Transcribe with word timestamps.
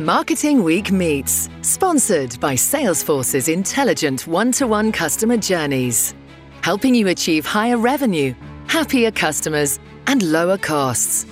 Marketing 0.00 0.62
Week 0.62 0.90
Meets, 0.90 1.50
sponsored 1.60 2.40
by 2.40 2.54
Salesforce's 2.54 3.50
intelligent 3.50 4.26
one 4.26 4.50
to 4.52 4.66
one 4.66 4.92
customer 4.92 5.36
journeys, 5.36 6.14
helping 6.62 6.94
you 6.94 7.08
achieve 7.08 7.44
higher 7.44 7.76
revenue, 7.76 8.34
happier 8.66 9.10
customers, 9.10 9.78
and 10.06 10.22
lower 10.22 10.56
costs. 10.56 11.26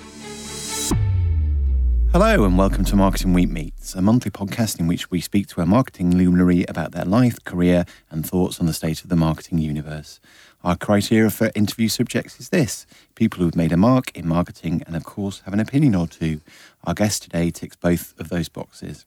Hello, 2.11 2.43
and 2.43 2.59
welcome 2.59 2.85
to 2.85 2.95
Marketing 2.95 3.33
Week 3.33 3.49
Meets, 3.49 3.95
a 3.95 4.03
monthly 4.03 4.29
podcast 4.29 4.79
in 4.79 4.85
which 4.85 5.09
we 5.09 5.19
speak 5.19 5.47
to 5.47 5.61
a 5.61 5.65
marketing 5.65 6.15
luminary 6.15 6.63
about 6.67 6.91
their 6.91 7.05
life, 7.05 7.43
career, 7.45 7.85
and 8.11 8.23
thoughts 8.23 8.59
on 8.59 8.67
the 8.67 8.73
state 8.73 9.01
of 9.03 9.09
the 9.09 9.15
marketing 9.15 9.57
universe. 9.57 10.19
Our 10.63 10.75
criteria 10.75 11.29
for 11.29 11.51
interview 11.55 11.87
subjects 11.87 12.39
is 12.39 12.49
this 12.49 12.85
people 13.15 13.39
who've 13.39 13.55
made 13.55 13.71
a 13.71 13.77
mark 13.77 14.15
in 14.17 14.27
marketing 14.27 14.83
and, 14.85 14.95
of 14.95 15.05
course, 15.05 15.41
have 15.45 15.53
an 15.53 15.59
opinion 15.59 15.95
or 15.95 16.05
two. 16.05 16.41
Our 16.85 16.93
guest 16.93 17.23
today 17.23 17.51
ticks 17.51 17.75
both 17.75 18.19
of 18.19 18.29
those 18.29 18.49
boxes. 18.49 19.05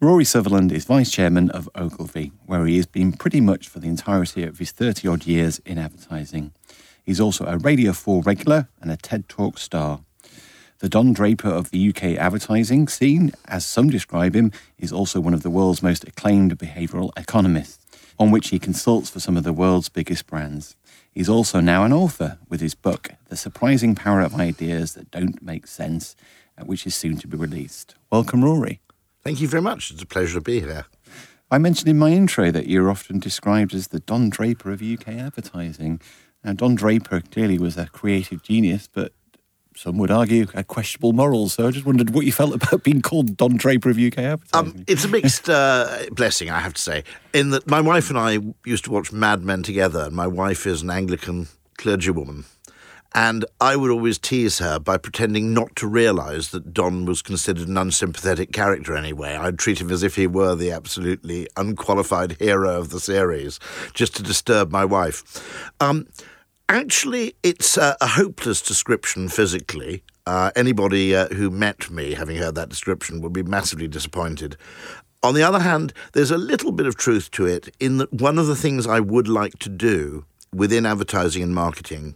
Rory 0.00 0.24
Sutherland 0.24 0.72
is 0.72 0.84
Vice 0.84 1.10
Chairman 1.10 1.50
of 1.50 1.68
Ogilvy, 1.76 2.32
where 2.46 2.66
he 2.66 2.76
has 2.76 2.86
been 2.86 3.12
pretty 3.12 3.40
much 3.40 3.68
for 3.68 3.78
the 3.78 3.88
entirety 3.88 4.42
of 4.42 4.58
his 4.58 4.72
30 4.72 5.06
odd 5.06 5.26
years 5.26 5.60
in 5.60 5.78
advertising. 5.78 6.52
He's 7.04 7.20
also 7.20 7.44
a 7.46 7.58
Radio 7.58 7.92
4 7.92 8.22
regular 8.22 8.68
and 8.80 8.90
a 8.90 8.96
TED 8.96 9.28
Talk 9.28 9.58
star. 9.58 10.00
The 10.80 10.88
Don 10.88 11.12
Draper 11.12 11.48
of 11.48 11.70
the 11.70 11.88
UK 11.90 12.18
advertising 12.18 12.88
scene, 12.88 13.30
as 13.46 13.64
some 13.64 13.88
describe 13.88 14.34
him, 14.34 14.50
is 14.76 14.92
also 14.92 15.20
one 15.20 15.34
of 15.34 15.44
the 15.44 15.50
world's 15.50 15.82
most 15.82 16.02
acclaimed 16.02 16.58
behavioural 16.58 17.16
economists, 17.16 17.78
on 18.18 18.32
which 18.32 18.48
he 18.48 18.58
consults 18.58 19.08
for 19.08 19.20
some 19.20 19.36
of 19.36 19.44
the 19.44 19.52
world's 19.52 19.88
biggest 19.88 20.26
brands. 20.26 20.74
He's 21.12 21.28
also 21.28 21.60
now 21.60 21.84
an 21.84 21.92
author 21.92 22.38
with 22.48 22.60
his 22.60 22.74
book, 22.74 23.10
The 23.28 23.36
Surprising 23.36 23.94
Power 23.94 24.22
of 24.22 24.34
Ideas 24.34 24.94
That 24.94 25.12
Don't 25.12 25.40
Make 25.40 25.68
Sense, 25.68 26.16
which 26.64 26.86
is 26.86 26.94
soon 26.94 27.16
to 27.18 27.28
be 27.28 27.36
released. 27.36 27.94
Welcome, 28.10 28.44
Rory. 28.44 28.80
Thank 29.22 29.40
you 29.40 29.48
very 29.48 29.62
much. 29.62 29.90
It's 29.90 30.02
a 30.02 30.06
pleasure 30.06 30.34
to 30.34 30.40
be 30.40 30.60
here. 30.60 30.86
I 31.50 31.58
mentioned 31.58 31.88
in 31.88 31.98
my 31.98 32.10
intro 32.10 32.50
that 32.50 32.66
you're 32.66 32.90
often 32.90 33.18
described 33.18 33.74
as 33.74 33.88
the 33.88 34.00
Don 34.00 34.30
Draper 34.30 34.70
of 34.72 34.82
UK 34.82 35.08
advertising. 35.08 36.00
Now, 36.42 36.54
Don 36.54 36.74
Draper 36.74 37.20
clearly 37.20 37.58
was 37.58 37.76
a 37.76 37.86
creative 37.86 38.42
genius, 38.42 38.88
but 38.92 39.12
some 39.76 39.98
would 39.98 40.10
argue, 40.10 40.46
had 40.46 40.66
questionable 40.66 41.12
morals. 41.12 41.54
So 41.54 41.68
I 41.68 41.70
just 41.70 41.86
wondered 41.86 42.10
what 42.10 42.26
you 42.26 42.32
felt 42.32 42.54
about 42.54 42.82
being 42.82 43.02
called 43.02 43.36
Don 43.36 43.56
Draper 43.56 43.90
of 43.90 43.98
UK 43.98 44.18
advertising. 44.18 44.76
Um, 44.78 44.84
it's 44.86 45.04
a 45.04 45.08
mixed 45.08 45.48
uh, 45.48 46.06
blessing, 46.12 46.50
I 46.50 46.60
have 46.60 46.74
to 46.74 46.80
say. 46.80 47.04
In 47.32 47.50
that, 47.50 47.66
my 47.66 47.80
wife 47.80 48.08
and 48.10 48.18
I 48.18 48.38
used 48.64 48.84
to 48.84 48.90
watch 48.90 49.12
Mad 49.12 49.42
Men 49.42 49.62
together, 49.62 50.00
and 50.00 50.14
my 50.14 50.26
wife 50.26 50.66
is 50.66 50.82
an 50.82 50.90
Anglican 50.90 51.48
clergywoman. 51.78 52.44
And 53.14 53.44
I 53.60 53.76
would 53.76 53.90
always 53.90 54.18
tease 54.18 54.58
her 54.58 54.78
by 54.78 54.96
pretending 54.96 55.52
not 55.52 55.76
to 55.76 55.86
realise 55.86 56.48
that 56.48 56.72
Don 56.72 57.04
was 57.04 57.20
considered 57.20 57.68
an 57.68 57.76
unsympathetic 57.76 58.52
character 58.52 58.96
anyway. 58.96 59.34
I'd 59.34 59.58
treat 59.58 59.80
him 59.80 59.90
as 59.90 60.02
if 60.02 60.16
he 60.16 60.26
were 60.26 60.54
the 60.54 60.70
absolutely 60.70 61.46
unqualified 61.56 62.36
hero 62.38 62.78
of 62.78 62.90
the 62.90 63.00
series, 63.00 63.60
just 63.92 64.16
to 64.16 64.22
disturb 64.22 64.70
my 64.70 64.84
wife. 64.84 65.68
Um, 65.80 66.06
Actually, 66.72 67.34
it's 67.42 67.76
a, 67.76 67.94
a 68.00 68.06
hopeless 68.06 68.62
description 68.62 69.28
physically. 69.28 70.02
Uh, 70.26 70.50
anybody 70.56 71.14
uh, 71.14 71.28
who 71.28 71.50
met 71.50 71.90
me, 71.90 72.14
having 72.14 72.38
heard 72.38 72.54
that 72.54 72.70
description, 72.70 73.20
would 73.20 73.32
be 73.34 73.42
massively 73.42 73.86
disappointed. 73.86 74.56
On 75.22 75.34
the 75.34 75.42
other 75.42 75.58
hand, 75.58 75.92
there's 76.14 76.30
a 76.30 76.38
little 76.38 76.72
bit 76.72 76.86
of 76.86 76.96
truth 76.96 77.30
to 77.32 77.44
it 77.44 77.68
in 77.78 77.98
that 77.98 78.10
one 78.10 78.38
of 78.38 78.46
the 78.46 78.56
things 78.56 78.86
I 78.86 79.00
would 79.00 79.28
like 79.28 79.58
to 79.58 79.68
do 79.68 80.24
within 80.50 80.86
advertising 80.86 81.42
and 81.42 81.54
marketing 81.54 82.14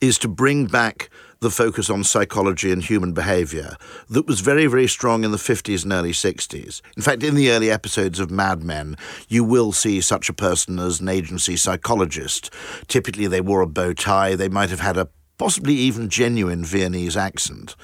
is 0.00 0.18
to 0.18 0.28
bring 0.28 0.66
back 0.66 1.10
the 1.40 1.50
focus 1.50 1.88
on 1.88 2.02
psychology 2.02 2.72
and 2.72 2.82
human 2.82 3.12
behavior 3.12 3.76
that 4.10 4.26
was 4.26 4.40
very, 4.40 4.66
very 4.66 4.88
strong 4.88 5.22
in 5.24 5.30
the 5.30 5.36
50s 5.36 5.84
and 5.84 5.92
early 5.92 6.12
60s. 6.12 6.80
In 6.96 7.02
fact, 7.02 7.22
in 7.22 7.34
the 7.36 7.50
early 7.50 7.70
episodes 7.70 8.18
of 8.18 8.30
Mad 8.30 8.64
Men, 8.64 8.96
you 9.28 9.44
will 9.44 9.72
see 9.72 10.00
such 10.00 10.28
a 10.28 10.32
person 10.32 10.78
as 10.78 11.00
an 11.00 11.08
agency 11.08 11.56
psychologist. 11.56 12.52
Typically, 12.88 13.28
they 13.28 13.40
wore 13.40 13.60
a 13.60 13.68
bow 13.68 13.92
tie, 13.92 14.34
they 14.34 14.48
might 14.48 14.70
have 14.70 14.80
had 14.80 14.96
a 14.96 15.08
possibly 15.38 15.74
even 15.74 16.08
genuine 16.08 16.64
Viennese 16.64 17.16
accent. 17.16 17.76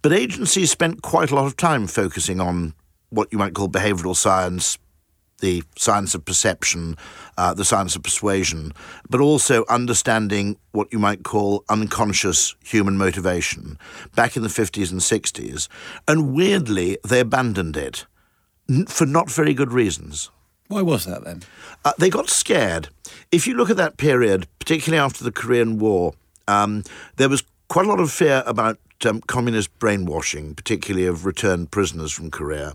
But 0.00 0.12
agencies 0.12 0.70
spent 0.70 1.02
quite 1.02 1.30
a 1.30 1.34
lot 1.34 1.46
of 1.46 1.56
time 1.56 1.86
focusing 1.86 2.40
on 2.40 2.74
what 3.10 3.32
you 3.32 3.38
might 3.38 3.54
call 3.54 3.68
behavioral 3.68 4.16
science, 4.16 4.78
the 5.42 5.62
science 5.76 6.14
of 6.14 6.24
perception, 6.24 6.96
uh, 7.36 7.52
the 7.52 7.64
science 7.64 7.94
of 7.94 8.02
persuasion, 8.02 8.72
but 9.10 9.20
also 9.20 9.66
understanding 9.68 10.56
what 10.70 10.90
you 10.90 10.98
might 10.98 11.24
call 11.24 11.64
unconscious 11.68 12.54
human 12.64 12.96
motivation 12.96 13.76
back 14.14 14.36
in 14.36 14.42
the 14.42 14.48
50s 14.48 14.90
and 14.90 15.00
60s. 15.00 15.68
And 16.08 16.32
weirdly, 16.34 16.96
they 17.06 17.20
abandoned 17.20 17.76
it 17.76 18.06
for 18.88 19.04
not 19.04 19.30
very 19.30 19.52
good 19.52 19.72
reasons. 19.72 20.30
Why 20.68 20.80
was 20.80 21.04
that 21.04 21.24
then? 21.24 21.42
Uh, 21.84 21.92
they 21.98 22.08
got 22.08 22.30
scared. 22.30 22.88
If 23.30 23.46
you 23.46 23.54
look 23.54 23.68
at 23.68 23.76
that 23.76 23.98
period, 23.98 24.46
particularly 24.58 25.04
after 25.04 25.22
the 25.22 25.32
Korean 25.32 25.78
War, 25.78 26.14
um, 26.48 26.84
there 27.16 27.28
was 27.28 27.42
quite 27.68 27.84
a 27.84 27.88
lot 27.88 28.00
of 28.00 28.10
fear 28.10 28.42
about 28.46 28.78
um, 29.06 29.20
communist 29.22 29.78
brainwashing, 29.78 30.54
particularly 30.54 31.06
of 31.06 31.24
returned 31.24 31.70
prisoners 31.70 32.12
from 32.12 32.30
Korea. 32.30 32.74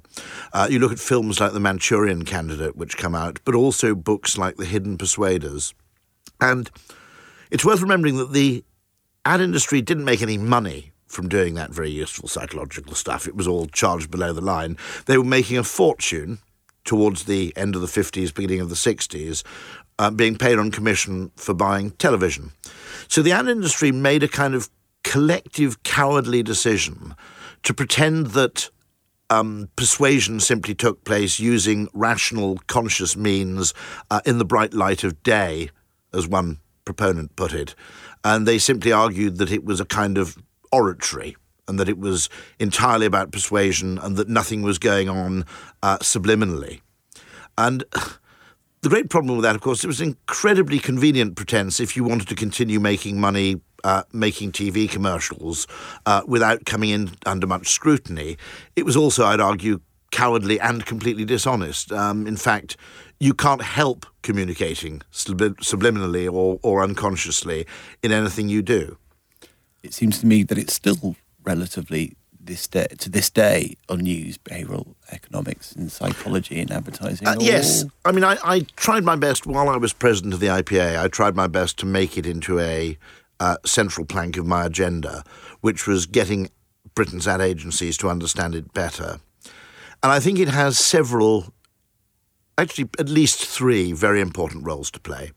Uh, 0.54 0.68
you 0.70 0.80
look 0.80 0.92
at 0.92 1.00
films 1.00 1.40
like 1.40 1.54
The 1.54 1.60
Manchurian 1.60 2.26
Candidate, 2.26 2.76
which 2.76 2.98
come 2.98 3.16
out, 3.16 3.40
but 3.46 3.56
also 3.56 3.96
books 3.96 4.38
like 4.38 4.58
The 4.58 4.66
Hidden 4.66 4.98
Persuaders. 4.98 5.74
And 6.40 6.70
it's 7.52 7.66
worth 7.66 7.82
remembering 7.82 8.18
that 8.18 8.34
the 8.34 8.64
ad 9.26 9.42
industry 9.42 9.82
didn't 9.82 10.06
make 10.06 10.22
any 10.22 10.38
money 10.38 10.92
from 11.08 11.30
doing 11.30 11.56
that 11.56 11.72
very 11.72 11.90
useful 11.90 12.28
psychological 12.28 12.94
stuff. 12.94 13.28
It 13.28 13.36
was 13.36 13.48
all 13.48 13.66
charged 13.68 14.12
below 14.12 14.34
the 14.34 14.42
line. 14.42 14.78
They 15.06 15.18
were 15.18 15.24
making 15.24 15.58
a 15.58 15.64
fortune 15.64 16.40
towards 16.84 17.26
the 17.26 17.54
end 17.56 17.76
of 17.76 17.82
the 17.82 17.88
50s, 17.88 18.34
beginning 18.34 18.62
of 18.62 18.70
the 18.70 18.76
60s, 18.76 19.44
uh, 20.00 20.12
being 20.12 20.38
paid 20.38 20.60
on 20.60 20.72
commission 20.72 21.32
for 21.36 21.54
buying 21.54 21.92
television. 21.92 22.52
So 23.08 23.22
the 23.22 23.32
ad 23.32 23.48
industry 23.48 23.92
made 23.92 24.24
a 24.24 24.28
kind 24.28 24.56
of 24.56 24.70
collective 25.08 25.84
cowardly 25.84 26.44
decision 26.44 27.16
to 27.64 27.74
pretend 27.74 28.28
that 28.28 28.70
um, 29.30 29.70
persuasion 29.78 30.42
simply 30.42 30.76
took 30.76 31.06
place 31.06 31.40
using 31.40 31.88
rational, 31.94 32.60
conscious 32.68 33.16
means 33.16 33.74
uh, 34.12 34.20
in 34.26 34.38
the 34.38 34.44
bright 34.44 34.74
light 34.74 35.06
of 35.06 35.24
day, 35.24 35.70
as 36.14 36.28
one 36.28 36.60
proponent 36.84 37.36
put 37.38 37.54
it. 37.54 37.74
And 38.26 38.46
they 38.46 38.58
simply 38.58 38.92
argued 38.92 39.38
that 39.38 39.52
it 39.52 39.64
was 39.64 39.80
a 39.80 39.86
kind 39.86 40.18
of 40.18 40.38
oratory 40.74 41.38
and 41.70 41.80
that 41.80 41.88
it 41.88 41.98
was 41.98 42.30
entirely 42.60 43.06
about 43.06 43.32
persuasion 43.32 43.98
and 44.00 44.18
that 44.18 44.28
nothing 44.28 44.62
was 44.62 44.78
going 44.78 45.08
on 45.08 45.46
uh, 45.84 45.98
subliminally. 46.00 46.82
And 47.58 47.86
the 48.82 48.90
great 48.90 49.10
problem 49.10 49.38
with 49.38 49.44
that, 49.44 49.56
of 49.56 49.62
course, 49.62 49.86
it 49.86 49.88
was 49.88 50.02
an 50.02 50.10
incredibly 50.10 50.80
convenient 50.80 51.38
pretense 51.38 51.80
if 51.80 51.96
you 51.96 52.04
wanted 52.04 52.28
to 52.28 52.36
continue 52.36 52.82
making 52.82 53.22
money 53.22 53.62
uh, 53.84 54.04
making 54.14 54.52
TV 54.52 54.90
commercials 54.90 55.68
uh, 56.06 56.22
without 56.28 56.66
coming 56.66 56.90
in 56.90 57.12
under 57.26 57.48
much 57.48 57.70
scrutiny. 57.70 58.38
It 58.76 58.86
was 58.86 58.96
also, 58.96 59.26
I'd 59.26 59.40
argue, 59.40 59.80
cowardly 60.12 60.60
and 60.60 60.86
completely 60.86 61.26
dishonest. 61.26 61.92
Um, 61.92 62.28
in 62.28 62.38
fact, 62.38 62.78
you 63.20 63.34
can't 63.34 63.62
help 63.62 64.06
communicating 64.22 65.02
subliminally 65.12 66.32
or, 66.32 66.60
or 66.62 66.84
unconsciously 66.84 67.66
in 68.04 68.12
anything 68.12 68.50
you 68.50 68.62
do. 68.62 68.98
It 69.84 69.94
seems 69.94 70.20
to 70.20 70.26
me 70.26 70.44
that 70.44 70.58
it's 70.58 70.74
still 70.74 71.16
relatively 71.44 72.16
this 72.48 72.66
day, 72.68 72.88
to 72.98 73.10
this 73.10 73.30
day 73.30 73.76
unused 73.90 74.44
behavioural 74.44 74.96
economics 75.12 75.74
and 75.74 75.92
psychology 75.92 76.60
in 76.60 76.72
advertising? 76.72 77.28
Uh, 77.28 77.36
yes, 77.40 77.86
I 78.04 78.12
mean 78.12 78.24
I, 78.24 78.38
I, 78.44 78.62
tried 78.76 79.04
my 79.04 79.16
best 79.16 79.46
while 79.46 79.70
I 79.70 79.78
was 79.78 79.94
president 79.94 80.34
of 80.34 80.40
the 80.40 80.48
IPA. 80.48 81.00
I 81.00 81.08
tried 81.10 81.36
my 81.36 81.48
best 81.48 81.78
to 81.80 81.86
make 81.86 82.18
it 82.18 82.26
into 82.26 82.60
a 82.60 82.98
uh, 83.40 83.58
central 83.66 84.06
plank 84.06 84.38
of 84.38 84.46
my 84.46 84.66
agenda, 84.66 85.24
which 85.62 85.88
was 85.88 86.06
getting 86.06 86.50
Britain's 86.96 87.28
ad 87.28 87.42
agencies 87.42 87.98
to 87.98 88.10
understand 88.10 88.56
it 88.56 88.74
better. 88.74 89.20
And 90.04 90.12
I 90.12 90.20
think 90.20 90.40
it 90.40 90.48
has 90.48 90.78
several, 90.78 91.54
actually, 92.58 92.90
at 93.00 93.10
least 93.10 93.44
three 93.46 93.92
very 93.94 94.22
important 94.22 94.66
roles 94.66 94.92
to 94.92 95.00
play. 95.00 95.32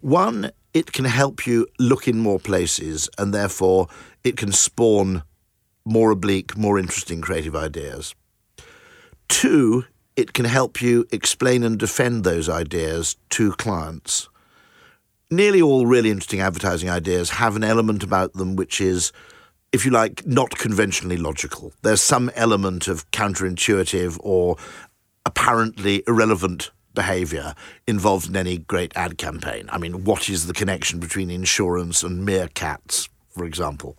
One, 0.00 0.50
it 0.72 0.92
can 0.92 1.04
help 1.04 1.46
you 1.46 1.66
look 1.78 2.06
in 2.06 2.20
more 2.20 2.38
places, 2.38 3.08
and 3.18 3.34
therefore 3.34 3.88
it 4.24 4.36
can 4.36 4.52
spawn 4.52 5.22
more 5.84 6.10
oblique, 6.10 6.56
more 6.56 6.78
interesting 6.78 7.20
creative 7.20 7.56
ideas. 7.56 8.14
Two, 9.28 9.84
it 10.16 10.32
can 10.32 10.44
help 10.44 10.82
you 10.82 11.06
explain 11.10 11.62
and 11.62 11.78
defend 11.78 12.24
those 12.24 12.48
ideas 12.48 13.16
to 13.30 13.52
clients 13.52 14.28
nearly 15.30 15.62
all 15.62 15.86
really 15.86 16.10
interesting 16.10 16.40
advertising 16.40 16.90
ideas 16.90 17.30
have 17.30 17.56
an 17.56 17.64
element 17.64 18.02
about 18.02 18.32
them 18.34 18.56
which 18.56 18.80
is, 18.80 19.12
if 19.72 19.84
you 19.84 19.90
like, 19.90 20.26
not 20.26 20.58
conventionally 20.58 21.16
logical. 21.16 21.72
There's 21.82 22.02
some 22.02 22.30
element 22.34 22.88
of 22.88 23.10
counterintuitive 23.10 24.18
or 24.20 24.56
apparently 25.24 26.02
irrelevant 26.06 26.70
behavior 26.94 27.54
involved 27.86 28.28
in 28.28 28.36
any 28.36 28.58
great 28.58 28.92
ad 28.96 29.16
campaign. 29.16 29.68
I 29.70 29.78
mean, 29.78 30.04
what 30.04 30.28
is 30.28 30.46
the 30.46 30.52
connection 30.52 30.98
between 30.98 31.30
insurance 31.30 32.02
and 32.02 32.26
meerkats, 32.26 33.08
for 33.28 33.44
example? 33.44 33.96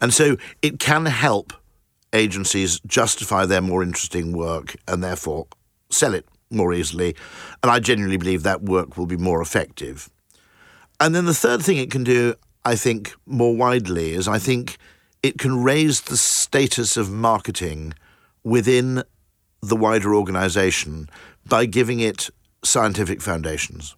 And 0.00 0.14
so 0.14 0.36
it 0.62 0.78
can 0.78 1.06
help 1.06 1.52
agencies 2.12 2.80
justify 2.86 3.46
their 3.46 3.62
more 3.62 3.82
interesting 3.82 4.32
work 4.32 4.76
and 4.86 5.02
therefore 5.02 5.46
sell 5.90 6.14
it 6.14 6.26
more 6.52 6.72
easily. 6.72 7.16
And 7.62 7.70
I 7.70 7.80
genuinely 7.80 8.16
believe 8.16 8.42
that 8.42 8.62
work 8.62 8.96
will 8.96 9.06
be 9.06 9.16
more 9.16 9.40
effective. 9.40 10.10
And 11.00 11.14
then 11.14 11.24
the 11.24 11.34
third 11.34 11.62
thing 11.62 11.78
it 11.78 11.90
can 11.90 12.04
do, 12.04 12.34
I 12.64 12.76
think, 12.76 13.14
more 13.26 13.56
widely 13.56 14.12
is 14.12 14.28
I 14.28 14.38
think 14.38 14.78
it 15.22 15.38
can 15.38 15.62
raise 15.62 16.02
the 16.02 16.16
status 16.16 16.96
of 16.96 17.10
marketing 17.10 17.94
within 18.44 19.02
the 19.60 19.76
wider 19.76 20.14
organization 20.14 21.08
by 21.46 21.66
giving 21.66 22.00
it 22.00 22.30
scientific 22.64 23.22
foundations. 23.22 23.96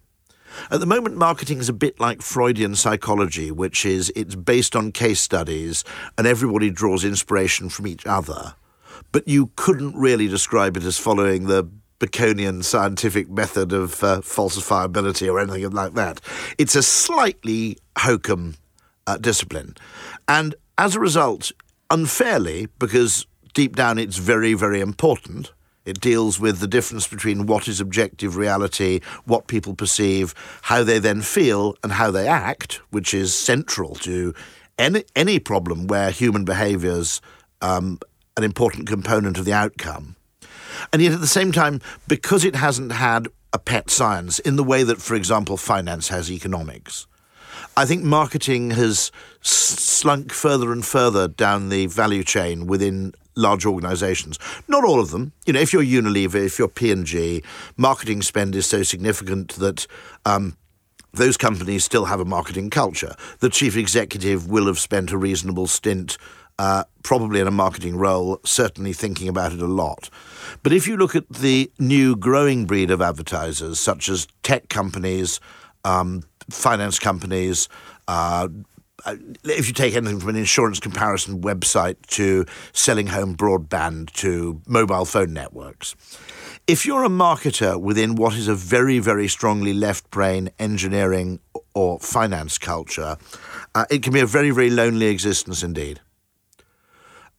At 0.71 0.79
the 0.79 0.85
moment, 0.85 1.17
marketing 1.17 1.59
is 1.59 1.69
a 1.69 1.73
bit 1.73 1.99
like 1.99 2.21
Freudian 2.21 2.75
psychology, 2.75 3.51
which 3.51 3.85
is 3.85 4.11
it's 4.15 4.35
based 4.35 4.75
on 4.75 4.91
case 4.91 5.19
studies 5.19 5.83
and 6.17 6.25
everybody 6.25 6.69
draws 6.69 7.03
inspiration 7.03 7.69
from 7.69 7.87
each 7.87 8.05
other. 8.05 8.55
But 9.11 9.27
you 9.27 9.51
couldn't 9.55 9.95
really 9.95 10.27
describe 10.27 10.77
it 10.77 10.83
as 10.83 10.97
following 10.97 11.45
the 11.45 11.69
Baconian 11.99 12.63
scientific 12.63 13.29
method 13.29 13.71
of 13.71 14.03
uh, 14.03 14.21
falsifiability 14.21 15.31
or 15.31 15.39
anything 15.39 15.69
like 15.71 15.93
that. 15.93 16.21
It's 16.57 16.75
a 16.75 16.83
slightly 16.83 17.77
hokum 17.97 18.55
uh, 19.07 19.17
discipline. 19.17 19.75
And 20.27 20.55
as 20.77 20.95
a 20.95 20.99
result, 20.99 21.51
unfairly, 21.89 22.67
because 22.79 23.25
deep 23.53 23.75
down 23.75 23.97
it's 23.97 24.17
very, 24.17 24.53
very 24.53 24.81
important, 24.81 25.53
it 25.85 26.01
deals 26.01 26.39
with 26.39 26.59
the 26.59 26.67
difference 26.67 27.07
between 27.07 27.45
what 27.45 27.67
is 27.67 27.79
objective 27.79 28.35
reality, 28.35 29.01
what 29.25 29.47
people 29.47 29.75
perceive, 29.75 30.33
how 30.63 30.83
they 30.83 30.99
then 30.99 31.21
feel, 31.21 31.75
and 31.83 31.93
how 31.93 32.09
they 32.11 32.27
act, 32.27 32.81
which 32.89 33.13
is 33.13 33.37
central 33.37 33.95
to 33.95 34.33
any, 34.77 35.03
any 35.15 35.39
problem 35.39 35.87
where 35.87 36.09
human 36.09 36.43
behaviour 36.43 36.91
is 36.91 37.21
um, 37.61 37.99
an 38.35 38.43
important 38.43 38.87
component 38.87 39.37
of 39.37 39.45
the 39.45 39.53
outcome. 39.53 40.15
And 40.91 41.01
yet, 41.01 41.13
at 41.13 41.21
the 41.21 41.27
same 41.27 41.51
time, 41.51 41.81
because 42.07 42.45
it 42.45 42.55
hasn't 42.55 42.91
had 42.91 43.27
a 43.53 43.59
pet 43.59 43.89
science 43.89 44.39
in 44.39 44.55
the 44.55 44.63
way 44.63 44.83
that, 44.83 45.01
for 45.01 45.15
example, 45.15 45.57
finance 45.57 46.09
has 46.09 46.31
economics, 46.31 47.07
I 47.77 47.85
think 47.85 48.03
marketing 48.03 48.71
has 48.71 49.11
slunk 49.41 50.31
further 50.31 50.71
and 50.71 50.85
further 50.85 51.27
down 51.27 51.69
the 51.69 51.87
value 51.87 52.23
chain 52.23 52.67
within 52.67 53.13
large 53.35 53.65
organisations. 53.65 54.39
Not 54.67 54.85
all 54.85 54.99
of 54.99 55.11
them. 55.11 55.33
You 55.45 55.53
know, 55.53 55.59
if 55.59 55.73
you're 55.73 55.83
Unilever, 55.83 56.45
if 56.45 56.57
you're 56.57 56.69
P&G, 56.69 57.43
marketing 57.75 58.21
spend 58.21 58.55
is 58.55 58.65
so 58.65 58.81
significant 58.81 59.55
that 59.55 59.87
um, 60.25 60.55
those 61.13 61.37
companies 61.37 61.83
still 61.83 62.05
have 62.05 62.19
a 62.19 62.25
marketing 62.25 62.69
culture. 62.69 63.15
The 63.39 63.49
chief 63.49 63.75
executive 63.75 64.49
will 64.49 64.67
have 64.67 64.79
spent 64.79 65.11
a 65.11 65.17
reasonable 65.17 65.67
stint, 65.67 66.17
uh, 66.57 66.83
probably 67.03 67.39
in 67.39 67.47
a 67.47 67.51
marketing 67.51 67.97
role, 67.97 68.39
certainly 68.43 68.93
thinking 68.93 69.27
about 69.27 69.53
it 69.53 69.61
a 69.61 69.67
lot. 69.67 70.09
But 70.63 70.73
if 70.73 70.87
you 70.87 70.97
look 70.97 71.15
at 71.15 71.27
the 71.29 71.71
new 71.79 72.15
growing 72.15 72.65
breed 72.65 72.91
of 72.91 73.01
advertisers, 73.01 73.79
such 73.79 74.09
as 74.09 74.27
tech 74.43 74.69
companies, 74.69 75.39
um, 75.83 76.23
finance 76.49 76.99
companies, 76.99 77.67
uh, 78.07 78.47
uh, 79.05 79.15
if 79.43 79.67
you 79.67 79.73
take 79.73 79.95
anything 79.95 80.19
from 80.19 80.29
an 80.29 80.35
insurance 80.35 80.79
comparison 80.79 81.41
website 81.41 81.97
to 82.07 82.45
selling 82.71 83.07
home 83.07 83.35
broadband 83.35 84.11
to 84.13 84.61
mobile 84.65 85.05
phone 85.05 85.33
networks, 85.33 85.95
if 86.65 86.85
you're 86.85 87.03
a 87.03 87.09
marketer 87.09 87.79
within 87.79 88.15
what 88.15 88.33
is 88.33 88.47
a 88.47 88.55
very, 88.55 88.97
very 88.97 89.27
strongly 89.27 89.73
left 89.73 90.09
brain 90.09 90.49
engineering 90.57 91.39
or 91.75 91.99
finance 91.99 92.57
culture, 92.57 93.17
uh, 93.75 93.85
it 93.91 94.01
can 94.01 94.13
be 94.13 94.21
a 94.21 94.25
very, 94.25 94.49
very 94.49 94.71
lonely 94.71 95.07
existence 95.07 95.61
indeed. 95.61 95.99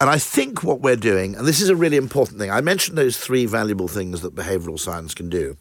And 0.00 0.10
I 0.10 0.18
think 0.18 0.62
what 0.62 0.80
we're 0.80 0.96
doing, 0.96 1.34
and 1.34 1.46
this 1.46 1.60
is 1.60 1.68
a 1.68 1.76
really 1.76 1.96
important 1.96 2.38
thing, 2.38 2.50
I 2.50 2.60
mentioned 2.60 2.98
those 2.98 3.16
three 3.16 3.46
valuable 3.46 3.88
things 3.88 4.20
that 4.20 4.34
behavioral 4.34 4.78
science 4.78 5.14
can 5.14 5.30
do. 5.30 5.56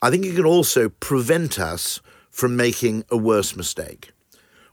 I 0.00 0.10
think 0.10 0.24
it 0.24 0.36
can 0.36 0.46
also 0.46 0.88
prevent 0.88 1.58
us 1.58 2.00
from 2.30 2.56
making 2.56 3.04
a 3.10 3.16
worse 3.16 3.56
mistake 3.56 4.12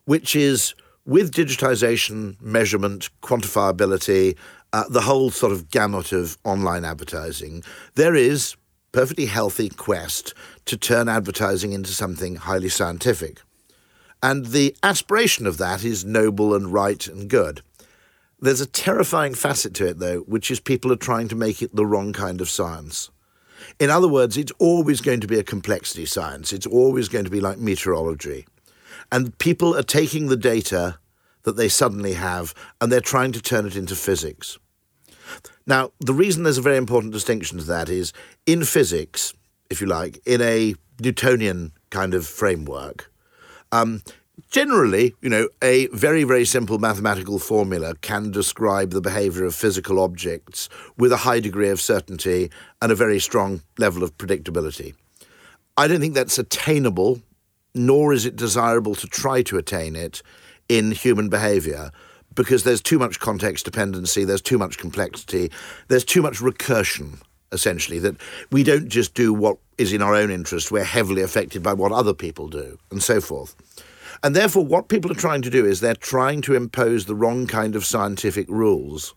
which 0.07 0.38
is 0.38 0.74
with 1.06 1.34
digitization, 1.34 2.42
measurement, 2.42 3.10
quantifiability, 3.22 4.38
uh, 4.72 4.86
the 4.89 5.01
whole 5.01 5.30
sort 5.30 5.51
of 5.51 5.69
gamut 5.69 6.13
of 6.13 6.38
online 6.45 6.86
advertising, 6.86 7.62
there 7.95 8.16
is 8.16 8.56
perfectly 8.94 9.25
healthy 9.25 9.68
quest 9.68 10.34
to 10.63 10.78
turn 10.78 11.10
advertising 11.10 11.74
into 11.74 11.92
something 11.92 12.38
highly 12.38 12.69
scientific. 12.69 13.42
And 14.24 14.48
the 14.48 14.75
aspiration 14.81 15.45
of 15.45 15.57
that 15.57 15.84
is 15.84 16.06
noble 16.06 16.56
and 16.56 16.72
right 16.72 17.06
and 17.06 17.30
good. 17.30 17.62
There's 18.39 18.62
a 18.62 18.68
terrifying 18.68 19.34
facet 19.34 19.74
to 19.75 19.88
it, 19.88 20.00
though, 20.00 20.19
which 20.19 20.51
is 20.51 20.60
people 20.60 20.92
are 20.94 20.98
trying 20.98 21.28
to 21.30 21.36
make 21.36 21.62
it 21.62 21.75
the 21.75 21.86
wrong 21.86 22.13
kind 22.13 22.39
of 22.39 22.50
science. 22.50 23.10
In 23.80 23.89
other 23.89 24.07
words, 24.07 24.38
it's 24.38 24.51
always 24.60 25.01
going 25.01 25.22
to 25.22 25.28
be 25.28 25.39
a 25.39 25.44
complexity 25.44 26.06
science. 26.06 26.54
It's 26.54 26.68
always 26.68 27.10
going 27.10 27.25
to 27.25 27.31
be 27.31 27.42
like 27.42 27.57
meteorology. 27.57 28.45
And 29.12 29.38
people 29.39 29.75
are 29.75 29.84
taking 29.84 30.28
the 30.28 30.38
data 30.38 31.00
that 31.44 31.56
they 31.56 31.69
suddenly 31.69 32.13
have 32.13 32.54
and 32.80 32.92
they're 32.92 33.01
trying 33.01 33.31
to 33.31 33.42
turn 33.42 33.66
it 33.66 33.75
into 33.75 33.95
physics. 33.95 34.57
Now, 35.66 35.92
the 36.00 36.13
reason 36.13 36.44
there's 36.44 36.57
a 36.57 36.62
very 36.62 36.78
important 36.78 37.13
distinction 37.13 37.57
to 37.57 37.63
that 37.66 37.89
is 37.89 38.13
in 38.45 38.63
physics, 38.63 39.34
if 39.69 39.81
you 39.81 39.88
like, 39.88 40.19
in 40.25 40.42
a 40.42 40.75
Newtonian 41.00 41.72
kind 41.89 42.13
of 42.13 42.28
framework, 42.28 43.12
um, 43.72 44.01
generally, 44.50 45.16
you 45.22 45.30
know, 45.30 45.50
a 45.62 45.88
very, 45.88 46.24
very 46.24 46.45
simple 46.45 46.80
mathematical 46.80 47.39
formula 47.39 47.95
can 48.01 48.31
describe 48.31 48.92
the 48.92 49.01
behavior 49.01 49.45
of 49.45 49.56
physical 49.56 50.00
objects 50.00 50.69
with 50.98 51.12
a 51.12 51.18
high 51.18 51.39
degree 51.39 51.69
of 51.69 51.81
certainty 51.81 52.51
and 52.81 52.92
a 52.92 52.95
very 52.95 53.19
strong 53.19 53.62
level 53.78 54.04
of 54.04 54.18
predictability. 54.18 54.94
I 55.78 55.88
don't 55.88 56.00
think 56.00 56.16
that's 56.16 56.39
attainable 56.39 57.22
nor 57.78 58.13
is 58.13 58.25
it 58.25 58.36
desirable 58.36 58.95
to 58.95 59.07
try 59.07 59.42
to 59.44 59.57
attain 59.57 59.95
it 59.95 60.22
in 60.68 60.92
human 60.92 61.30
behavior 61.30 61.92
because 62.36 62.63
there's 62.63 62.81
too 62.81 63.00
much 63.00 63.19
context 63.19 63.66
dependency, 63.66 64.24
there's 64.24 64.42
too 64.42 64.57
much 64.57 64.78
complexity, 64.78 65.51
there's 65.88 66.04
too 66.04 66.22
much 66.22 66.39
recursion, 66.39 67.19
essentially, 67.51 68.00
that 68.00 68.16
we 68.51 68.63
don't 68.63 68.89
just 68.89 69.13
do 69.13 69.34
what 69.34 69.57
is 69.78 69.94
in 69.94 70.01
our 70.01 70.13
own 70.13 70.30
interest, 70.30 70.72
we're 70.72 70.84
heavily 70.84 71.22
affected 71.22 71.63
by 71.63 71.74
what 71.74 71.92
other 71.92 72.13
people 72.13 72.48
do, 72.48 72.78
and 72.92 73.01
so 73.01 73.22
forth. 73.22 73.56
And 74.23 74.35
therefore, 74.35 74.65
what 74.65 74.87
people 74.87 75.11
are 75.11 75.15
trying 75.15 75.41
to 75.43 75.49
do 75.49 75.65
is 75.65 75.79
they're 75.79 75.95
trying 75.95 76.41
to 76.41 76.55
impose 76.55 77.05
the 77.05 77.15
wrong 77.15 77.47
kind 77.47 77.75
of 77.75 77.85
scientific 77.85 78.47
rules 78.49 79.13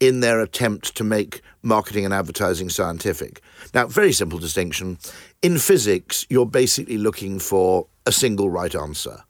in 0.00 0.20
their 0.20 0.40
attempt 0.40 0.96
to 0.96 1.04
make 1.04 1.42
marketing 1.62 2.04
and 2.04 2.12
advertising 2.12 2.68
scientific. 2.68 3.40
Now, 3.72 3.86
very 3.86 4.12
simple 4.12 4.38
distinction. 4.38 4.98
In 5.42 5.58
physics, 5.58 6.26
you're 6.28 6.46
basically 6.46 6.98
looking 6.98 7.38
for 7.38 7.86
a 8.04 8.10
single 8.10 8.50
right 8.50 8.74
answer. 8.74 9.22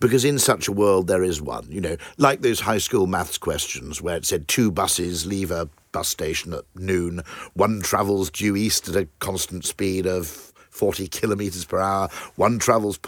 Because 0.00 0.24
in 0.24 0.38
such 0.38 0.68
a 0.68 0.72
world, 0.72 1.06
there 1.06 1.22
is 1.22 1.40
one. 1.40 1.66
You 1.70 1.80
know, 1.80 1.96
like 2.18 2.42
those 2.42 2.60
high 2.60 2.78
school 2.78 3.06
maths 3.06 3.38
questions 3.38 4.02
where 4.02 4.16
it 4.16 4.26
said 4.26 4.48
two 4.48 4.70
buses 4.70 5.24
leave 5.24 5.50
a 5.50 5.70
bus 5.92 6.08
station 6.08 6.52
at 6.52 6.64
noon, 6.74 7.22
one 7.54 7.80
travels 7.80 8.30
due 8.30 8.56
east 8.56 8.88
at 8.88 8.96
a 8.96 9.08
constant 9.20 9.64
speed 9.64 10.06
of 10.06 10.52
40 10.70 11.08
kilometres 11.08 11.64
per 11.64 11.78
hour, 11.78 12.08
one 12.34 12.58
travels 12.58 12.98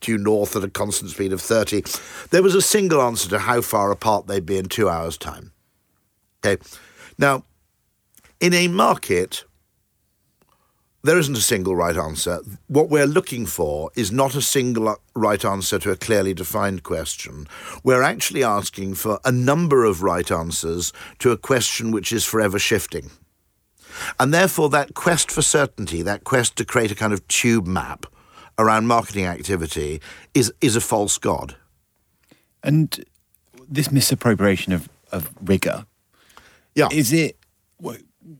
due 0.00 0.18
north 0.18 0.56
at 0.56 0.64
a 0.64 0.70
constant 0.70 1.10
speed 1.10 1.32
of 1.32 1.40
30. 1.40 1.84
There 2.30 2.42
was 2.42 2.54
a 2.54 2.62
single 2.62 3.02
answer 3.02 3.28
to 3.30 3.38
how 3.40 3.60
far 3.60 3.90
apart 3.90 4.26
they'd 4.26 4.46
be 4.46 4.58
in 4.58 4.66
two 4.66 4.88
hours' 4.88 5.18
time. 5.18 5.52
Okay. 6.44 6.62
Now, 7.18 7.44
in 8.40 8.52
a 8.52 8.68
market 8.68 9.44
there 11.06 11.18
isn't 11.18 11.36
a 11.36 11.40
single 11.40 11.76
right 11.76 11.96
answer. 11.96 12.40
What 12.66 12.90
we're 12.90 13.06
looking 13.06 13.46
for 13.46 13.90
is 13.94 14.10
not 14.10 14.34
a 14.34 14.42
single 14.42 14.96
right 15.14 15.44
answer 15.44 15.78
to 15.78 15.92
a 15.92 15.96
clearly 15.96 16.34
defined 16.34 16.82
question. 16.82 17.46
We're 17.84 18.02
actually 18.02 18.42
asking 18.42 18.96
for 18.96 19.20
a 19.24 19.30
number 19.30 19.84
of 19.84 20.02
right 20.02 20.28
answers 20.32 20.92
to 21.20 21.30
a 21.30 21.36
question 21.36 21.92
which 21.92 22.12
is 22.12 22.24
forever 22.24 22.58
shifting. 22.58 23.12
And 24.18 24.34
therefore, 24.34 24.68
that 24.70 24.94
quest 24.94 25.30
for 25.30 25.42
certainty, 25.42 26.02
that 26.02 26.24
quest 26.24 26.56
to 26.56 26.64
create 26.64 26.90
a 26.90 26.96
kind 26.96 27.12
of 27.12 27.26
tube 27.28 27.68
map 27.68 28.06
around 28.58 28.86
marketing 28.86 29.26
activity, 29.26 30.00
is, 30.34 30.52
is 30.60 30.76
a 30.76 30.80
false 30.80 31.18
god. 31.18 31.56
And 32.62 33.04
this 33.68 33.90
misappropriation 33.90 34.72
of, 34.72 34.88
of 35.12 35.30
rigor, 35.42 35.86
yeah. 36.74 36.88
is 36.90 37.12
it, 37.12 37.38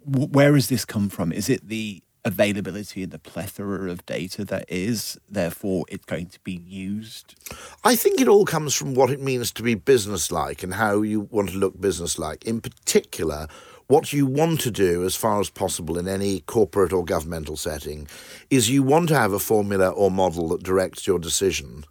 where 0.04 0.54
has 0.54 0.68
this 0.68 0.84
come 0.84 1.08
from? 1.08 1.32
Is 1.32 1.48
it 1.48 1.68
the 1.68 2.02
availability 2.24 3.04
and 3.04 3.12
the 3.12 3.20
plethora 3.20 3.88
of 3.88 4.04
data 4.04 4.44
that 4.44 4.64
is, 4.68 5.16
therefore 5.28 5.84
it's 5.88 6.04
going 6.04 6.26
to 6.26 6.40
be 6.40 6.60
used? 6.66 7.36
I 7.84 7.94
think 7.94 8.20
it 8.20 8.26
all 8.26 8.44
comes 8.44 8.74
from 8.74 8.94
what 8.94 9.10
it 9.10 9.20
means 9.20 9.52
to 9.52 9.62
be 9.62 9.74
businesslike 9.74 10.62
and 10.62 10.74
how 10.74 11.02
you 11.02 11.20
want 11.20 11.50
to 11.50 11.56
look 11.56 11.80
businesslike. 11.80 12.44
In 12.44 12.60
particular, 12.60 13.46
what 13.88 14.12
you 14.12 14.26
want 14.26 14.60
to 14.60 14.70
do 14.70 15.04
as 15.04 15.14
far 15.14 15.40
as 15.40 15.50
possible 15.50 15.98
in 15.98 16.08
any 16.08 16.40
corporate 16.40 16.92
or 16.92 17.04
governmental 17.04 17.56
setting 17.56 18.08
is 18.50 18.68
you 18.68 18.82
want 18.82 19.08
to 19.08 19.14
have 19.14 19.32
a 19.32 19.38
formula 19.38 19.90
or 19.90 20.10
model 20.10 20.48
that 20.48 20.62
directs 20.62 21.06
your 21.06 21.18
decision 21.18 21.84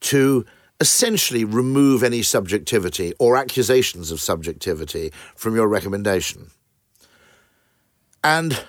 to 0.00 0.44
essentially 0.80 1.44
remove 1.44 2.02
any 2.02 2.22
subjectivity 2.22 3.14
or 3.20 3.36
accusations 3.36 4.10
of 4.10 4.20
subjectivity 4.20 5.12
from 5.36 5.54
your 5.54 5.68
recommendation. 5.68 6.50
And 8.24 8.64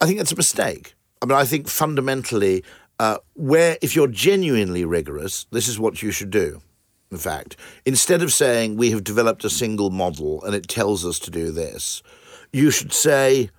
I 0.00 0.06
think 0.06 0.18
that's 0.18 0.32
a 0.32 0.36
mistake. 0.36 0.94
I 1.22 1.26
mean, 1.26 1.38
I 1.38 1.44
think 1.44 1.66
fundamentally, 1.66 2.62
uh, 2.98 3.18
where 3.34 3.78
if 3.80 3.96
you're 3.96 4.06
genuinely 4.06 4.84
rigorous, 4.84 5.46
this 5.50 5.66
is 5.66 5.78
what 5.78 6.02
you 6.02 6.10
should 6.10 6.30
do. 6.30 6.60
In 7.10 7.18
fact, 7.18 7.56
instead 7.84 8.22
of 8.22 8.32
saying 8.32 8.76
we 8.76 8.90
have 8.90 9.04
developed 9.04 9.44
a 9.44 9.50
single 9.50 9.90
model 9.90 10.42
and 10.44 10.54
it 10.54 10.68
tells 10.68 11.06
us 11.06 11.18
to 11.20 11.30
do 11.30 11.50
this, 11.50 12.02
you 12.52 12.70
should 12.70 12.92
say 12.92 13.50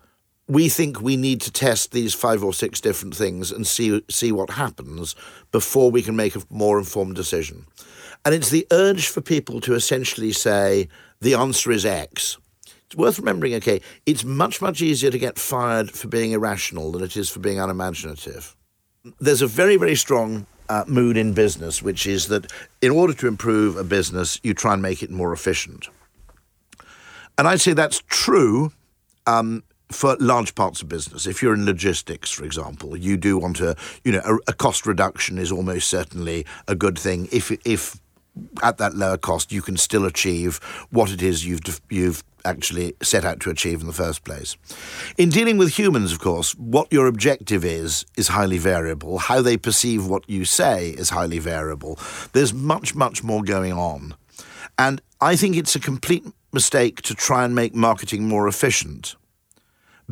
we 0.48 0.70
think 0.70 1.02
we 1.02 1.18
need 1.18 1.42
to 1.42 1.52
test 1.52 1.92
these 1.92 2.14
five 2.14 2.44
or 2.44 2.54
six 2.54 2.80
different 2.80 3.16
things 3.16 3.52
and 3.52 3.68
see 3.68 4.02
see 4.10 4.32
what 4.32 4.52
happens 4.52 5.16
before 5.52 5.92
we 5.92 6.02
can 6.02 6.16
make 6.16 6.36
a 6.36 6.42
more 6.50 6.80
informed 6.80 7.16
decision. 7.16 7.66
And 8.26 8.34
it's 8.34 8.50
the 8.50 8.68
urge 8.72 9.08
for 9.08 9.22
people 9.22 9.62
to 9.62 9.74
essentially 9.74 10.32
say 10.32 10.90
the 11.22 11.34
answer 11.34 11.72
is 11.72 11.86
X. 11.86 12.38
It's 12.86 12.96
worth 12.96 13.20
remembering, 13.20 13.54
okay, 13.56 13.82
it's 14.06 14.24
much, 14.24 14.62
much 14.62 14.82
easier 14.82 15.12
to 15.12 15.20
get 15.20 15.38
fired 15.38 15.92
for 15.92 16.08
being 16.08 16.32
irrational 16.32 16.92
than 16.92 17.04
it 17.04 17.18
is 17.18 17.30
for 17.30 17.40
being 17.40 17.60
unimaginative. 17.60 18.56
There's 19.20 19.42
a 19.42 19.48
very, 19.48 19.76
very 19.76 19.96
strong 19.96 20.46
uh, 20.70 20.84
mood 20.88 21.18
in 21.18 21.34
business, 21.34 21.82
which 21.82 22.06
is 22.06 22.28
that 22.28 22.52
in 22.82 22.92
order 22.92 23.14
to 23.14 23.28
improve 23.28 23.78
a 23.78 23.84
business, 23.84 24.40
you 24.44 24.54
try 24.54 24.74
and 24.74 24.82
make 24.82 25.04
it 25.04 25.12
more 25.12 25.34
efficient. 25.34 25.90
And 27.38 27.48
I'd 27.48 27.62
say 27.62 27.74
that's 27.74 28.02
true 28.08 28.72
um, 29.26 29.64
for 29.92 30.18
large 30.20 30.56
parts 30.56 30.82
of 30.82 30.90
business. 30.90 31.28
If 31.28 31.42
you're 31.42 31.54
in 31.54 31.66
logistics, 31.66 32.32
for 32.32 32.44
example, 32.46 32.98
you 32.98 33.16
do 33.18 33.38
want 33.38 33.58
to, 33.58 33.76
you 34.04 34.12
know, 34.12 34.22
a, 34.26 34.52
a 34.52 34.54
cost 34.54 34.86
reduction 34.86 35.38
is 35.38 35.52
almost 35.52 35.88
certainly 35.88 36.46
a 36.68 36.76
good 36.76 36.98
thing. 36.98 37.28
If 37.32 37.52
if 37.66 38.00
at 38.64 38.78
that 38.78 38.96
lower 38.96 39.18
cost 39.18 39.52
you 39.52 39.62
can 39.62 39.78
still 39.78 40.06
achieve 40.06 40.58
what 40.90 41.12
it 41.12 41.22
is 41.22 41.46
you've 41.46 41.82
you've 41.90 42.24
actually 42.46 42.96
set 43.04 43.26
out 43.26 43.40
to 43.42 43.50
achieve 43.50 43.82
in 43.82 43.88
the 43.88 43.94
first 43.94 44.24
place. 44.24 44.56
In 45.18 45.30
dealing 45.30 45.58
with 45.58 45.78
humans, 45.78 46.14
of 46.14 46.20
course, 46.20 46.54
what 46.56 46.92
your 46.92 47.08
objective 47.08 47.66
is 47.66 48.06
is 48.16 48.30
highly 48.30 48.58
variable. 48.58 49.18
How 49.18 49.42
they 49.42 49.58
perceive 49.58 50.08
what 50.08 50.28
you 50.30 50.46
say 50.46 50.92
is 50.92 51.10
highly 51.10 51.40
variable. 51.40 52.00
There's 52.34 52.54
much 52.54 52.96
much 52.96 53.24
more 53.24 53.44
going 53.44 53.74
on. 53.74 54.16
And 54.80 55.02
I 55.20 55.36
think 55.36 55.56
it's 55.56 55.76
a 55.76 55.80
complete 55.80 56.26
mistake 56.54 57.02
to 57.04 57.14
try 57.14 57.44
and 57.44 57.54
make 57.54 57.76
marketing 57.76 58.28
more 58.28 58.48
efficient 58.48 59.16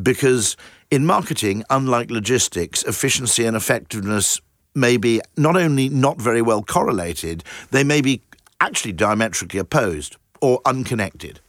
because 0.00 0.56
in 0.90 1.06
marketing, 1.06 1.64
unlike 1.70 2.10
logistics, 2.10 2.82
efficiency 2.84 3.44
and 3.46 3.56
effectiveness 3.56 4.40
may 4.76 4.96
be 4.96 5.20
not 5.36 5.56
only 5.56 5.88
not 5.88 6.20
very 6.20 6.42
well 6.42 6.62
correlated, 6.62 7.42
they 7.70 7.82
may 7.82 8.00
be 8.00 8.20
actually 8.60 8.92
diametrically 8.92 9.58
opposed 9.58 10.16
or 10.40 10.60
unconnected. 10.64 11.40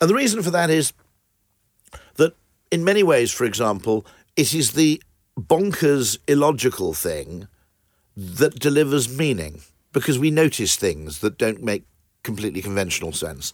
And 0.00 0.10
the 0.10 0.14
reason 0.14 0.42
for 0.42 0.50
that 0.50 0.68
is 0.68 0.92
that, 2.16 2.34
in 2.70 2.84
many 2.84 3.02
ways, 3.02 3.32
for 3.32 3.44
example, 3.44 4.04
it 4.36 4.52
is 4.52 4.72
the 4.72 5.02
bonkers, 5.38 6.18
illogical 6.26 6.92
thing 6.92 7.48
that 8.16 8.58
delivers 8.58 9.16
meaning 9.16 9.60
because 9.92 10.18
we 10.18 10.30
notice 10.30 10.76
things 10.76 11.20
that 11.20 11.38
don't 11.38 11.62
make 11.62 11.84
completely 12.22 12.60
conventional 12.60 13.12
sense. 13.12 13.52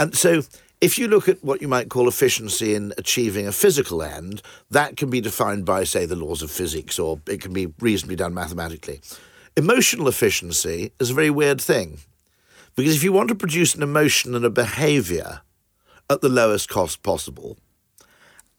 And 0.00 0.16
so 0.16 0.42
if 0.80 0.98
you 0.98 1.08
look 1.08 1.28
at 1.28 1.42
what 1.42 1.60
you 1.60 1.68
might 1.68 1.88
call 1.88 2.08
efficiency 2.08 2.74
in 2.74 2.92
achieving 2.96 3.46
a 3.46 3.52
physical 3.52 4.02
end, 4.02 4.42
that 4.70 4.96
can 4.96 5.10
be 5.10 5.20
defined 5.20 5.64
by, 5.64 5.84
say, 5.84 6.06
the 6.06 6.16
laws 6.16 6.42
of 6.42 6.50
physics, 6.50 6.98
or 6.98 7.20
it 7.26 7.40
can 7.40 7.52
be 7.52 7.72
reasonably 7.80 8.16
done 8.16 8.34
mathematically. 8.34 9.00
Emotional 9.56 10.06
efficiency 10.06 10.92
is 11.00 11.10
a 11.10 11.14
very 11.14 11.30
weird 11.30 11.60
thing. 11.60 11.98
Because 12.76 12.94
if 12.94 13.02
you 13.02 13.12
want 13.12 13.28
to 13.28 13.34
produce 13.34 13.74
an 13.74 13.82
emotion 13.82 14.36
and 14.36 14.44
a 14.44 14.50
behavior 14.50 15.40
at 16.08 16.20
the 16.20 16.28
lowest 16.28 16.68
cost 16.68 17.02
possible, 17.02 17.58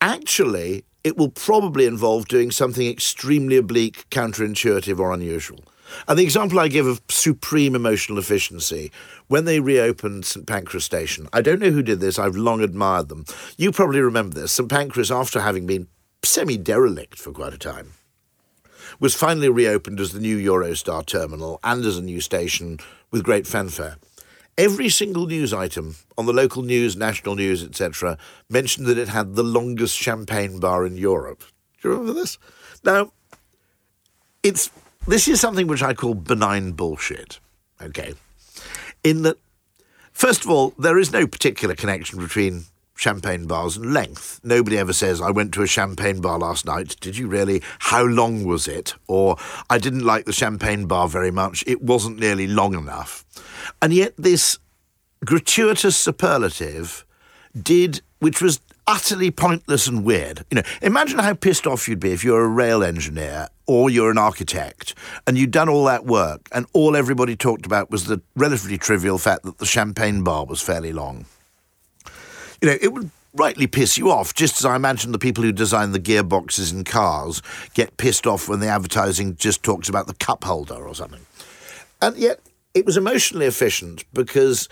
actually, 0.02 0.84
it 1.02 1.16
will 1.16 1.30
probably 1.30 1.86
involve 1.86 2.28
doing 2.28 2.50
something 2.50 2.86
extremely 2.86 3.56
oblique, 3.56 4.04
counterintuitive, 4.10 4.98
or 4.98 5.12
unusual. 5.12 5.64
And 6.08 6.18
the 6.18 6.22
example 6.22 6.58
I 6.58 6.68
give 6.68 6.86
of 6.86 7.00
supreme 7.08 7.74
emotional 7.74 8.18
efficiency, 8.18 8.90
when 9.28 9.44
they 9.44 9.60
reopened 9.60 10.24
St 10.24 10.46
Pancras 10.46 10.84
Station, 10.84 11.28
I 11.32 11.40
don't 11.42 11.60
know 11.60 11.70
who 11.70 11.82
did 11.82 12.00
this, 12.00 12.18
I've 12.18 12.36
long 12.36 12.60
admired 12.62 13.08
them. 13.08 13.24
You 13.56 13.72
probably 13.72 14.00
remember 14.00 14.34
this. 14.34 14.52
St 14.52 14.68
Pancras, 14.68 15.10
after 15.10 15.40
having 15.40 15.66
been 15.66 15.88
semi 16.22 16.56
derelict 16.56 17.18
for 17.18 17.32
quite 17.32 17.54
a 17.54 17.58
time, 17.58 17.92
was 18.98 19.14
finally 19.14 19.48
reopened 19.48 20.00
as 20.00 20.12
the 20.12 20.20
new 20.20 20.36
Eurostar 20.38 21.04
terminal 21.06 21.60
and 21.62 21.84
as 21.84 21.96
a 21.96 22.02
new 22.02 22.20
station 22.20 22.78
with 23.10 23.24
great 23.24 23.46
fanfare. 23.46 23.96
Every 24.58 24.88
single 24.90 25.26
news 25.26 25.54
item 25.54 25.96
on 26.18 26.26
the 26.26 26.32
local 26.32 26.62
news, 26.62 26.96
national 26.96 27.34
news, 27.34 27.64
etc., 27.64 28.18
mentioned 28.50 28.86
that 28.86 28.98
it 28.98 29.08
had 29.08 29.34
the 29.34 29.42
longest 29.42 29.96
champagne 29.96 30.60
bar 30.60 30.84
in 30.84 30.96
Europe. 30.98 31.44
Do 31.80 31.88
you 31.88 31.94
remember 31.94 32.12
this? 32.12 32.36
Now, 32.84 33.12
it's 34.42 34.70
this 35.10 35.28
is 35.28 35.40
something 35.40 35.66
which 35.66 35.82
I 35.82 35.94
call 35.94 36.14
benign 36.14 36.72
bullshit. 36.72 37.40
Okay. 37.82 38.14
In 39.02 39.22
that, 39.22 39.38
first 40.12 40.44
of 40.44 40.50
all, 40.50 40.74
there 40.78 40.98
is 40.98 41.12
no 41.12 41.26
particular 41.26 41.74
connection 41.74 42.20
between 42.20 42.64
champagne 42.94 43.46
bars 43.46 43.76
and 43.76 43.94
length. 43.94 44.40
Nobody 44.44 44.76
ever 44.78 44.92
says, 44.92 45.20
I 45.20 45.30
went 45.30 45.54
to 45.54 45.62
a 45.62 45.66
champagne 45.66 46.20
bar 46.20 46.38
last 46.38 46.66
night. 46.66 46.96
Did 47.00 47.16
you 47.16 47.28
really? 47.28 47.62
How 47.78 48.04
long 48.04 48.44
was 48.44 48.68
it? 48.68 48.94
Or, 49.08 49.36
I 49.68 49.78
didn't 49.78 50.04
like 50.04 50.26
the 50.26 50.32
champagne 50.32 50.86
bar 50.86 51.08
very 51.08 51.30
much. 51.30 51.64
It 51.66 51.82
wasn't 51.82 52.18
nearly 52.18 52.46
long 52.46 52.74
enough. 52.74 53.24
And 53.80 53.94
yet, 53.94 54.14
this 54.18 54.58
gratuitous 55.24 55.96
superlative 55.96 57.06
did, 57.60 58.02
which 58.18 58.42
was 58.42 58.60
utterly 58.90 59.30
pointless 59.30 59.86
and 59.86 60.04
weird. 60.04 60.44
You 60.50 60.56
know, 60.56 60.62
imagine 60.82 61.20
how 61.20 61.34
pissed 61.34 61.64
off 61.64 61.86
you'd 61.86 62.00
be 62.00 62.10
if 62.10 62.24
you're 62.24 62.44
a 62.44 62.48
rail 62.48 62.82
engineer 62.82 63.46
or 63.68 63.88
you're 63.88 64.10
an 64.10 64.18
architect 64.18 64.94
and 65.28 65.38
you'd 65.38 65.52
done 65.52 65.68
all 65.68 65.84
that 65.84 66.04
work 66.04 66.48
and 66.50 66.66
all 66.72 66.96
everybody 66.96 67.36
talked 67.36 67.64
about 67.64 67.88
was 67.88 68.06
the 68.06 68.20
relatively 68.34 68.76
trivial 68.76 69.16
fact 69.16 69.44
that 69.44 69.58
the 69.58 69.66
champagne 69.66 70.24
bar 70.24 70.44
was 70.44 70.60
fairly 70.60 70.92
long. 70.92 71.26
You 72.60 72.68
know, 72.68 72.78
it 72.82 72.92
would 72.92 73.10
rightly 73.32 73.68
piss 73.68 73.96
you 73.96 74.10
off, 74.10 74.34
just 74.34 74.58
as 74.58 74.64
I 74.64 74.74
imagine 74.74 75.12
the 75.12 75.20
people 75.20 75.44
who 75.44 75.52
design 75.52 75.92
the 75.92 76.00
gearboxes 76.00 76.72
in 76.72 76.82
cars 76.82 77.42
get 77.74 77.96
pissed 77.96 78.26
off 78.26 78.48
when 78.48 78.58
the 78.58 78.66
advertising 78.66 79.36
just 79.36 79.62
talks 79.62 79.88
about 79.88 80.08
the 80.08 80.14
cup 80.14 80.42
holder 80.42 80.74
or 80.74 80.96
something. 80.96 81.24
And 82.02 82.16
yet, 82.16 82.40
it 82.74 82.84
was 82.84 82.96
emotionally 82.96 83.46
efficient 83.46 84.04
because 84.12 84.68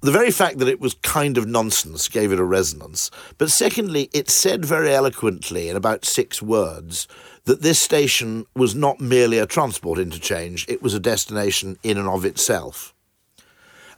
the 0.00 0.12
very 0.12 0.30
fact 0.30 0.58
that 0.58 0.68
it 0.68 0.80
was 0.80 0.94
kind 0.94 1.36
of 1.36 1.46
nonsense 1.46 2.08
gave 2.08 2.32
it 2.32 2.38
a 2.38 2.44
resonance. 2.44 3.10
But 3.36 3.50
secondly, 3.50 4.08
it 4.12 4.30
said 4.30 4.64
very 4.64 4.94
eloquently 4.94 5.68
in 5.68 5.76
about 5.76 6.04
six 6.04 6.40
words 6.40 7.08
that 7.44 7.62
this 7.62 7.80
station 7.80 8.46
was 8.54 8.74
not 8.74 9.00
merely 9.00 9.38
a 9.38 9.46
transport 9.46 9.98
interchange, 9.98 10.66
it 10.68 10.82
was 10.82 10.94
a 10.94 11.00
destination 11.00 11.78
in 11.82 11.98
and 11.98 12.08
of 12.08 12.24
itself. 12.24 12.94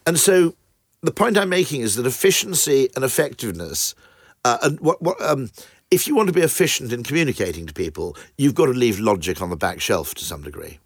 And 0.06 0.18
so 0.18 0.54
the 1.02 1.10
point 1.10 1.36
I'm 1.36 1.48
making 1.48 1.82
is 1.82 1.96
that 1.96 2.06
efficiency 2.06 2.88
and 2.94 3.04
effectiveness, 3.04 3.94
uh, 4.44 4.58
and 4.62 4.80
what, 4.80 5.02
what, 5.02 5.20
um, 5.20 5.50
if 5.90 6.06
you 6.06 6.14
want 6.14 6.28
to 6.28 6.32
be 6.32 6.42
efficient 6.42 6.92
in 6.92 7.02
communicating 7.02 7.66
to 7.66 7.74
people, 7.74 8.16
you've 8.38 8.54
got 8.54 8.66
to 8.66 8.72
leave 8.72 9.00
logic 9.00 9.42
on 9.42 9.50
the 9.50 9.56
back 9.56 9.80
shelf 9.80 10.14
to 10.14 10.24
some 10.24 10.42
degree 10.42 10.78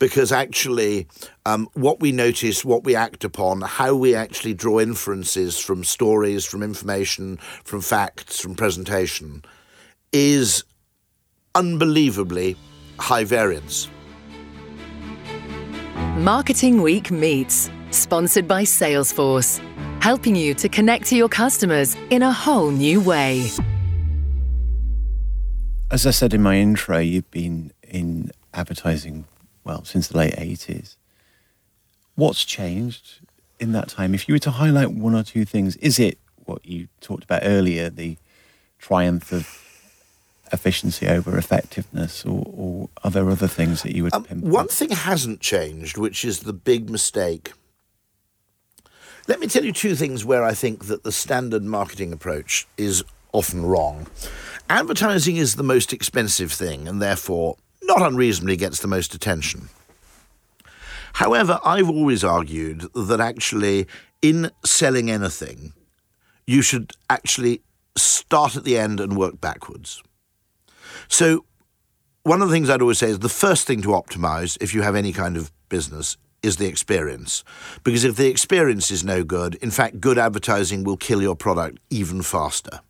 because 0.00 0.32
actually, 0.32 1.06
um, 1.46 1.68
what 1.74 2.00
we 2.00 2.10
notice, 2.10 2.64
what 2.64 2.82
we 2.82 2.96
act 2.96 3.22
upon, 3.22 3.60
how 3.60 3.94
we 3.94 4.14
actually 4.16 4.54
draw 4.54 4.80
inferences 4.80 5.58
from 5.58 5.84
stories, 5.84 6.44
from 6.44 6.62
information, 6.62 7.36
from 7.64 7.82
facts, 7.82 8.40
from 8.40 8.56
presentation, 8.56 9.44
is 10.12 10.64
unbelievably 11.54 12.56
high 12.98 13.24
variance. 13.24 13.88
Marketing 16.16 16.80
Week 16.82 17.10
Meets, 17.10 17.70
sponsored 17.90 18.48
by 18.48 18.62
Salesforce, 18.62 19.60
helping 20.02 20.34
you 20.34 20.54
to 20.54 20.68
connect 20.68 21.06
to 21.06 21.16
your 21.16 21.28
customers 21.28 21.94
in 22.08 22.22
a 22.22 22.32
whole 22.32 22.70
new 22.70 23.00
way. 23.00 23.48
As 25.90 26.06
I 26.06 26.10
said 26.10 26.32
in 26.32 26.42
my 26.42 26.56
intro, 26.56 26.98
you've 26.98 27.30
been 27.30 27.72
in 27.82 28.30
advertising 28.54 29.26
well, 29.64 29.84
since 29.84 30.08
the 30.08 30.18
late 30.18 30.34
80s. 30.34 30.96
What's 32.14 32.44
changed 32.44 33.20
in 33.58 33.72
that 33.72 33.88
time? 33.88 34.14
If 34.14 34.28
you 34.28 34.34
were 34.34 34.40
to 34.40 34.50
highlight 34.50 34.92
one 34.92 35.14
or 35.14 35.22
two 35.22 35.44
things, 35.44 35.76
is 35.76 35.98
it 35.98 36.18
what 36.44 36.64
you 36.66 36.88
talked 37.00 37.24
about 37.24 37.42
earlier, 37.44 37.90
the 37.90 38.16
triumph 38.78 39.32
of 39.32 39.46
efficiency 40.52 41.06
over 41.06 41.38
effectiveness, 41.38 42.24
or, 42.24 42.44
or 42.46 42.88
are 43.04 43.10
there 43.10 43.28
other 43.30 43.46
things 43.46 43.82
that 43.82 43.94
you 43.94 44.04
would 44.04 44.14
um, 44.14 44.24
One 44.40 44.68
thing 44.68 44.90
hasn't 44.90 45.40
changed, 45.40 45.96
which 45.96 46.24
is 46.24 46.40
the 46.40 46.52
big 46.52 46.90
mistake. 46.90 47.52
Let 49.28 49.38
me 49.38 49.46
tell 49.46 49.64
you 49.64 49.72
two 49.72 49.94
things 49.94 50.24
where 50.24 50.42
I 50.42 50.54
think 50.54 50.86
that 50.86 51.04
the 51.04 51.12
standard 51.12 51.62
marketing 51.62 52.12
approach 52.12 52.66
is 52.76 53.04
often 53.32 53.64
wrong. 53.64 54.08
Advertising 54.68 55.36
is 55.36 55.54
the 55.54 55.62
most 55.62 55.92
expensive 55.92 56.52
thing, 56.52 56.88
and 56.88 57.00
therefore 57.00 57.56
not 57.90 58.02
unreasonably 58.02 58.56
gets 58.56 58.80
the 58.80 58.88
most 58.88 59.14
attention. 59.14 59.68
However, 61.14 61.58
I've 61.64 61.90
always 61.90 62.22
argued 62.22 62.86
that 62.94 63.20
actually, 63.20 63.88
in 64.22 64.50
selling 64.64 65.10
anything, 65.10 65.72
you 66.46 66.62
should 66.62 66.92
actually 67.08 67.62
start 67.96 68.54
at 68.56 68.62
the 68.62 68.78
end 68.78 69.00
and 69.00 69.16
work 69.16 69.40
backwards. 69.40 70.02
So, 71.08 71.44
one 72.22 72.42
of 72.42 72.48
the 72.48 72.54
things 72.54 72.70
I'd 72.70 72.82
always 72.82 72.98
say 72.98 73.10
is 73.10 73.18
the 73.18 73.28
first 73.28 73.66
thing 73.66 73.82
to 73.82 73.88
optimize 73.88 74.56
if 74.60 74.72
you 74.72 74.82
have 74.82 74.94
any 74.94 75.12
kind 75.12 75.36
of 75.36 75.50
business 75.68 76.16
is 76.42 76.58
the 76.58 76.66
experience. 76.66 77.42
Because 77.82 78.04
if 78.04 78.16
the 78.16 78.28
experience 78.28 78.90
is 78.90 79.02
no 79.02 79.24
good, 79.24 79.56
in 79.56 79.70
fact, 79.70 80.00
good 80.00 80.18
advertising 80.18 80.84
will 80.84 80.96
kill 80.96 81.20
your 81.22 81.34
product 81.34 81.78
even 81.90 82.22
faster. 82.22 82.80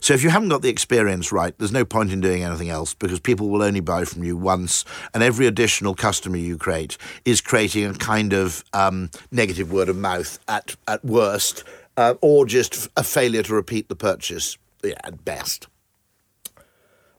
So 0.00 0.14
if 0.14 0.22
you 0.22 0.30
haven't 0.30 0.48
got 0.48 0.62
the 0.62 0.68
experience 0.68 1.32
right, 1.32 1.56
there's 1.58 1.72
no 1.72 1.84
point 1.84 2.12
in 2.12 2.20
doing 2.20 2.42
anything 2.42 2.70
else 2.70 2.94
because 2.94 3.20
people 3.20 3.48
will 3.48 3.62
only 3.62 3.80
buy 3.80 4.04
from 4.04 4.24
you 4.24 4.36
once, 4.36 4.84
and 5.12 5.22
every 5.22 5.46
additional 5.46 5.94
customer 5.94 6.36
you 6.36 6.56
create 6.56 6.96
is 7.24 7.40
creating 7.40 7.86
a 7.86 7.94
kind 7.94 8.32
of 8.32 8.64
um, 8.72 9.10
negative 9.30 9.72
word 9.72 9.88
of 9.88 9.96
mouth 9.96 10.38
at 10.48 10.76
at 10.86 11.04
worst, 11.04 11.64
uh, 11.96 12.14
or 12.20 12.46
just 12.46 12.88
a 12.96 13.02
failure 13.02 13.42
to 13.42 13.54
repeat 13.54 13.88
the 13.88 13.96
purchase 13.96 14.58
yeah, 14.82 14.94
at 15.04 15.24
best. 15.24 15.68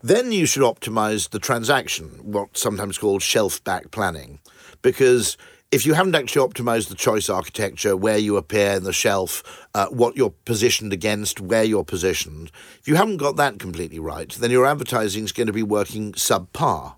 Then 0.02 0.32
you 0.32 0.46
should 0.46 0.64
optimize 0.64 1.30
the 1.30 1.40
transaction, 1.40 2.20
what's 2.22 2.62
sometimes 2.62 2.98
called 2.98 3.24
shelf 3.24 3.64
back 3.64 3.92
planning, 3.92 4.40
because 4.82 5.38
if 5.72 5.86
you 5.86 5.94
haven't 5.94 6.16
actually 6.16 6.48
optimized 6.48 6.88
the 6.88 6.96
choice 6.96 7.30
architecture, 7.30 7.98
where 7.98 8.18
you 8.18 8.38
appear 8.38 8.72
in 8.72 8.84
the 8.84 8.94
shelf, 8.94 9.68
uh, 9.74 9.88
what 9.88 10.16
you're 10.16 10.34
positioned 10.46 10.94
against, 10.94 11.42
where 11.42 11.64
you're 11.64 11.84
positioned, 11.84 12.52
if 12.80 12.88
you 12.88 12.96
haven't 12.96 13.18
got 13.18 13.36
that 13.36 13.60
completely 13.60 14.00
right, 14.00 14.32
then 14.34 14.52
your 14.52 14.66
advertising 14.66 15.26
is 15.26 15.34
going 15.34 15.48
to 15.48 15.54
be 15.54 15.64
working 15.64 16.14
subpar. 16.14 16.96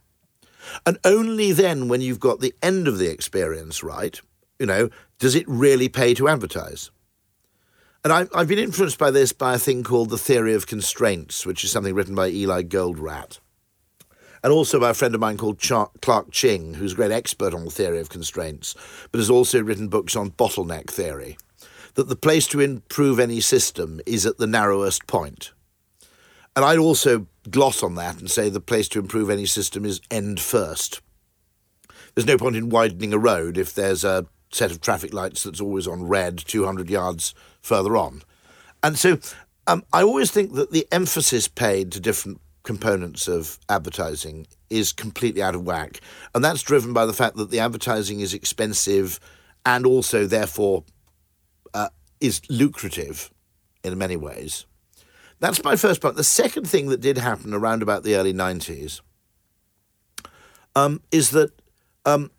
And 0.85 0.99
only 1.03 1.51
then, 1.51 1.88
when 1.88 2.01
you've 2.01 2.19
got 2.19 2.41
the 2.41 2.53
end 2.61 2.88
of 2.88 2.99
the 2.99 3.09
experience 3.09 3.81
right, 3.81 4.21
you 4.59 4.67
know, 4.67 4.89
does 5.17 5.33
it 5.33 5.47
really 5.47 5.89
pay 5.89 6.13
to 6.13 6.27
advertise. 6.27 6.91
And 8.03 8.13
I, 8.13 8.27
I've 8.35 8.47
been 8.47 8.59
influenced 8.59 8.99
by 8.99 9.09
this 9.09 9.33
by 9.33 9.55
a 9.55 9.59
thing 9.59 9.83
called 9.83 10.09
the 10.09 10.17
theory 10.17 10.53
of 10.53 10.67
constraints, 10.67 11.45
which 11.45 11.63
is 11.63 11.71
something 11.71 11.95
written 11.95 12.15
by 12.15 12.29
Eli 12.29 12.63
Goldratt 12.63 13.39
and 14.43 14.53
also 14.53 14.79
by 14.79 14.91
a 14.91 14.93
friend 14.93 15.13
of 15.15 15.22
mine 15.22 15.38
called 15.38 15.60
Clarke 15.60 16.31
Ching, 16.31 16.75
who's 16.75 16.93
a 16.93 16.96
great 16.96 17.12
expert 17.12 17.53
on 17.53 17.65
the 17.65 17.72
theory 17.72 18.00
of 18.00 18.10
constraints, 18.10 18.75
but 19.12 19.19
has 19.19 19.29
also 19.29 19.62
written 19.62 19.88
books 19.88 20.15
on 20.15 20.31
bottleneck 20.31 20.89
theory, 20.89 21.38
that 21.96 22.08
the 22.08 22.15
place 22.15 22.48
to 22.48 22.60
improve 22.60 23.19
any 23.19 23.41
system 23.41 24.00
is 24.05 24.25
at 24.25 24.38
the 24.38 24.48
narrowest 24.48 25.08
point. 25.08 25.51
And 26.55 26.65
I'd 26.65 26.77
also 26.77 27.27
gloss 27.50 27.84
on 27.84 27.96
that 27.96 28.19
and 28.19 28.29
say 28.29 28.50
the 28.50 28.60
place 28.60 28.89
to 28.89 29.00
improve 29.00 29.29
any 29.29 29.46
system 29.46 29.86
is 29.86 30.01
end 30.12 30.39
first. 30.39 31.01
There's 32.15 32.27
no 32.27 32.38
point 32.38 32.55
in 32.55 32.69
widening 32.69 33.13
a 33.13 33.17
road 33.17 33.58
if 33.58 33.74
there's 33.74 34.03
a 34.03 34.25
set 34.51 34.72
of 34.72 34.81
traffic 34.81 35.13
lights 35.13 35.43
that's 35.43 35.62
always 35.62 35.88
on 35.88 36.03
red 36.03 36.38
200 36.38 36.89
yards 36.89 37.34
further 37.62 37.96
on. 37.96 38.24
And 38.84 38.98
so 38.98 39.19
um, 39.67 39.84
I 39.93 40.01
always 40.01 40.31
think 40.31 40.53
that 40.55 40.72
the 40.72 40.88
emphasis 40.91 41.48
paid 41.48 41.91
to 41.91 42.00
different 42.00 42.41
components 42.69 43.27
of 43.27 43.57
advertising 43.67 44.45
is 44.69 44.93
completely 44.93 45.41
out 45.41 45.55
of 45.55 45.63
whack. 45.63 46.01
And 46.35 46.45
that's 46.45 46.61
driven 46.61 46.93
by 46.93 47.07
the 47.07 47.13
fact 47.13 47.35
that 47.38 47.49
the 47.49 47.59
advertising 47.59 48.19
is 48.19 48.31
expensive 48.31 49.19
and 49.65 49.88
also, 49.88 50.27
therefore, 50.27 50.83
uh, 51.73 51.89
is 52.21 52.41
lucrative 52.47 53.31
in 53.83 53.97
many 53.97 54.15
ways. 54.15 54.67
That's 55.39 55.63
my 55.63 55.75
first 55.77 55.99
point. 55.99 56.15
The 56.15 56.23
second 56.23 56.69
thing 56.69 56.89
that 56.89 57.01
did 57.01 57.17
happen 57.17 57.55
around 57.55 57.81
about 57.81 58.03
the 58.03 58.15
early 58.15 58.33
90s 58.33 59.01
um, 60.75 61.01
is 61.11 61.31
that 61.31 61.51
um, 62.05 62.29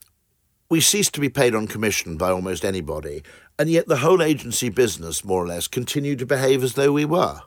we 0.68 0.80
ceased 0.80 1.12
to 1.14 1.20
be 1.20 1.28
paid 1.28 1.56
on 1.56 1.66
commission 1.66 2.16
by 2.16 2.30
almost 2.30 2.64
anybody, 2.64 3.24
and 3.58 3.68
yet 3.68 3.88
the 3.88 3.96
whole 3.96 4.22
agency 4.22 4.68
business, 4.68 5.24
more 5.24 5.42
or 5.42 5.48
less, 5.48 5.66
continued 5.66 6.20
to 6.20 6.26
behave 6.26 6.62
as 6.62 6.74
though 6.74 6.92
we 6.92 7.04
were. 7.04 7.40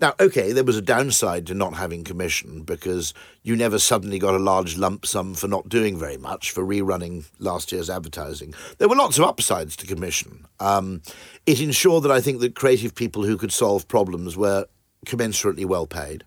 Now, 0.00 0.14
okay, 0.18 0.52
there 0.52 0.64
was 0.64 0.76
a 0.76 0.82
downside 0.82 1.46
to 1.46 1.54
not 1.54 1.74
having 1.74 2.04
commission 2.04 2.62
because 2.62 3.14
you 3.42 3.56
never 3.56 3.78
suddenly 3.78 4.18
got 4.18 4.34
a 4.34 4.38
large 4.38 4.76
lump 4.76 5.06
sum 5.06 5.34
for 5.34 5.48
not 5.48 5.68
doing 5.68 5.98
very 5.98 6.16
much 6.16 6.50
for 6.50 6.64
rerunning 6.64 7.26
last 7.38 7.72
year's 7.72 7.90
advertising. 7.90 8.54
There 8.78 8.88
were 8.88 8.96
lots 8.96 9.18
of 9.18 9.24
upsides 9.24 9.76
to 9.76 9.86
commission. 9.86 10.46
Um, 10.60 11.02
it 11.46 11.60
ensured 11.60 12.02
that 12.04 12.10
I 12.10 12.20
think 12.20 12.40
that 12.40 12.54
creative 12.54 12.94
people 12.94 13.24
who 13.24 13.36
could 13.36 13.52
solve 13.52 13.88
problems 13.88 14.36
were 14.36 14.66
commensurately 15.06 15.64
well 15.64 15.86
paid. 15.86 16.24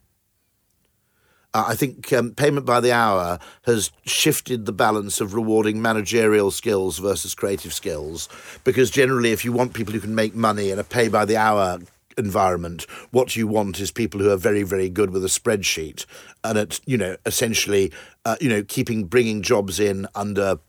Uh, 1.54 1.66
I 1.70 1.76
think 1.76 2.12
um, 2.14 2.32
payment 2.32 2.66
by 2.66 2.80
the 2.82 2.92
hour 2.92 3.40
has 3.64 3.92
shifted 4.06 4.66
the 4.66 4.74
balance 4.74 5.22
of 5.22 5.34
rewarding 5.34 5.82
managerial 5.82 6.52
skills 6.52 7.00
versus 7.00 7.34
creative 7.34 7.74
skills 7.74 8.30
because 8.64 8.92
generally, 8.92 9.32
if 9.32 9.44
you 9.44 9.52
want 9.52 9.74
people 9.74 9.94
who 9.94 10.00
can 10.00 10.14
make 10.14 10.36
money 10.36 10.72
in 10.72 10.78
a 10.80 10.84
pay 10.84 11.08
by 11.08 11.26
the 11.26 11.38
hour 11.38 11.80
environment, 12.18 12.84
what 13.12 13.36
you 13.36 13.48
want 13.48 13.80
is 13.80 13.92
people 13.92 14.20
who 14.20 14.30
are 14.30 14.38
very, 14.38 14.64
very 14.64 14.90
good 14.90 15.12
with 15.12 15.24
a 15.24 15.28
spreadsheet 15.28 16.06
and 16.44 16.58
at, 16.58 16.80
you 16.86 16.98
know, 16.98 17.16
essentially, 17.26 17.92
uh, 18.26 18.36
you 18.42 18.50
know, 18.50 18.64
keeping, 18.64 19.06
bringing 19.06 19.42
jobs 19.42 19.80
in 19.80 20.08
under 20.16 20.60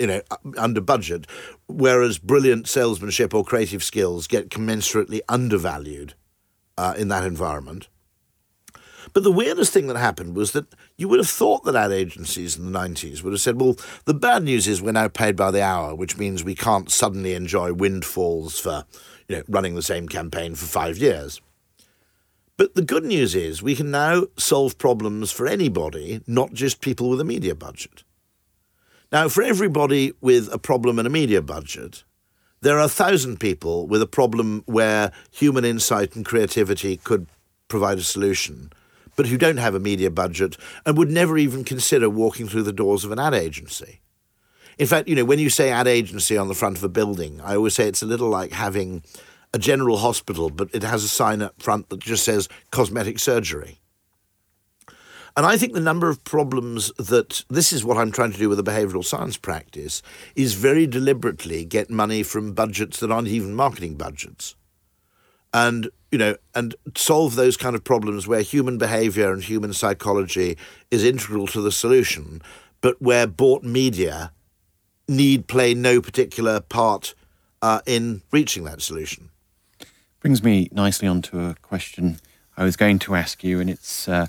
you 0.00 0.08
know, 0.08 0.20
under 0.58 0.80
budget, 0.80 1.24
whereas 1.68 2.18
brilliant 2.18 2.68
salesmanship 2.68 3.32
or 3.32 3.44
creative 3.44 3.82
skills 3.82 4.26
get 4.26 4.48
commensurately 4.48 5.20
undervalued 5.28 6.14
uh, 6.76 6.94
in 6.98 7.06
that 7.08 7.24
environment. 7.24 7.88
But 9.12 9.22
the 9.22 9.32
weirdest 9.32 9.72
thing 9.72 9.86
that 9.86 9.96
happened 9.96 10.34
was 10.34 10.52
that 10.52 10.66
you 10.96 11.08
would 11.08 11.20
have 11.20 11.28
thought 11.28 11.64
that 11.64 11.76
ad 11.76 11.92
agencies 11.92 12.58
in 12.58 12.72
the 12.72 12.78
90s 12.78 13.22
would 13.22 13.32
have 13.32 13.40
said, 13.40 13.60
well, 13.60 13.76
the 14.06 14.14
bad 14.14 14.42
news 14.42 14.66
is 14.66 14.82
we're 14.82 14.92
now 14.92 15.08
paid 15.08 15.36
by 15.36 15.52
the 15.52 15.62
hour, 15.62 15.94
which 15.94 16.18
means 16.18 16.42
we 16.42 16.56
can't 16.56 16.90
suddenly 16.90 17.34
enjoy 17.34 17.72
windfalls 17.72 18.58
for 18.58 18.84
you 19.28 19.36
know, 19.36 19.42
running 19.48 19.74
the 19.74 19.82
same 19.82 20.08
campaign 20.08 20.54
for 20.54 20.66
five 20.66 20.98
years. 20.98 21.40
But 22.56 22.74
the 22.74 22.82
good 22.82 23.04
news 23.04 23.34
is 23.34 23.62
we 23.62 23.74
can 23.74 23.90
now 23.90 24.26
solve 24.36 24.78
problems 24.78 25.32
for 25.32 25.46
anybody, 25.46 26.20
not 26.26 26.52
just 26.52 26.80
people 26.80 27.08
with 27.08 27.20
a 27.20 27.24
media 27.24 27.54
budget. 27.54 28.04
Now, 29.10 29.28
for 29.28 29.42
everybody 29.42 30.12
with 30.20 30.52
a 30.52 30.58
problem 30.58 30.98
and 30.98 31.06
a 31.06 31.10
media 31.10 31.42
budget, 31.42 32.04
there 32.60 32.78
are 32.78 32.84
a 32.84 32.88
thousand 32.88 33.40
people 33.40 33.86
with 33.86 34.02
a 34.02 34.06
problem 34.06 34.62
where 34.66 35.12
human 35.30 35.64
insight 35.64 36.16
and 36.16 36.24
creativity 36.24 36.96
could 36.96 37.26
provide 37.68 37.98
a 37.98 38.02
solution, 38.02 38.72
but 39.16 39.26
who 39.26 39.36
don't 39.36 39.58
have 39.58 39.74
a 39.74 39.80
media 39.80 40.10
budget 40.10 40.56
and 40.86 40.96
would 40.96 41.10
never 41.10 41.36
even 41.36 41.64
consider 41.64 42.08
walking 42.08 42.48
through 42.48 42.62
the 42.62 42.72
doors 42.72 43.04
of 43.04 43.12
an 43.12 43.18
ad 43.18 43.34
agency. 43.34 44.00
In 44.78 44.86
fact, 44.86 45.08
you 45.08 45.14
know, 45.14 45.24
when 45.24 45.38
you 45.38 45.50
say 45.50 45.70
ad 45.70 45.86
agency 45.86 46.36
on 46.36 46.48
the 46.48 46.54
front 46.54 46.76
of 46.76 46.84
a 46.84 46.88
building, 46.88 47.40
I 47.40 47.56
always 47.56 47.74
say 47.74 47.86
it's 47.86 48.02
a 48.02 48.06
little 48.06 48.28
like 48.28 48.52
having 48.52 49.02
a 49.52 49.58
general 49.58 49.98
hospital, 49.98 50.50
but 50.50 50.68
it 50.72 50.82
has 50.82 51.04
a 51.04 51.08
sign 51.08 51.40
up 51.40 51.62
front 51.62 51.88
that 51.88 52.00
just 52.00 52.24
says 52.24 52.48
cosmetic 52.70 53.18
surgery. 53.18 53.80
And 55.36 55.44
I 55.46 55.56
think 55.56 55.72
the 55.72 55.80
number 55.80 56.08
of 56.08 56.22
problems 56.22 56.92
that 56.92 57.44
this 57.48 57.72
is 57.72 57.84
what 57.84 57.96
I'm 57.96 58.12
trying 58.12 58.32
to 58.32 58.38
do 58.38 58.48
with 58.48 58.58
a 58.60 58.64
behavioral 58.64 59.04
science 59.04 59.36
practice 59.36 60.00
is 60.36 60.54
very 60.54 60.86
deliberately 60.86 61.64
get 61.64 61.90
money 61.90 62.22
from 62.22 62.52
budgets 62.52 63.00
that 63.00 63.10
aren't 63.10 63.28
even 63.28 63.54
marketing 63.54 63.96
budgets. 63.96 64.54
And, 65.52 65.88
you 66.12 66.18
know, 66.18 66.36
and 66.54 66.74
solve 66.96 67.34
those 67.34 67.56
kind 67.56 67.74
of 67.74 67.82
problems 67.82 68.28
where 68.28 68.42
human 68.42 68.78
behavior 68.78 69.32
and 69.32 69.42
human 69.42 69.72
psychology 69.72 70.56
is 70.90 71.04
integral 71.04 71.48
to 71.48 71.60
the 71.60 71.72
solution, 71.72 72.40
but 72.80 73.00
where 73.02 73.26
bought 73.26 73.64
media 73.64 74.32
need 75.08 75.46
play 75.46 75.74
no 75.74 76.00
particular 76.00 76.60
part 76.60 77.14
uh, 77.62 77.80
in 77.86 78.22
reaching 78.30 78.64
that 78.64 78.82
solution. 78.82 79.30
Brings 80.20 80.42
me 80.42 80.68
nicely 80.72 81.06
onto 81.06 81.38
a 81.40 81.54
question 81.62 82.18
I 82.56 82.64
was 82.64 82.76
going 82.76 82.98
to 83.00 83.14
ask 83.14 83.42
you, 83.42 83.60
and 83.60 83.68
it's 83.68 84.08
uh, 84.08 84.26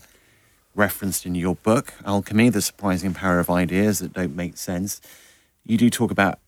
referenced 0.74 1.26
in 1.26 1.36
your 1.36 1.56
book, 1.56 1.94
Alchemy 2.06 2.50
The 2.50 2.62
Surprising 2.62 3.14
Power 3.14 3.40
of 3.40 3.50
Ideas 3.50 4.00
That 4.00 4.14
Don't 4.14 4.36
Make 4.36 4.58
Sense. 4.58 5.00
You 5.64 5.78
do 5.78 5.90
talk 5.90 6.12
about 6.12 6.40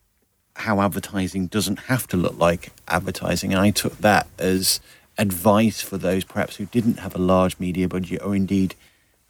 how 0.56 0.82
advertising 0.82 1.48
doesn't 1.48 1.82
have 1.82 2.08
to 2.08 2.18
look 2.18 2.38
like 2.38 2.72
advertising, 2.88 3.54
and 3.54 3.62
I 3.62 3.70
took 3.70 3.98
that 4.00 4.28
as 4.40 4.80
advice 5.18 5.82
for 5.82 5.98
those 5.98 6.24
perhaps 6.24 6.58
who 6.58 6.66
didn't 6.66 7.00
have 7.00 7.16
a 7.16 7.20
large 7.20 7.60
media 7.60 7.88
budget 7.88 8.22
or 8.24 8.36
indeed 8.36 8.76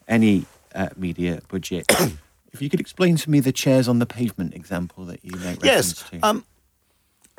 any 0.08 0.46
uh, 0.74 0.90
media 0.96 1.42
budget. 1.48 1.92
If 2.54 2.62
you 2.62 2.70
could 2.70 2.80
explain 2.80 3.18
to 3.18 3.30
me 3.30 3.40
the 3.40 3.52
chairs 3.52 3.88
on 3.88 4.00
the 4.00 4.06
pavement 4.06 4.54
example 4.54 5.06
that 5.06 5.24
you 5.24 5.38
make 5.38 5.64
yes, 5.64 6.04
to. 6.10 6.20
Um, 6.22 6.46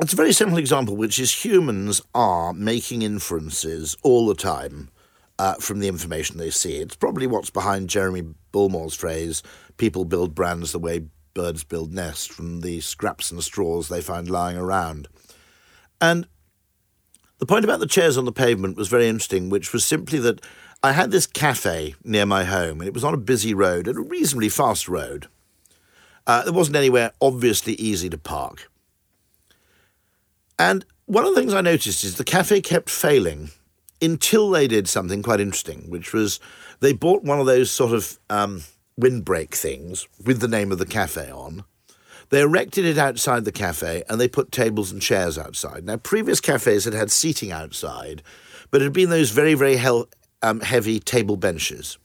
it's 0.01 0.13
a 0.13 0.17
very 0.17 0.33
simple 0.33 0.59
example, 0.59 0.97
which 0.97 1.19
is 1.19 1.45
humans 1.45 2.03
are 2.15 2.53
making 2.53 3.03
inferences 3.03 3.97
all 4.03 4.27
the 4.27 4.35
time 4.35 4.91
uh, 5.39 5.55
from 5.55 5.81
the 5.81 5.89
information 5.89 6.37
they 6.37 6.51
see. 6.51 6.77
It's 6.77 6.97
probably 6.97 7.27
what's 7.27 7.51
behind 7.51 7.89
Jeremy 7.89 8.23
Bullmore's 8.53 8.95
phrase 8.95 9.43
people 9.77 10.05
build 10.05 10.35
brands 10.35 10.73
the 10.73 10.79
way 10.79 11.07
birds 11.35 11.65
build 11.65 11.93
nests 11.93 12.27
from 12.27 12.61
the 12.61 12.81
scraps 12.81 13.31
and 13.31 13.43
straws 13.43 13.89
they 13.89 14.01
find 14.01 14.29
lying 14.29 14.57
around. 14.57 15.09
And 16.01 16.27
the 17.39 17.47
point 17.47 17.65
about 17.65 17.81
the 17.81 17.87
chairs 17.87 18.19
on 18.19 18.25
the 18.25 18.33
pavement 18.33 18.77
was 18.77 18.89
very 18.89 19.07
interesting, 19.07 19.49
which 19.49 19.73
was 19.73 19.85
simply 19.85 20.19
that 20.19 20.45
I 20.83 20.93
had 20.93 21.11
this 21.11 21.27
cafe 21.27 21.95
near 22.05 22.25
my 22.25 22.45
home, 22.45 22.81
and 22.81 22.89
it 22.89 22.95
was 22.95 23.05
on 23.05 23.15
a 23.15 23.19
busy 23.19 23.53
road, 23.53 23.89
and 23.89 23.99
a 23.99 24.01
reasonably 24.01 24.49
fast 24.49 24.89
road. 24.89 25.27
Uh, 26.27 26.45
there 26.45 26.53
wasn't 26.53 26.77
anywhere 26.77 27.13
obviously 27.21 27.75
easy 27.75 28.09
to 28.11 28.19
park. 28.19 28.71
And 30.59 30.85
one 31.07 31.25
of 31.25 31.35
the 31.35 31.41
things 31.41 31.55
I 31.55 31.63
noticed 31.63 32.05
is 32.05 32.17
the 32.17 32.25
cafe 32.25 32.61
kept 32.61 32.91
failing 32.91 33.51
until 34.03 34.51
they 34.51 34.69
did 34.69 34.89
something 34.89 35.23
quite 35.23 35.41
interesting, 35.41 35.89
which 35.89 36.13
was 36.13 36.39
they 36.81 36.93
bought 36.93 37.25
one 37.25 37.41
of 37.41 37.47
those 37.47 37.71
sort 37.71 37.93
of 37.93 38.19
um, 38.29 38.63
windbreak 38.97 39.55
things 39.55 40.07
with 40.25 40.41
the 40.41 40.49
name 40.49 40.71
of 40.71 40.79
the 40.79 40.87
cafe 40.87 41.31
on. 41.31 41.65
They 42.31 42.43
erected 42.43 42.85
it 42.85 42.99
outside 42.99 43.45
the 43.45 43.53
cafe 43.53 44.05
and 44.09 44.21
they 44.21 44.29
put 44.29 44.53
tables 44.53 44.93
and 44.93 45.01
chairs 45.01 45.39
outside. 45.39 45.85
Now, 45.85 45.97
previous 45.97 46.41
cafes 46.41 46.85
had 46.85 46.93
had 46.93 47.11
seating 47.11 47.51
outside, 47.51 48.23
but 48.71 48.83
it 48.83 48.85
had 48.85 48.93
been 48.93 49.11
those 49.11 49.31
very, 49.31 49.55
very 49.55 49.77
hel- 49.77 50.09
um, 50.43 50.61
heavy 50.61 51.01
table 51.01 51.37
benches. 51.37 51.99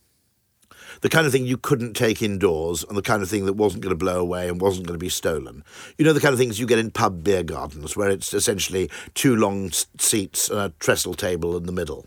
The 1.01 1.09
kind 1.09 1.25
of 1.25 1.31
thing 1.31 1.45
you 1.45 1.57
couldn't 1.57 1.93
take 1.93 2.21
indoors 2.21 2.83
and 2.83 2.97
the 2.97 3.01
kind 3.01 3.21
of 3.21 3.29
thing 3.29 3.45
that 3.45 3.53
wasn't 3.53 3.83
going 3.83 3.91
to 3.91 3.97
blow 3.97 4.19
away 4.19 4.47
and 4.47 4.61
wasn't 4.61 4.87
going 4.87 4.97
to 4.97 5.03
be 5.03 5.09
stolen. 5.09 5.63
You 5.97 6.05
know, 6.05 6.13
the 6.13 6.21
kind 6.21 6.33
of 6.33 6.39
things 6.39 6.59
you 6.59 6.67
get 6.67 6.79
in 6.79 6.91
pub 6.91 7.23
beer 7.23 7.43
gardens 7.43 7.97
where 7.97 8.09
it's 8.09 8.33
essentially 8.33 8.89
two 9.13 9.35
long 9.35 9.71
seats 9.71 10.49
and 10.49 10.59
a 10.59 10.73
trestle 10.79 11.13
table 11.13 11.57
in 11.57 11.65
the 11.65 11.71
middle. 11.71 12.05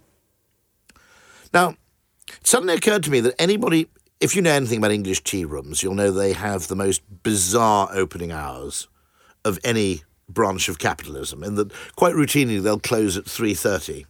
Now, 1.52 1.76
it 2.28 2.46
suddenly 2.46 2.74
occurred 2.74 3.02
to 3.04 3.10
me 3.10 3.20
that 3.20 3.40
anybody, 3.40 3.88
if 4.20 4.34
you 4.34 4.42
know 4.42 4.52
anything 4.52 4.78
about 4.78 4.92
English 4.92 5.24
tea 5.24 5.44
rooms, 5.44 5.82
you'll 5.82 5.94
know 5.94 6.10
they 6.10 6.32
have 6.32 6.68
the 6.68 6.76
most 6.76 7.02
bizarre 7.22 7.88
opening 7.92 8.32
hours 8.32 8.88
of 9.44 9.58
any 9.62 10.02
branch 10.28 10.68
of 10.68 10.78
capitalism, 10.78 11.44
in 11.44 11.54
that 11.54 11.72
quite 11.94 12.14
routinely 12.14 12.60
they'll 12.62 12.80
close 12.80 13.16
at 13.16 13.24
3.30. 13.24 14.04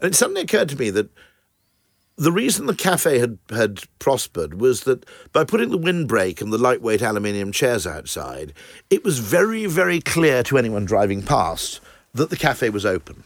And 0.00 0.12
it 0.12 0.16
suddenly 0.16 0.42
occurred 0.42 0.68
to 0.70 0.78
me 0.78 0.90
that 0.90 1.10
the 2.16 2.32
reason 2.32 2.66
the 2.66 2.74
cafe 2.74 3.18
had, 3.18 3.38
had 3.50 3.80
prospered 3.98 4.60
was 4.60 4.82
that 4.82 5.06
by 5.32 5.44
putting 5.44 5.70
the 5.70 5.78
windbreak 5.78 6.40
and 6.40 6.52
the 6.52 6.58
lightweight 6.58 7.02
aluminium 7.02 7.52
chairs 7.52 7.86
outside, 7.86 8.52
it 8.90 9.02
was 9.04 9.18
very, 9.18 9.66
very 9.66 10.00
clear 10.00 10.42
to 10.44 10.58
anyone 10.58 10.84
driving 10.84 11.22
past 11.22 11.80
that 12.14 12.30
the 12.30 12.36
cafe 12.36 12.70
was 12.70 12.84
open. 12.84 13.24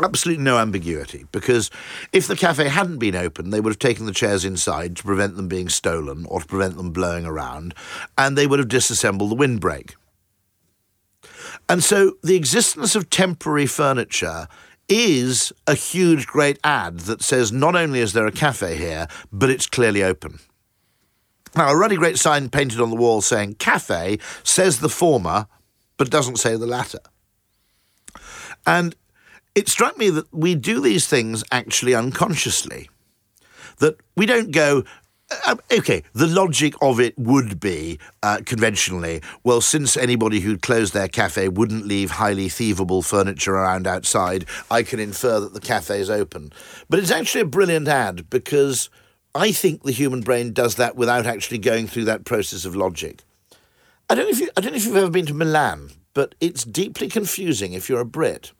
Absolutely 0.00 0.44
no 0.44 0.58
ambiguity, 0.58 1.26
because 1.32 1.70
if 2.12 2.28
the 2.28 2.36
cafe 2.36 2.68
hadn't 2.68 2.98
been 2.98 3.16
open, 3.16 3.50
they 3.50 3.60
would 3.60 3.70
have 3.70 3.78
taken 3.80 4.06
the 4.06 4.12
chairs 4.12 4.44
inside 4.44 4.96
to 4.96 5.02
prevent 5.02 5.36
them 5.36 5.48
being 5.48 5.68
stolen 5.68 6.24
or 6.26 6.40
to 6.40 6.46
prevent 6.46 6.76
them 6.76 6.90
blowing 6.90 7.24
around, 7.24 7.74
and 8.16 8.38
they 8.38 8.46
would 8.46 8.60
have 8.60 8.68
disassembled 8.68 9.30
the 9.30 9.34
windbreak. 9.34 9.96
And 11.68 11.82
so 11.82 12.12
the 12.22 12.36
existence 12.36 12.94
of 12.94 13.10
temporary 13.10 13.66
furniture 13.66 14.46
is 14.88 15.52
a 15.66 15.74
huge, 15.74 16.26
great 16.26 16.58
ad 16.64 17.00
that 17.00 17.22
says 17.22 17.52
not 17.52 17.76
only 17.76 18.00
is 18.00 18.12
there 18.12 18.26
a 18.26 18.32
cafe 18.32 18.76
here, 18.76 19.06
but 19.30 19.50
it's 19.50 19.66
clearly 19.66 20.02
open. 20.02 20.38
Now, 21.54 21.70
a 21.70 21.76
really 21.76 21.96
great 21.96 22.18
sign 22.18 22.48
painted 22.48 22.80
on 22.80 22.90
the 22.90 22.96
wall 22.96 23.20
saying 23.20 23.54
cafe 23.54 24.18
says 24.42 24.80
the 24.80 24.88
former, 24.88 25.46
but 25.96 26.10
doesn't 26.10 26.36
say 26.36 26.56
the 26.56 26.66
latter. 26.66 27.00
And 28.66 28.94
it 29.54 29.68
struck 29.68 29.98
me 29.98 30.10
that 30.10 30.32
we 30.32 30.54
do 30.54 30.80
these 30.80 31.06
things 31.06 31.42
actually 31.50 31.94
unconsciously. 31.94 32.88
That 33.78 33.96
we 34.16 34.26
don't 34.26 34.50
go, 34.50 34.84
uh, 35.30 35.56
okay, 35.72 36.02
the 36.12 36.26
logic 36.26 36.74
of 36.80 37.00
it 37.00 37.18
would 37.18 37.60
be 37.60 37.98
uh, 38.22 38.40
conventionally, 38.44 39.20
well, 39.44 39.60
since 39.60 39.96
anybody 39.96 40.40
who'd 40.40 40.62
closed 40.62 40.94
their 40.94 41.08
cafe 41.08 41.48
wouldn't 41.48 41.86
leave 41.86 42.12
highly 42.12 42.48
thievable 42.48 43.04
furniture 43.04 43.54
around 43.54 43.86
outside, 43.86 44.46
I 44.70 44.82
can 44.82 45.00
infer 45.00 45.40
that 45.40 45.52
the 45.52 45.60
cafe 45.60 46.00
is 46.00 46.10
open. 46.10 46.52
But 46.88 46.98
it's 46.98 47.10
actually 47.10 47.42
a 47.42 47.46
brilliant 47.46 47.88
ad 47.88 48.30
because 48.30 48.88
I 49.34 49.52
think 49.52 49.82
the 49.82 49.92
human 49.92 50.22
brain 50.22 50.52
does 50.52 50.76
that 50.76 50.96
without 50.96 51.26
actually 51.26 51.58
going 51.58 51.86
through 51.86 52.04
that 52.06 52.24
process 52.24 52.64
of 52.64 52.74
logic. 52.74 53.22
I 54.08 54.14
don't 54.14 54.24
know 54.24 54.30
if 54.30 54.40
you, 54.40 54.48
I 54.56 54.62
don't 54.62 54.72
know 54.72 54.78
if 54.78 54.86
you've 54.86 54.96
ever 54.96 55.10
been 55.10 55.26
to 55.26 55.34
Milan, 55.34 55.90
but 56.14 56.34
it's 56.40 56.64
deeply 56.64 57.08
confusing 57.08 57.74
if 57.74 57.88
you're 57.88 58.00
a 58.00 58.06
Brit. 58.06 58.52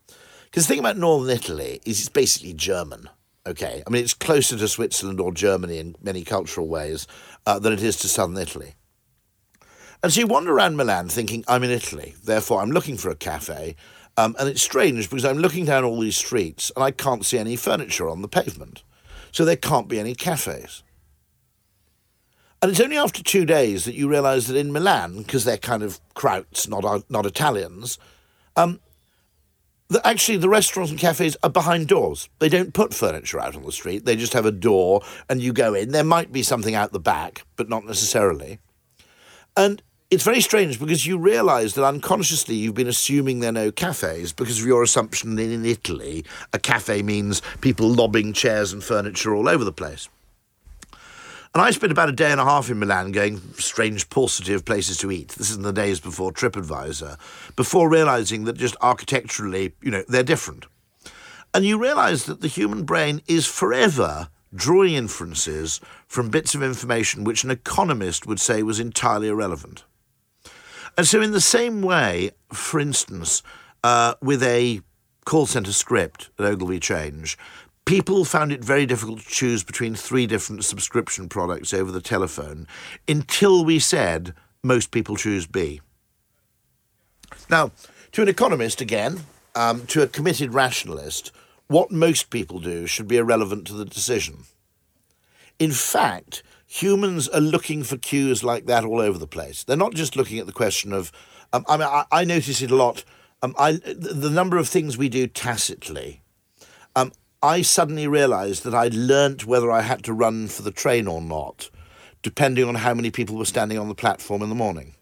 Because 0.44 0.66
the 0.66 0.74
thing 0.74 0.80
about 0.80 0.98
northern 0.98 1.34
Italy 1.34 1.80
is 1.86 2.00
it's 2.00 2.08
basically 2.08 2.52
German. 2.52 3.08
Okay, 3.46 3.82
I 3.86 3.90
mean, 3.90 4.02
it's 4.02 4.14
closer 4.14 4.58
to 4.58 4.68
Switzerland 4.68 5.20
or 5.20 5.32
Germany 5.32 5.78
in 5.78 5.96
many 6.02 6.22
cultural 6.22 6.68
ways 6.68 7.06
uh, 7.46 7.58
than 7.58 7.72
it 7.72 7.82
is 7.82 7.96
to 7.98 8.08
southern 8.08 8.36
Italy. 8.36 8.74
And 10.02 10.12
so 10.12 10.20
you 10.20 10.26
wander 10.26 10.52
around 10.52 10.76
Milan 10.76 11.08
thinking, 11.08 11.44
I'm 11.48 11.64
in 11.64 11.70
Italy, 11.70 12.14
therefore 12.22 12.60
I'm 12.60 12.70
looking 12.70 12.96
for 12.96 13.10
a 13.10 13.16
cafe. 13.16 13.74
Um, 14.16 14.34
and 14.38 14.48
it's 14.48 14.62
strange 14.62 15.08
because 15.08 15.24
I'm 15.24 15.38
looking 15.38 15.64
down 15.64 15.84
all 15.84 16.00
these 16.00 16.16
streets 16.16 16.72
and 16.74 16.84
I 16.84 16.90
can't 16.90 17.24
see 17.24 17.38
any 17.38 17.56
furniture 17.56 18.08
on 18.08 18.20
the 18.20 18.28
pavement. 18.28 18.82
So 19.32 19.44
there 19.44 19.56
can't 19.56 19.88
be 19.88 20.00
any 20.00 20.14
cafes. 20.14 20.82
And 22.60 22.70
it's 22.70 22.80
only 22.80 22.96
after 22.98 23.22
two 23.22 23.44
days 23.44 23.84
that 23.84 23.94
you 23.94 24.08
realise 24.08 24.48
that 24.48 24.56
in 24.56 24.72
Milan, 24.72 25.18
because 25.18 25.44
they're 25.44 25.56
kind 25.56 25.84
of 25.84 26.00
Krauts, 26.14 26.68
not, 26.68 27.08
not 27.08 27.26
Italians, 27.26 27.98
um, 28.56 28.80
the, 29.88 30.06
actually 30.06 30.38
the 30.38 30.48
restaurants 30.48 30.90
and 30.90 31.00
cafes 31.00 31.36
are 31.42 31.50
behind 31.50 31.88
doors. 31.88 32.28
They 32.38 32.48
don't 32.48 32.74
put 32.74 32.94
furniture 32.94 33.40
out 33.40 33.56
on 33.56 33.62
the 33.62 33.72
street. 33.72 34.04
They 34.04 34.16
just 34.16 34.34
have 34.34 34.46
a 34.46 34.52
door 34.52 35.02
and 35.28 35.40
you 35.40 35.52
go 35.52 35.74
in. 35.74 35.92
There 35.92 36.04
might 36.04 36.32
be 36.32 36.42
something 36.42 36.74
out 36.74 36.92
the 36.92 37.00
back, 37.00 37.44
but 37.56 37.68
not 37.68 37.84
necessarily. 37.84 38.58
And 39.56 39.82
it's 40.10 40.24
very 40.24 40.40
strange 40.40 40.78
because 40.78 41.06
you 41.06 41.18
realise 41.18 41.74
that 41.74 41.84
unconsciously 41.84 42.54
you've 42.54 42.74
been 42.74 42.88
assuming 42.88 43.40
there 43.40 43.50
are 43.50 43.52
no 43.52 43.70
cafes 43.72 44.32
because 44.32 44.60
of 44.60 44.66
your 44.66 44.82
assumption 44.82 45.36
that 45.36 45.50
in 45.50 45.66
Italy 45.66 46.24
a 46.52 46.58
cafe 46.58 47.02
means 47.02 47.42
people 47.60 47.88
lobbing 47.88 48.32
chairs 48.32 48.72
and 48.72 48.82
furniture 48.82 49.34
all 49.34 49.48
over 49.48 49.64
the 49.64 49.72
place. 49.72 50.08
And 51.54 51.62
I 51.62 51.70
spent 51.70 51.92
about 51.92 52.08
a 52.08 52.12
day 52.12 52.30
and 52.30 52.40
a 52.40 52.44
half 52.44 52.70
in 52.70 52.78
Milan 52.78 53.10
going 53.10 53.40
strange 53.54 54.10
paucity 54.10 54.52
of 54.52 54.64
places 54.64 54.98
to 54.98 55.10
eat. 55.10 55.28
This 55.30 55.50
is 55.50 55.56
in 55.56 55.62
the 55.62 55.72
days 55.72 55.98
before 55.98 56.32
TripAdvisor, 56.32 57.18
before 57.56 57.88
realizing 57.88 58.44
that 58.44 58.56
just 58.56 58.76
architecturally, 58.80 59.74
you 59.82 59.90
know, 59.90 60.04
they're 60.08 60.22
different. 60.22 60.66
And 61.54 61.64
you 61.64 61.80
realize 61.80 62.24
that 62.26 62.42
the 62.42 62.48
human 62.48 62.84
brain 62.84 63.22
is 63.26 63.46
forever 63.46 64.28
drawing 64.54 64.94
inferences 64.94 65.80
from 66.06 66.30
bits 66.30 66.54
of 66.54 66.62
information 66.62 67.24
which 67.24 67.44
an 67.44 67.50
economist 67.50 68.26
would 68.26 68.40
say 68.40 68.62
was 68.62 68.80
entirely 68.80 69.28
irrelevant. 69.28 69.84
And 70.96 71.06
so, 71.06 71.20
in 71.20 71.32
the 71.32 71.40
same 71.40 71.82
way, 71.82 72.32
for 72.52 72.80
instance, 72.80 73.42
uh, 73.84 74.14
with 74.20 74.42
a 74.42 74.80
call 75.24 75.46
centre 75.46 75.72
script 75.72 76.30
at 76.38 76.44
Ogilvy 76.44 76.80
Change, 76.80 77.38
people 77.88 78.22
found 78.26 78.52
it 78.52 78.62
very 78.62 78.84
difficult 78.84 79.18
to 79.18 79.28
choose 79.30 79.64
between 79.64 79.94
three 79.94 80.26
different 80.26 80.62
subscription 80.62 81.26
products 81.26 81.72
over 81.72 81.90
the 81.90 82.02
telephone 82.02 82.66
until 83.08 83.64
we 83.64 83.78
said 83.78 84.34
most 84.62 84.90
people 84.90 85.16
choose 85.16 85.46
B. 85.46 85.80
Now, 87.48 87.72
to 88.12 88.20
an 88.20 88.28
economist, 88.28 88.82
again, 88.82 89.20
um, 89.54 89.86
to 89.86 90.02
a 90.02 90.06
committed 90.06 90.52
rationalist, 90.52 91.32
what 91.68 91.90
most 91.90 92.28
people 92.28 92.58
do 92.58 92.86
should 92.86 93.08
be 93.08 93.16
irrelevant 93.16 93.66
to 93.68 93.72
the 93.72 93.86
decision. 93.86 94.44
In 95.58 95.70
fact, 95.72 96.42
humans 96.66 97.26
are 97.30 97.40
looking 97.40 97.84
for 97.84 97.96
cues 97.96 98.44
like 98.44 98.66
that 98.66 98.84
all 98.84 99.00
over 99.00 99.16
the 99.16 99.26
place. 99.26 99.64
They're 99.64 99.78
not 99.78 99.94
just 99.94 100.14
looking 100.14 100.38
at 100.38 100.44
the 100.44 100.52
question 100.52 100.92
of, 100.92 101.10
um, 101.54 101.64
I 101.66 101.78
mean, 101.78 101.88
I, 101.88 102.04
I, 102.12 102.24
notice 102.24 102.60
it 102.60 102.70
a 102.70 102.76
lot. 102.76 103.02
Um, 103.42 103.54
I, 103.58 103.72
the 103.72 104.30
number 104.30 104.58
of 104.58 104.68
things 104.68 104.98
we 104.98 105.08
do 105.08 105.26
tacitly. 105.26 106.20
I 107.42 107.62
suddenly 107.62 108.08
realised 108.08 108.64
that 108.64 108.74
I'd 108.74 108.94
learnt 108.94 109.46
whether 109.46 109.70
I 109.70 109.82
had 109.82 110.02
to 110.04 110.12
run 110.12 110.48
for 110.48 110.62
the 110.62 110.72
train 110.72 111.06
or 111.06 111.20
not, 111.20 111.70
depending 112.20 112.64
on 112.64 112.74
how 112.74 112.94
many 112.94 113.12
people 113.12 113.36
were 113.36 113.44
standing 113.44 113.78
on 113.78 113.86
the 113.86 113.94
platform 113.94 114.42
in 114.42 114.48
the 114.48 114.56
morning. 114.56 114.96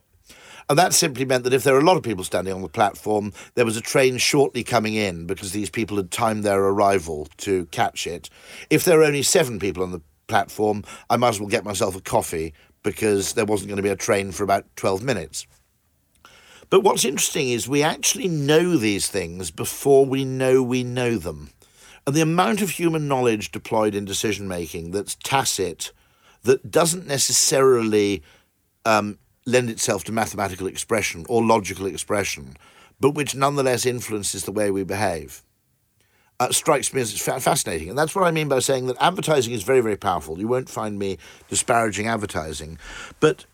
And 0.69 0.77
that 0.77 0.93
simply 0.93 1.25
meant 1.25 1.45
that 1.45 1.53
if 1.53 1.63
there 1.63 1.73
were 1.73 1.79
a 1.79 1.83
lot 1.83 1.97
of 1.97 2.03
people 2.03 2.23
standing 2.23 2.53
on 2.53 2.61
the 2.61 2.69
platform, 2.69 3.33
there 3.55 3.65
was 3.65 3.75
a 3.75 3.81
train 3.81 4.17
shortly 4.19 4.63
coming 4.63 4.93
in 4.93 5.25
because 5.25 5.51
these 5.51 5.71
people 5.71 5.97
had 5.97 6.11
timed 6.11 6.43
their 6.43 6.61
arrival 6.61 7.27
to 7.37 7.65
catch 7.67 8.05
it. 8.05 8.29
If 8.69 8.83
there 8.83 8.99
were 8.99 9.05
only 9.05 9.23
seven 9.23 9.57
people 9.57 9.81
on 9.81 9.91
the 9.91 10.01
platform, 10.27 10.83
I 11.09 11.17
might 11.17 11.29
as 11.29 11.39
well 11.39 11.49
get 11.49 11.65
myself 11.65 11.95
a 11.95 12.01
coffee 12.01 12.53
because 12.83 13.33
there 13.33 13.45
wasn't 13.45 13.69
going 13.69 13.77
to 13.77 13.83
be 13.83 13.89
a 13.89 13.95
train 13.95 14.31
for 14.31 14.43
about 14.43 14.63
12 14.75 15.01
minutes. 15.01 15.47
But 16.69 16.83
what's 16.83 17.03
interesting 17.03 17.49
is 17.49 17.67
we 17.67 17.81
actually 17.81 18.27
know 18.27 18.77
these 18.77 19.09
things 19.09 19.49
before 19.49 20.05
we 20.05 20.23
know 20.23 20.61
we 20.61 20.83
know 20.83 21.17
them. 21.17 21.49
And 22.07 22.15
the 22.15 22.21
amount 22.21 22.61
of 22.61 22.69
human 22.69 23.09
knowledge 23.09 23.51
deployed 23.51 23.93
in 23.93 24.05
decision 24.05 24.47
making 24.47 24.91
that's 24.91 25.15
tacit, 25.15 25.91
that 26.43 26.71
doesn't 26.71 27.05
necessarily 27.05 28.23
um, 28.85 29.19
lend 29.45 29.69
itself 29.69 30.05
to 30.05 30.13
mathematical 30.13 30.67
expression 30.67 31.25
or 31.27 31.43
logical 31.43 31.85
expression, 31.85 32.55
but 32.97 33.11
which 33.11 33.35
nonetheless 33.35 33.85
influences 33.85 34.45
the 34.45 34.53
way 34.53 34.71
we 34.71 34.85
behave, 34.85 35.43
uh, 36.39 36.49
strikes 36.49 36.93
me 36.93 37.01
as 37.01 37.19
fascinating. 37.19 37.89
And 37.89 37.97
that's 37.97 38.15
what 38.15 38.25
I 38.25 38.31
mean 38.31 38.47
by 38.47 38.59
saying 38.59 38.87
that 38.87 38.95
advertising 39.01 39.53
is 39.53 39.63
very, 39.63 39.81
very 39.81 39.97
powerful. 39.97 40.39
You 40.39 40.47
won't 40.47 40.69
find 40.69 40.97
me 40.97 41.17
disparaging 41.49 42.07
advertising, 42.07 42.79
but 43.19 43.45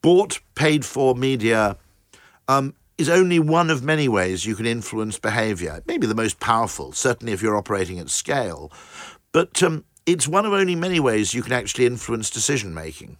bought, 0.00 0.38
paid 0.54 0.84
for 0.84 1.16
media 1.16 1.76
um, 2.46 2.74
is 2.98 3.08
only 3.08 3.38
one 3.38 3.70
of 3.70 3.82
many 3.82 4.08
ways 4.08 4.46
you 4.46 4.56
can 4.56 4.66
influence 4.66 5.18
behaviour. 5.18 5.82
Maybe 5.86 6.06
the 6.06 6.14
most 6.14 6.40
powerful, 6.40 6.92
certainly 6.92 7.32
if 7.32 7.42
you're 7.42 7.56
operating 7.56 7.98
at 7.98 8.08
scale. 8.08 8.72
But 9.32 9.62
um, 9.62 9.84
it's 10.06 10.26
one 10.26 10.46
of 10.46 10.52
only 10.52 10.74
many 10.74 10.98
ways 10.98 11.34
you 11.34 11.42
can 11.42 11.52
actually 11.52 11.86
influence 11.86 12.30
decision 12.30 12.72
making. 12.72 13.18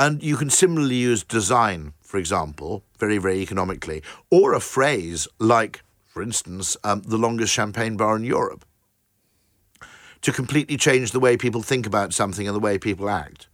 And 0.00 0.22
you 0.22 0.36
can 0.36 0.48
similarly 0.48 0.94
use 0.94 1.22
design, 1.22 1.92
for 2.00 2.16
example, 2.16 2.82
very, 2.98 3.18
very 3.18 3.40
economically, 3.40 4.02
or 4.30 4.54
a 4.54 4.60
phrase 4.60 5.28
like, 5.38 5.82
for 6.06 6.22
instance, 6.22 6.76
um, 6.82 7.02
the 7.02 7.18
longest 7.18 7.52
champagne 7.52 7.96
bar 7.96 8.16
in 8.16 8.24
Europe, 8.24 8.64
to 10.22 10.32
completely 10.32 10.76
change 10.76 11.10
the 11.10 11.20
way 11.20 11.36
people 11.36 11.62
think 11.62 11.86
about 11.86 12.14
something 12.14 12.46
and 12.46 12.56
the 12.56 12.60
way 12.60 12.78
people 12.78 13.10
act. 13.10 13.48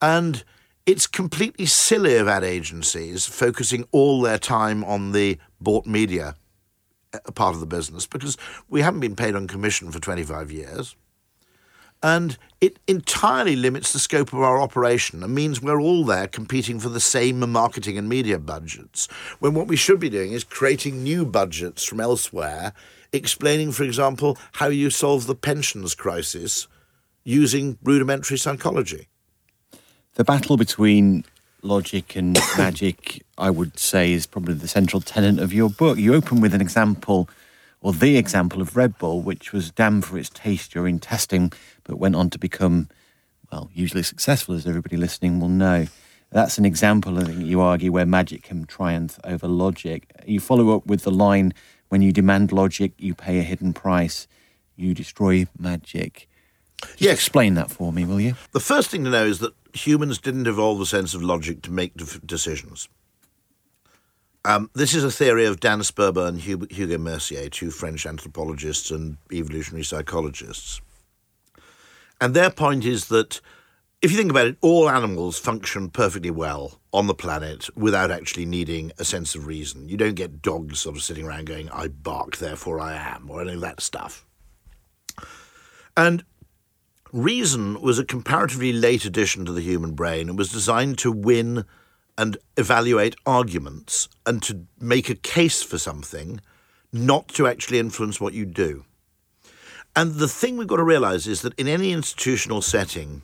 And 0.00 0.44
it's 0.86 1.06
completely 1.06 1.66
silly 1.66 2.16
of 2.16 2.28
ad 2.28 2.44
agencies 2.44 3.26
focusing 3.26 3.86
all 3.90 4.20
their 4.20 4.38
time 4.38 4.84
on 4.84 5.12
the 5.12 5.38
bought 5.60 5.86
media 5.86 6.34
part 7.34 7.54
of 7.54 7.60
the 7.60 7.66
business 7.66 8.06
because 8.06 8.36
we 8.68 8.82
haven't 8.82 9.00
been 9.00 9.16
paid 9.16 9.34
on 9.34 9.46
commission 9.46 9.90
for 9.90 10.00
25 10.00 10.50
years. 10.50 10.96
And 12.02 12.36
it 12.60 12.78
entirely 12.86 13.56
limits 13.56 13.92
the 13.92 13.98
scope 13.98 14.34
of 14.34 14.40
our 14.40 14.60
operation 14.60 15.22
and 15.22 15.34
means 15.34 15.62
we're 15.62 15.80
all 15.80 16.04
there 16.04 16.26
competing 16.26 16.78
for 16.78 16.90
the 16.90 17.00
same 17.00 17.40
marketing 17.50 17.96
and 17.96 18.08
media 18.08 18.38
budgets, 18.38 19.06
when 19.38 19.54
what 19.54 19.68
we 19.68 19.76
should 19.76 20.00
be 20.00 20.10
doing 20.10 20.32
is 20.32 20.44
creating 20.44 21.02
new 21.02 21.24
budgets 21.24 21.82
from 21.82 22.00
elsewhere, 22.00 22.74
explaining, 23.12 23.72
for 23.72 23.84
example, 23.84 24.36
how 24.54 24.66
you 24.66 24.90
solve 24.90 25.26
the 25.26 25.34
pensions 25.34 25.94
crisis 25.94 26.68
using 27.24 27.78
rudimentary 27.82 28.36
psychology. 28.36 29.08
The 30.16 30.22
battle 30.22 30.56
between 30.56 31.24
logic 31.62 32.14
and 32.14 32.38
magic, 32.56 33.24
I 33.36 33.50
would 33.50 33.80
say, 33.80 34.12
is 34.12 34.28
probably 34.28 34.54
the 34.54 34.68
central 34.68 35.00
tenet 35.00 35.40
of 35.42 35.52
your 35.52 35.68
book. 35.68 35.98
You 35.98 36.14
open 36.14 36.40
with 36.40 36.54
an 36.54 36.60
example, 36.60 37.28
or 37.80 37.92
the 37.92 38.16
example 38.16 38.62
of 38.62 38.76
Red 38.76 38.96
Bull, 38.96 39.22
which 39.22 39.52
was 39.52 39.72
damned 39.72 40.04
for 40.04 40.16
its 40.16 40.30
taste 40.30 40.70
during 40.70 41.00
testing, 41.00 41.52
but 41.82 41.98
went 41.98 42.14
on 42.14 42.30
to 42.30 42.38
become, 42.38 42.88
well, 43.50 43.70
usually 43.74 44.04
successful, 44.04 44.54
as 44.54 44.68
everybody 44.68 44.96
listening 44.96 45.40
will 45.40 45.48
know. 45.48 45.86
That's 46.30 46.58
an 46.58 46.64
example, 46.64 47.18
I 47.18 47.24
think, 47.24 47.44
you 47.44 47.60
argue, 47.60 47.90
where 47.90 48.06
magic 48.06 48.44
can 48.44 48.66
triumph 48.66 49.18
over 49.24 49.48
logic. 49.48 50.12
You 50.24 50.38
follow 50.38 50.76
up 50.76 50.86
with 50.86 51.02
the 51.02 51.10
line 51.10 51.52
when 51.88 52.02
you 52.02 52.12
demand 52.12 52.52
logic, 52.52 52.92
you 52.98 53.16
pay 53.16 53.40
a 53.40 53.42
hidden 53.42 53.72
price, 53.72 54.28
you 54.76 54.94
destroy 54.94 55.46
magic. 55.58 56.28
Just 56.90 57.00
yes. 57.00 57.14
explain 57.14 57.54
that 57.54 57.70
for 57.70 57.92
me, 57.92 58.04
will 58.04 58.20
you? 58.20 58.34
The 58.52 58.60
first 58.60 58.90
thing 58.90 59.04
to 59.04 59.10
know 59.10 59.24
is 59.24 59.38
that 59.40 59.54
humans 59.72 60.18
didn't 60.18 60.46
evolve 60.46 60.80
a 60.80 60.86
sense 60.86 61.14
of 61.14 61.22
logic 61.22 61.62
to 61.62 61.70
make 61.70 61.94
decisions. 62.26 62.88
Um, 64.46 64.70
this 64.74 64.94
is 64.94 65.04
a 65.04 65.10
theory 65.10 65.46
of 65.46 65.60
Dan 65.60 65.80
Sperber 65.80 66.28
and 66.28 66.38
Hugo 66.38 66.98
Mercier, 66.98 67.48
two 67.48 67.70
French 67.70 68.04
anthropologists 68.04 68.90
and 68.90 69.16
evolutionary 69.32 69.84
psychologists. 69.84 70.82
And 72.20 72.34
their 72.34 72.50
point 72.50 72.84
is 72.84 73.08
that 73.08 73.40
if 74.02 74.10
you 74.10 74.18
think 74.18 74.30
about 74.30 74.46
it, 74.46 74.58
all 74.60 74.90
animals 74.90 75.38
function 75.38 75.88
perfectly 75.88 76.30
well 76.30 76.78
on 76.92 77.06
the 77.06 77.14
planet 77.14 77.74
without 77.74 78.10
actually 78.10 78.44
needing 78.44 78.92
a 78.98 79.04
sense 79.04 79.34
of 79.34 79.46
reason. 79.46 79.88
You 79.88 79.96
don't 79.96 80.14
get 80.14 80.42
dogs 80.42 80.80
sort 80.80 80.96
of 80.96 81.02
sitting 81.02 81.24
around 81.24 81.46
going, 81.46 81.70
I 81.70 81.88
bark, 81.88 82.36
therefore 82.36 82.80
I 82.80 82.94
am, 82.94 83.30
or 83.30 83.40
any 83.40 83.54
of 83.54 83.62
that 83.62 83.80
stuff. 83.80 84.26
And 85.96 86.22
Reason 87.14 87.80
was 87.80 88.00
a 88.00 88.04
comparatively 88.04 88.72
late 88.72 89.04
addition 89.04 89.44
to 89.44 89.52
the 89.52 89.60
human 89.60 89.92
brain 89.92 90.28
and 90.28 90.36
was 90.36 90.50
designed 90.50 90.98
to 90.98 91.12
win 91.12 91.64
and 92.18 92.36
evaluate 92.56 93.14
arguments 93.24 94.08
and 94.26 94.42
to 94.42 94.66
make 94.80 95.08
a 95.08 95.14
case 95.14 95.62
for 95.62 95.78
something, 95.78 96.40
not 96.92 97.28
to 97.28 97.46
actually 97.46 97.78
influence 97.78 98.20
what 98.20 98.34
you 98.34 98.44
do. 98.44 98.84
And 99.94 100.14
the 100.14 100.26
thing 100.26 100.56
we've 100.56 100.66
got 100.66 100.78
to 100.78 100.82
realize 100.82 101.28
is 101.28 101.42
that 101.42 101.54
in 101.56 101.68
any 101.68 101.92
institutional 101.92 102.62
setting, 102.62 103.22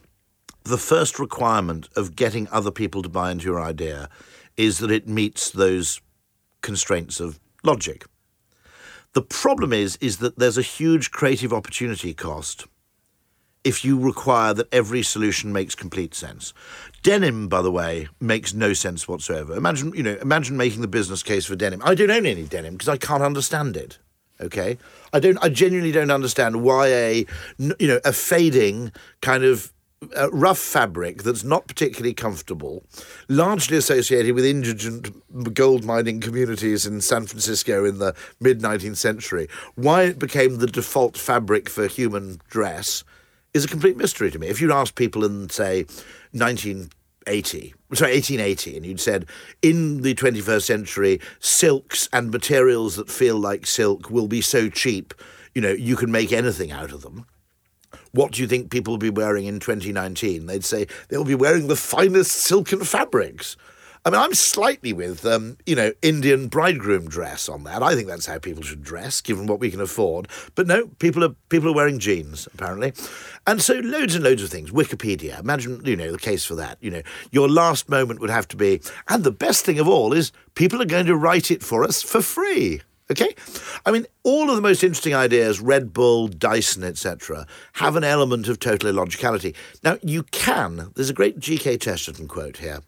the 0.63 0.79
first 0.79 1.19
requirement 1.19 1.89
of 1.97 2.15
getting 2.15 2.47
other 2.53 2.71
people 2.71 3.03
to 3.03 3.09
buy 3.09 3.33
into 3.33 3.47
your 3.47 3.61
idea 3.61 4.09
is 4.57 4.79
that 4.79 4.93
it 4.93 5.09
meets 5.09 5.51
those 5.51 6.01
constraints 6.63 7.19
of 7.19 7.41
logic. 7.65 8.05
The 9.15 9.23
problem 9.23 9.73
is 9.73 9.97
is 9.97 10.19
that 10.19 10.39
there's 10.39 10.59
a 10.59 10.63
huge 10.63 11.11
creative 11.11 11.53
opportunity 11.53 12.15
cost 12.15 12.69
if 13.65 13.85
you 13.85 13.99
require 13.99 14.55
that 14.55 14.73
every 14.73 15.03
solution 15.03 15.53
makes 15.53 15.75
complete 15.75 16.15
sense. 16.15 16.55
Denim, 17.03 17.49
by 17.49 17.63
the 17.63 17.71
way, 17.71 18.09
makes 18.21 18.55
no 18.55 18.73
sense 18.73 19.07
whatsoever. 19.07 19.55
Imagine, 19.55 19.93
you 19.95 20.03
know, 20.03 20.17
imagine 20.21 20.57
making 20.57 20.81
the 20.81 20.89
business 20.89 21.23
case 21.23 21.47
for 21.47 21.57
denim. 21.57 21.83
I 21.85 21.95
don't 21.95 22.11
own 22.11 22.27
any 22.27 22.45
denim 22.45 22.75
because 22.75 22.89
I 22.89 22.97
can't 22.97 23.23
understand 23.23 23.77
it. 23.77 23.99
Okay, 24.41 24.79
I 25.13 25.21
don't. 25.21 25.39
I 25.43 25.51
genuinely 25.51 25.93
don't 25.93 26.11
understand 26.11 26.63
why 26.63 26.87
a, 26.89 27.27
you 27.59 27.87
know, 27.87 28.01
a 28.07 28.13
fading 28.13 28.91
kind 29.21 29.45
of 29.45 29.71
uh, 30.17 30.31
rough 30.31 30.59
fabric 30.59 31.25
that's 31.25 31.45
not 31.45 31.69
particularly 31.69 32.15
comfortable, 32.15 32.83
largely 33.29 33.77
associated 33.77 34.35
with 34.35 34.47
indigent 34.47 35.55
gold 35.55 35.85
mining 35.85 36.21
communities 36.21 36.87
in 36.87 37.03
San 37.03 37.27
Francisco 37.27 37.85
in 37.85 37.99
the 37.99 38.15
mid 38.41 38.61
19th 38.61 38.97
century, 38.97 39.47
why 39.75 40.05
it 40.05 40.19
became 40.19 40.57
the 40.57 40.67
default 40.67 41.19
fabric 41.19 41.69
for 41.69 41.87
human 41.87 42.41
dress 42.49 43.05
is 43.53 43.65
a 43.65 43.69
complete 43.69 43.97
mystery 43.97 44.31
to 44.31 44.39
me. 44.39 44.49
If 44.49 44.61
you'd 44.61 44.71
asked 44.71 44.95
people 44.95 45.25
in, 45.25 45.51
say, 45.51 45.85
1980, 46.33 47.75
sorry, 47.95 48.13
1880, 48.13 48.77
and 48.77 48.87
you'd 48.87 49.01
said, 49.01 49.27
in 49.63 50.03
the 50.03 50.15
21st 50.15 50.63
century, 50.63 51.21
silks 51.39 52.09
and 52.13 52.31
materials 52.31 52.97
that 52.97 53.11
feel 53.11 53.39
like 53.39 53.67
silk 53.67 54.11
will 54.11 54.29
be 54.29 54.41
so 54.41 54.69
cheap, 54.69 55.15
you 55.55 55.61
know, 55.61 55.73
you 55.73 55.97
can 55.97 56.13
make 56.13 56.33
anything 56.33 56.71
out 56.71 56.93
of 56.93 57.03
them. 57.03 57.27
What 58.13 58.33
do 58.33 58.43
you 58.43 58.49
think 58.49 58.71
people 58.71 58.93
will 58.93 58.99
be 58.99 59.11
wearing 59.11 59.47
in 59.47 59.61
2019? 59.61 60.47
They'd 60.47 60.65
say 60.65 60.87
they'll 61.09 61.25
be 61.25 61.35
wearing 61.35 61.69
the 61.69 61.77
finest 61.77 62.33
silken 62.33 62.85
fabrics. 62.85 63.57
I 64.03 64.11
mean, 64.11 64.21
I'm 64.21 64.33
slightly 64.33 64.95
with, 64.95 65.27
um, 65.27 65.59
you 65.67 65.75
know, 65.75 65.93
Indian 66.01 66.49
bridegroom 66.49 67.07
dress 67.09 67.51
on 67.51 67.65
that. 67.65 67.83
I 67.83 67.95
think 67.95 68.09
that's 68.09 68.25
how 68.25 68.39
people 68.39 68.63
should 68.63 68.83
dress, 68.83 69.21
given 69.21 69.47
what 69.47 69.61
we 69.61 69.71
can 69.71 69.81
afford. 69.81 70.29
But 70.55 70.67
no, 70.67 70.87
people 70.99 71.23
are 71.23 71.35
people 71.51 71.69
are 71.69 71.75
wearing 71.75 71.99
jeans 71.99 72.49
apparently, 72.55 72.95
and 73.47 73.61
so 73.61 73.75
loads 73.75 74.15
and 74.15 74.25
loads 74.25 74.43
of 74.43 74.49
things. 74.49 74.71
Wikipedia. 74.71 75.39
Imagine, 75.39 75.85
you 75.85 75.97
know, 75.97 76.13
the 76.13 76.19
case 76.19 76.47
for 76.47 76.55
that. 76.55 76.79
You 76.81 76.91
know, 76.91 77.03
your 77.31 77.49
last 77.49 77.91
moment 77.91 78.21
would 78.21 78.31
have 78.31 78.49
to 78.49 78.57
be, 78.57 78.81
and 79.09 79.23
the 79.23 79.31
best 79.31 79.67
thing 79.67 79.79
of 79.79 79.87
all 79.87 80.15
is 80.15 80.33
people 80.55 80.81
are 80.81 80.87
going 80.87 81.07
to 81.07 81.17
write 81.17 81.51
it 81.51 81.63
for 81.63 81.85
us 81.85 82.03
for 82.03 82.23
free. 82.23 82.81
Okay? 83.11 83.35
I 83.85 83.91
mean, 83.91 84.07
all 84.23 84.51
of 84.51 84.57
the 84.57 84.63
most 84.63 84.85
interesting 84.85 85.15
ideas, 85.15 85.61
Red 85.61 85.93
Bull, 85.93 86.29
Dyson, 86.29 86.85
etc., 86.85 87.45
have 87.75 87.97
an 87.97 88.05
element 88.05 88.47
of 88.47 88.61
total 88.61 88.89
illogicality. 88.89 89.55
Now, 89.83 89.99
you 90.01 90.23
can, 90.23 90.93
there's 90.95 91.11
a 91.11 91.15
great 91.15 91.41
G.K. 91.41 91.79
Chesterton 91.79 92.29
quote 92.29 92.59
here. 92.59 92.83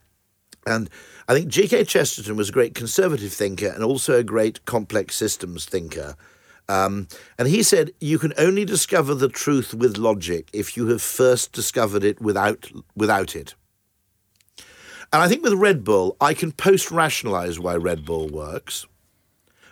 And 0.67 0.89
I 1.29 1.35
think 1.35 1.49
G.K. 1.49 1.85
Chesterton 1.85 2.37
was 2.37 2.49
a 2.49 2.53
great 2.53 2.75
conservative 2.75 3.33
thinker 3.33 3.69
and 3.69 3.83
also 3.83 4.19
a 4.19 4.25
great 4.25 4.65
complex 4.65 5.17
systems 5.17 5.65
thinker. 5.65 6.17
Um, 6.69 7.09
and 7.39 7.49
he 7.49 7.63
said, 7.63 7.91
You 8.01 8.19
can 8.19 8.33
only 8.39 8.65
discover 8.65 9.15
the 9.15 9.29
truth 9.29 9.75
with 9.75 9.97
logic 9.97 10.49
if 10.53 10.77
you 10.77 10.87
have 10.89 11.03
first 11.03 11.53
discovered 11.53 12.05
it 12.05 12.21
without, 12.21 12.71
without 12.95 13.35
it. 13.35 13.55
And 15.13 15.21
I 15.21 15.29
think 15.29 15.43
with 15.43 15.53
Red 15.55 15.85
Bull, 15.85 16.17
I 16.21 16.33
can 16.33 16.53
post 16.53 16.91
rationalize 16.91 17.59
why 17.59 17.75
Red 17.75 18.07
Bull 18.07 18.29
works, 18.29 18.87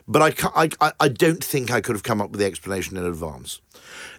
but 0.07 0.44
I, 0.44 0.68
I, 0.81 0.92
I 1.00 1.09
don't 1.09 1.42
think 1.42 1.70
I 1.70 1.81
could 1.81 1.94
have 1.94 2.03
come 2.03 2.20
up 2.20 2.31
with 2.31 2.40
the 2.40 2.46
explanation 2.46 2.96
in 2.96 3.05
advance. 3.05 3.61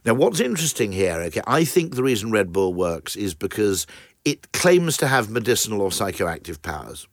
Now, 0.03 0.15
what's 0.15 0.39
interesting 0.39 0.91
here, 0.91 1.19
okay, 1.23 1.41
I 1.45 1.63
think 1.63 1.93
the 1.93 2.01
reason 2.01 2.31
Red 2.31 2.51
Bull 2.51 2.73
works 2.73 3.15
is 3.15 3.35
because 3.35 3.85
it 4.25 4.51
claims 4.51 4.97
to 4.97 5.07
have 5.07 5.29
medicinal 5.29 5.81
or 5.81 5.89
psychoactive 5.89 6.61
powers. 6.61 7.07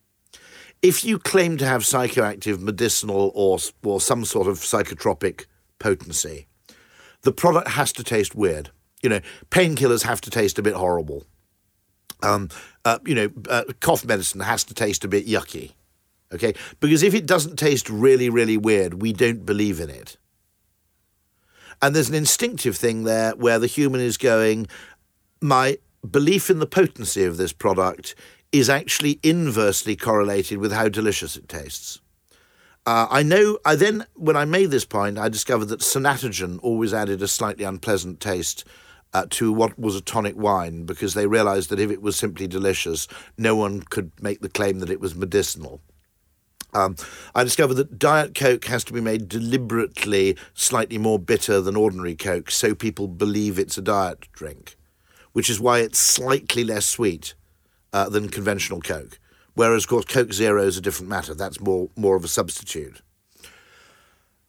If 0.82 1.04
you 1.04 1.18
claim 1.18 1.56
to 1.58 1.66
have 1.66 1.82
psychoactive, 1.82 2.60
medicinal, 2.60 3.32
or, 3.34 3.58
or 3.82 4.00
some 4.00 4.24
sort 4.24 4.46
of 4.46 4.58
psychotropic 4.58 5.46
potency, 5.78 6.46
the 7.22 7.32
product 7.32 7.68
has 7.68 7.92
to 7.92 8.04
taste 8.04 8.34
weird. 8.34 8.70
You 9.02 9.10
know, 9.10 9.20
painkillers 9.50 10.02
have 10.04 10.20
to 10.22 10.30
taste 10.30 10.58
a 10.58 10.62
bit 10.62 10.74
horrible. 10.74 11.24
Um, 12.22 12.48
uh, 12.84 12.98
you 13.04 13.14
know, 13.14 13.30
uh, 13.48 13.64
cough 13.80 14.04
medicine 14.04 14.40
has 14.40 14.64
to 14.64 14.74
taste 14.74 15.04
a 15.04 15.08
bit 15.08 15.26
yucky. 15.26 15.72
Okay? 16.32 16.54
Because 16.80 17.02
if 17.02 17.14
it 17.14 17.26
doesn't 17.26 17.56
taste 17.56 17.88
really, 17.88 18.28
really 18.28 18.56
weird, 18.56 19.00
we 19.00 19.12
don't 19.12 19.46
believe 19.46 19.80
in 19.80 19.90
it. 19.90 20.16
And 21.80 21.94
there's 21.94 22.08
an 22.08 22.14
instinctive 22.14 22.76
thing 22.76 23.04
there 23.04 23.32
where 23.32 23.58
the 23.58 23.66
human 23.66 24.00
is 24.00 24.16
going, 24.16 24.66
my 25.40 25.78
belief 26.08 26.50
in 26.50 26.58
the 26.58 26.66
potency 26.66 27.24
of 27.24 27.36
this 27.36 27.52
product 27.52 28.14
is 28.52 28.70
actually 28.70 29.20
inversely 29.22 29.96
correlated 29.96 30.58
with 30.58 30.72
how 30.72 30.88
delicious 30.88 31.36
it 31.36 31.48
tastes. 31.48 32.00
Uh, 32.86 33.06
I 33.10 33.22
know, 33.22 33.58
I 33.64 33.74
then, 33.74 34.06
when 34.14 34.36
I 34.36 34.46
made 34.46 34.70
this 34.70 34.86
point, 34.86 35.18
I 35.18 35.28
discovered 35.28 35.66
that 35.66 35.80
Sanatogen 35.80 36.58
always 36.62 36.94
added 36.94 37.20
a 37.20 37.28
slightly 37.28 37.64
unpleasant 37.64 38.18
taste 38.20 38.64
uh, 39.12 39.26
to 39.30 39.52
what 39.52 39.78
was 39.78 39.94
a 39.94 40.00
tonic 40.00 40.36
wine 40.36 40.84
because 40.84 41.12
they 41.12 41.26
realized 41.26 41.68
that 41.68 41.80
if 41.80 41.90
it 41.90 42.00
was 42.00 42.16
simply 42.16 42.46
delicious, 42.46 43.06
no 43.36 43.54
one 43.54 43.82
could 43.82 44.12
make 44.22 44.40
the 44.40 44.48
claim 44.48 44.78
that 44.78 44.90
it 44.90 45.00
was 45.00 45.14
medicinal. 45.14 45.82
Um, 46.72 46.96
I 47.34 47.44
discovered 47.44 47.74
that 47.74 47.98
Diet 47.98 48.34
Coke 48.34 48.64
has 48.66 48.84
to 48.84 48.94
be 48.94 49.00
made 49.02 49.28
deliberately 49.28 50.36
slightly 50.54 50.96
more 50.96 51.18
bitter 51.18 51.60
than 51.60 51.76
ordinary 51.76 52.14
Coke 52.14 52.50
so 52.50 52.74
people 52.74 53.06
believe 53.06 53.58
it's 53.58 53.76
a 53.76 53.82
diet 53.82 54.28
drink 54.32 54.77
which 55.38 55.48
is 55.48 55.60
why 55.60 55.78
it's 55.78 56.00
slightly 56.00 56.64
less 56.64 56.84
sweet 56.84 57.34
uh, 57.92 58.08
than 58.08 58.28
conventional 58.28 58.80
Coke. 58.80 59.20
Whereas, 59.54 59.84
of 59.84 59.88
course, 59.88 60.04
Coke 60.04 60.32
Zero 60.32 60.64
is 60.64 60.76
a 60.76 60.80
different 60.80 61.10
matter. 61.10 61.32
That's 61.32 61.60
more, 61.60 61.90
more 61.94 62.16
of 62.16 62.24
a 62.24 62.26
substitute. 62.26 63.00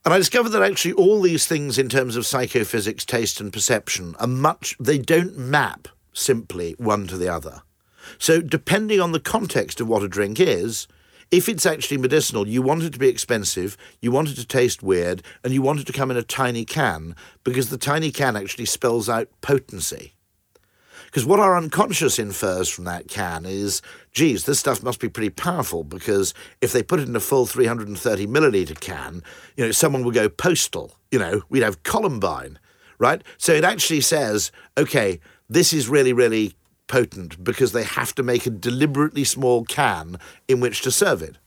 And 0.04 0.15
I 0.15 0.17
discovered 0.17 0.49
that 0.49 0.63
actually 0.63 0.93
all 0.93 1.21
these 1.21 1.45
things 1.45 1.78
in 1.78 1.89
terms 1.89 2.15
of 2.15 2.25
psychophysics, 2.25 3.06
taste, 3.06 3.39
and 3.39 3.54
perception 3.54 4.15
are 4.19 4.25
much, 4.25 4.75
they 4.80 4.97
don't 4.97 5.38
map 5.38 5.89
simply 6.12 6.73
one 6.80 7.06
to 7.06 7.17
the 7.17 7.30
other. 7.30 7.62
So, 8.17 8.41
depending 8.41 8.99
on 8.99 9.12
the 9.12 9.19
context 9.19 9.80
of 9.80 9.88
what 9.88 10.02
a 10.02 10.08
drink 10.08 10.39
is, 10.39 10.88
if 11.30 11.47
it's 11.47 11.67
actually 11.67 11.97
medicinal, 11.97 12.47
you 12.47 12.63
want 12.63 12.82
it 12.82 12.93
to 12.93 12.99
be 12.99 13.10
expensive, 13.10 13.78
you 14.02 14.10
want 14.12 14.30
it 14.30 14.38
to 14.38 14.47
taste 14.47 14.82
weird, 14.82 15.21
and 15.43 15.54
you 15.54 15.62
want 15.62 15.82
it 15.82 15.86
to 15.86 15.93
come 15.93 16.10
in 16.10 16.17
a 16.17 16.23
tiny 16.23 16.65
can 16.65 17.15
because 17.43 17.69
the 17.69 17.78
tiny 17.78 18.10
can 18.10 18.36
actually 18.36 18.65
spells 18.65 19.08
out 19.08 19.30
potency. 19.41 20.15
Because 21.10 21.26
what 21.26 21.39
our 21.39 21.58
unconscious 21.58 22.19
infers 22.19 22.69
from 22.69 22.86
that 22.86 23.08
can 23.08 23.45
is, 23.45 23.82
geez, 24.12 24.45
this 24.45 24.60
stuff 24.60 24.84
must 24.84 25.00
be 25.00 25.10
pretty 25.10 25.32
powerful 25.32 25.84
because 25.84 26.36
if 26.62 26.72
they 26.72 26.84
put 26.84 27.00
it 27.00 27.08
in 27.08 27.15
a 27.15 27.19
full 27.19 27.48
330 27.48 28.28
milliliter 28.28 28.80
can, 28.80 29.24
you 29.58 29.65
know, 29.65 29.72
someone 29.72 30.04
would 30.04 30.13
go 30.13 30.30
postal. 30.30 30.93
You 31.12 31.17
know, 31.17 31.41
we'd 31.50 31.63
have 31.63 31.82
Columbine, 31.82 32.60
right? 33.00 33.24
So 33.38 33.54
it 33.54 33.63
actually 33.63 34.02
says, 34.02 34.52
okay, 34.78 35.19
this 35.50 35.74
is 35.74 35.89
really, 35.89 36.13
really 36.13 36.54
potent 36.88 37.43
because 37.43 37.72
they 37.72 37.84
have 37.84 38.13
to 38.15 38.24
make 38.24 38.45
a 38.45 38.52
deliberately 38.52 39.24
small 39.24 39.63
can 39.63 40.17
in 40.48 40.60
which 40.60 40.82
to 40.82 40.91
serve 40.91 41.24
it. 41.24 41.38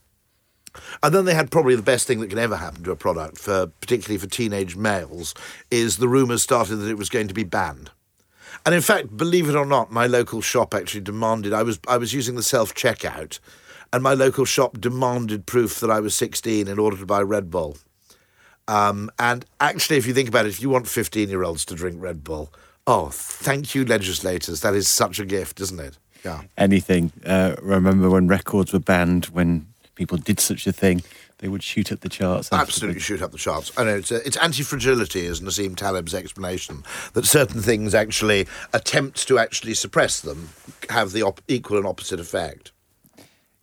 And 1.01 1.13
then 1.13 1.25
they 1.25 1.35
had 1.35 1.51
probably 1.51 1.75
the 1.75 1.81
best 1.81 2.07
thing 2.07 2.19
that 2.19 2.29
can 2.29 2.39
ever 2.39 2.57
happen 2.57 2.83
to 2.83 2.91
a 2.91 2.95
product, 2.95 3.37
for 3.37 3.67
particularly 3.67 4.17
for 4.17 4.27
teenage 4.27 4.75
males, 4.75 5.33
is 5.69 5.97
the 5.97 6.07
rumours 6.07 6.41
started 6.41 6.77
that 6.77 6.89
it 6.89 6.97
was 6.97 7.09
going 7.09 7.27
to 7.27 7.33
be 7.33 7.43
banned. 7.43 7.91
And 8.65 8.73
in 8.73 8.81
fact, 8.81 9.15
believe 9.17 9.49
it 9.49 9.55
or 9.55 9.65
not, 9.65 9.91
my 9.91 10.07
local 10.07 10.41
shop 10.41 10.73
actually 10.73 11.01
demanded 11.01 11.53
I 11.53 11.63
was 11.63 11.79
I 11.87 11.97
was 11.97 12.13
using 12.13 12.35
the 12.35 12.43
self 12.43 12.73
checkout, 12.73 13.39
and 13.91 14.01
my 14.01 14.13
local 14.13 14.45
shop 14.45 14.79
demanded 14.79 15.45
proof 15.45 15.79
that 15.79 15.91
I 15.91 15.99
was 15.99 16.15
16 16.15 16.67
in 16.67 16.79
order 16.79 16.97
to 16.97 17.05
buy 17.05 17.21
Red 17.21 17.51
Bull. 17.51 17.77
Um, 18.67 19.11
and 19.19 19.45
actually, 19.59 19.97
if 19.97 20.07
you 20.07 20.13
think 20.13 20.29
about 20.29 20.45
it, 20.45 20.49
if 20.49 20.61
you 20.61 20.69
want 20.69 20.87
15 20.87 21.29
year 21.29 21.43
olds 21.43 21.65
to 21.65 21.75
drink 21.75 22.01
Red 22.01 22.23
Bull, 22.23 22.53
oh, 22.87 23.09
thank 23.09 23.75
you, 23.75 23.85
legislators. 23.85 24.61
That 24.61 24.73
is 24.73 24.87
such 24.87 25.19
a 25.19 25.25
gift, 25.25 25.59
isn't 25.59 25.79
it? 25.79 25.97
Yeah. 26.23 26.43
Anything. 26.57 27.11
Uh, 27.25 27.55
remember 27.61 28.09
when 28.09 28.27
records 28.27 28.71
were 28.71 28.79
banned, 28.79 29.25
when 29.25 29.67
people 29.95 30.17
did 30.17 30.39
such 30.39 30.65
a 30.67 30.71
thing, 30.71 31.03
they 31.43 31.49
would 31.49 31.61
shoot 31.61 31.91
up 31.91 31.99
the 31.99 32.07
charts. 32.07 32.47
Absolutely 32.53 33.01
shoot 33.01 33.21
up 33.21 33.33
the 33.33 33.37
charts. 33.37 33.69
I 33.77 33.83
know 33.83 33.97
it's, 33.97 34.13
uh, 34.13 34.21
it's 34.25 34.37
anti 34.37 34.63
fragility, 34.63 35.25
is 35.25 35.41
Nassim 35.41 35.75
Taleb's 35.75 36.13
explanation 36.13 36.85
that 37.15 37.25
certain 37.25 37.61
things 37.61 37.93
actually 37.93 38.47
attempts 38.71 39.25
to 39.25 39.37
actually 39.37 39.73
suppress 39.73 40.21
them 40.21 40.51
have 40.89 41.11
the 41.11 41.21
op- 41.21 41.41
equal 41.49 41.75
and 41.75 41.85
opposite 41.85 42.21
effect. 42.21 42.71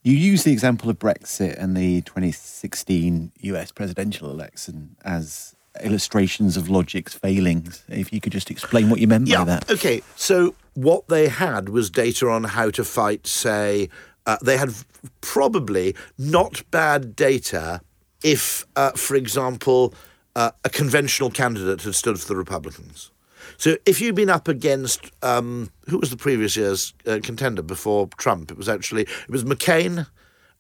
You 0.03 0.13
use 0.13 0.45
the 0.45 0.53
example 0.53 0.91
of 0.91 0.99
Brexit 0.99 1.57
and 1.59 1.75
the 1.75 2.03
2016 2.03 3.33
US 3.41 3.73
presidential 3.73 4.31
election 4.31 4.97
as 5.03 5.57
illustrations 5.83 6.59
of 6.59 6.69
logic's 6.69 7.15
failings. 7.15 7.83
If 7.89 8.13
you 8.13 8.21
could 8.21 8.33
just 8.33 8.51
explain 8.51 8.91
what 8.91 9.01
you 9.01 9.09
meant 9.09 9.27
yeah, 9.27 9.39
by 9.39 9.45
that. 9.45 9.71
Okay, 9.71 10.03
so 10.17 10.55
what 10.75 11.09
they 11.09 11.29
had 11.29 11.71
was 11.71 11.89
data 11.89 12.29
on 12.29 12.45
how 12.45 12.71
to 12.71 12.85
fight, 12.85 13.27
say, 13.27 13.89
uh, 14.27 14.37
they 14.43 14.57
had 14.57 14.75
probably 15.21 15.95
not 16.19 16.63
bad 16.71 17.17
data 17.17 17.81
if, 18.23 18.67
uh, 18.77 18.91
for 18.93 19.15
example, 19.15 19.95
uh, 20.37 20.51
a 20.65 20.69
conventional 20.69 21.31
candidate 21.31 21.83
had 21.83 21.95
stood 21.95 22.21
for 22.21 22.29
the 22.29 22.37
Republicans. 22.37 23.11
So 23.57 23.77
if 23.87 24.01
you'd 24.01 24.15
been 24.15 24.31
up 24.31 24.49
against 24.49 25.11
um, 25.23 25.71
who 25.89 25.99
was 25.99 26.11
the 26.11 26.17
previous 26.17 26.57
year's 26.57 26.95
uh, 27.07 27.21
contender 27.23 27.63
before 27.63 28.09
Trump, 28.17 28.51
it 28.51 28.57
was 28.57 28.69
actually 28.69 29.03
it 29.03 29.31
was 29.31 29.45
McCain, 29.45 30.07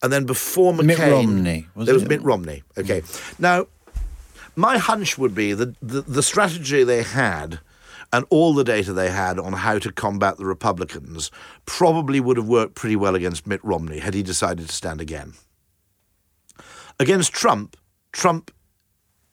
and 0.03 0.13
then 0.13 0.27
before 0.27 0.73
McCain, 0.73 0.87
Mitt 0.87 0.99
Romney. 0.99 1.67
Was 1.75 1.87
there 1.87 1.95
was 1.95 2.03
it? 2.03 2.09
Mitt 2.09 2.23
Romney. 2.23 2.63
Okay, 2.77 3.03
now 3.39 3.67
my 4.57 4.79
hunch 4.79 5.19
would 5.19 5.35
be 5.35 5.53
that 5.53 5.79
the, 5.81 6.03
the 6.03 6.23
strategy 6.23 6.85
they 6.85 7.03
had 7.03 7.61
and 8.13 8.25
all 8.31 8.55
the 8.55 8.65
data 8.65 8.93
they 8.93 9.11
had 9.11 9.39
on 9.39 9.53
how 9.53 9.79
to 9.79 9.93
combat 9.93 10.37
the 10.37 10.45
Republicans 10.45 11.31
probably 11.67 12.21
would 12.21 12.37
have 12.37 12.49
worked 12.49 12.75
pretty 12.75 12.97
well 12.97 13.15
against 13.15 13.47
Mitt 13.47 13.65
Romney 13.65 13.99
had 13.99 14.15
he 14.15 14.23
decided 14.23 14.69
to 14.69 14.75
stand 14.75 15.01
again. 15.01 15.35
Against 16.99 17.33
Trump, 17.33 17.77
Trump, 18.13 18.51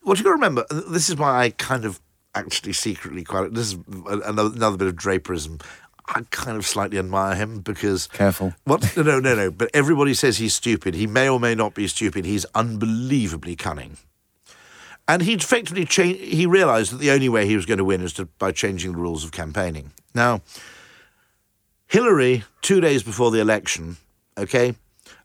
what 0.02 0.18
you 0.18 0.24
got 0.24 0.30
to 0.30 0.36
remember, 0.36 0.66
this 0.70 1.10
is 1.10 1.18
why 1.18 1.44
I 1.44 1.50
kind 1.50 1.86
of 1.86 2.00
actually 2.36 2.74
secretly 2.74 3.24
quite, 3.24 3.54
this 3.54 3.74
is 3.74 3.80
another, 4.08 4.52
another 4.56 4.78
bit 4.78 4.88
of 4.88 4.96
draperism. 4.96 5.60
I 6.10 6.22
kind 6.32 6.58
of 6.58 6.66
slightly 6.66 6.98
admire 6.98 7.36
him 7.36 7.60
because. 7.60 8.08
Careful. 8.08 8.54
What? 8.64 8.96
No, 8.96 9.04
no, 9.04 9.20
no, 9.20 9.36
no. 9.36 9.52
But 9.52 9.70
everybody 9.74 10.14
says 10.14 10.38
he's 10.38 10.56
stupid. 10.56 10.96
He 10.96 11.06
may 11.06 11.28
or 11.28 11.38
may 11.38 11.54
not 11.54 11.74
be 11.74 11.86
stupid. 11.88 12.24
He's 12.24 12.46
unbelievably 12.56 13.58
cunning. 13.58 13.98
And 15.08 15.22
he 15.22 15.34
effectively 15.34 15.86
changed, 15.86 16.20
he 16.20 16.46
realised 16.46 16.92
that 16.92 16.98
the 16.98 17.12
only 17.12 17.30
way 17.30 17.46
he 17.46 17.56
was 17.56 17.66
going 17.66 17.78
to 17.78 17.86
win 17.86 18.02
is 18.02 18.14
to, 18.14 18.26
by 18.26 18.52
changing 18.52 18.92
the 18.92 18.98
rules 18.98 19.24
of 19.24 19.32
campaigning. 19.32 19.92
Now, 20.14 20.42
Hillary, 21.88 22.44
two 22.62 22.82
days 22.82 23.04
before 23.04 23.32
the 23.32 23.40
election, 23.40 23.98
okay, 24.38 24.76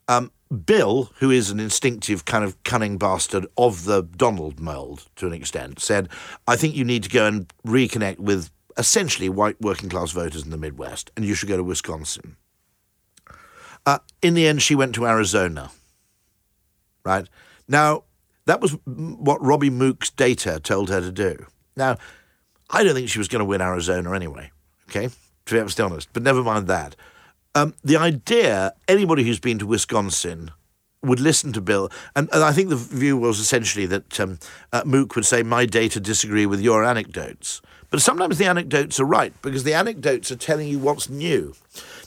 um, 0.07 0.31
Bill, 0.67 1.11
who 1.17 1.31
is 1.31 1.51
an 1.51 1.59
instinctive 1.59 2.25
kind 2.25 2.45
of 2.45 2.63
cunning 2.63 2.99
bastard 2.99 3.47
of 3.57 3.85
the 3.85 4.03
Donald 4.03 4.61
mould 4.61 5.07
to 5.17 5.27
an 5.27 5.33
extent, 5.33 5.81
said, 5.81 6.09
I 6.47 6.57
think 6.57 6.77
you 6.77 6.85
need 6.85 7.03
to 7.05 7.09
go 7.09 7.27
and 7.27 7.53
reconnect 7.67 8.19
with 8.19 8.51
essentially 8.77 9.29
white 9.29 9.61
working 9.61 9.89
class 9.89 10.13
voters 10.13 10.45
in 10.45 10.51
the 10.51 10.59
Midwest, 10.59 11.11
and 11.17 11.25
you 11.25 11.35
should 11.35 11.49
go 11.49 11.57
to 11.57 11.65
Wisconsin. 11.65 12.37
Uh, 13.85 13.99
in 14.21 14.35
the 14.35 14.47
end, 14.47 14.63
she 14.63 14.75
went 14.75 14.95
to 14.95 15.07
Arizona. 15.07 15.71
Right? 17.05 17.29
Now, 17.67 18.05
that 18.47 18.61
was 18.61 18.77
what 18.85 19.43
Robby 19.43 19.71
Mook's 19.71 20.11
data 20.11 20.61
told 20.61 20.91
her 20.91 21.01
to 21.01 21.13
do. 21.13 21.47
Now, 21.77 21.97
I 22.71 22.83
don't 22.83 22.95
think 22.95 23.09
she 23.09 23.19
was 23.19 23.29
going 23.29 23.41
to 23.41 23.45
win 23.45 23.61
Arizona 23.61 24.13
anyway, 24.15 24.51
okay, 24.89 25.09
to 25.47 25.55
be 25.55 25.61
absolutely 25.61 25.93
honest, 25.93 26.09
but 26.13 26.23
never 26.23 26.43
mind 26.43 26.67
that. 26.69 26.97
Um, 27.55 27.75
the 27.85 27.97
idea, 27.97 28.73
anybody 28.89 29.25
who's 29.25 29.41
been 29.41 29.59
to 29.59 29.67
Wisconsin 29.67 30.51
would 31.03 31.21
listen 31.21 31.53
to 31.53 31.61
Bill, 31.61 31.91
and, 32.17 32.29
and 32.33 32.43
I 32.43 32.53
think 32.53 32.71
the 32.71 32.77
view 32.77 33.17
was 33.17 33.39
essentially 33.39 33.87
that 33.87 34.19
um, 34.21 34.39
uh, 34.73 34.83
Mook 34.87 35.15
would 35.17 35.27
say, 35.27 35.43
My 35.43 35.67
data 35.67 36.01
disagree 36.01 36.47
with 36.47 36.61
your 36.61 36.85
anecdotes. 36.85 37.61
But 37.91 38.01
sometimes 38.01 38.39
the 38.39 38.47
anecdotes 38.47 38.99
are 38.99 39.05
right 39.05 39.35
because 39.43 39.65
the 39.65 39.75
anecdotes 39.75 40.33
are 40.33 40.37
telling 40.37 40.67
you 40.67 40.79
what's 40.79 41.11
new. 41.11 41.55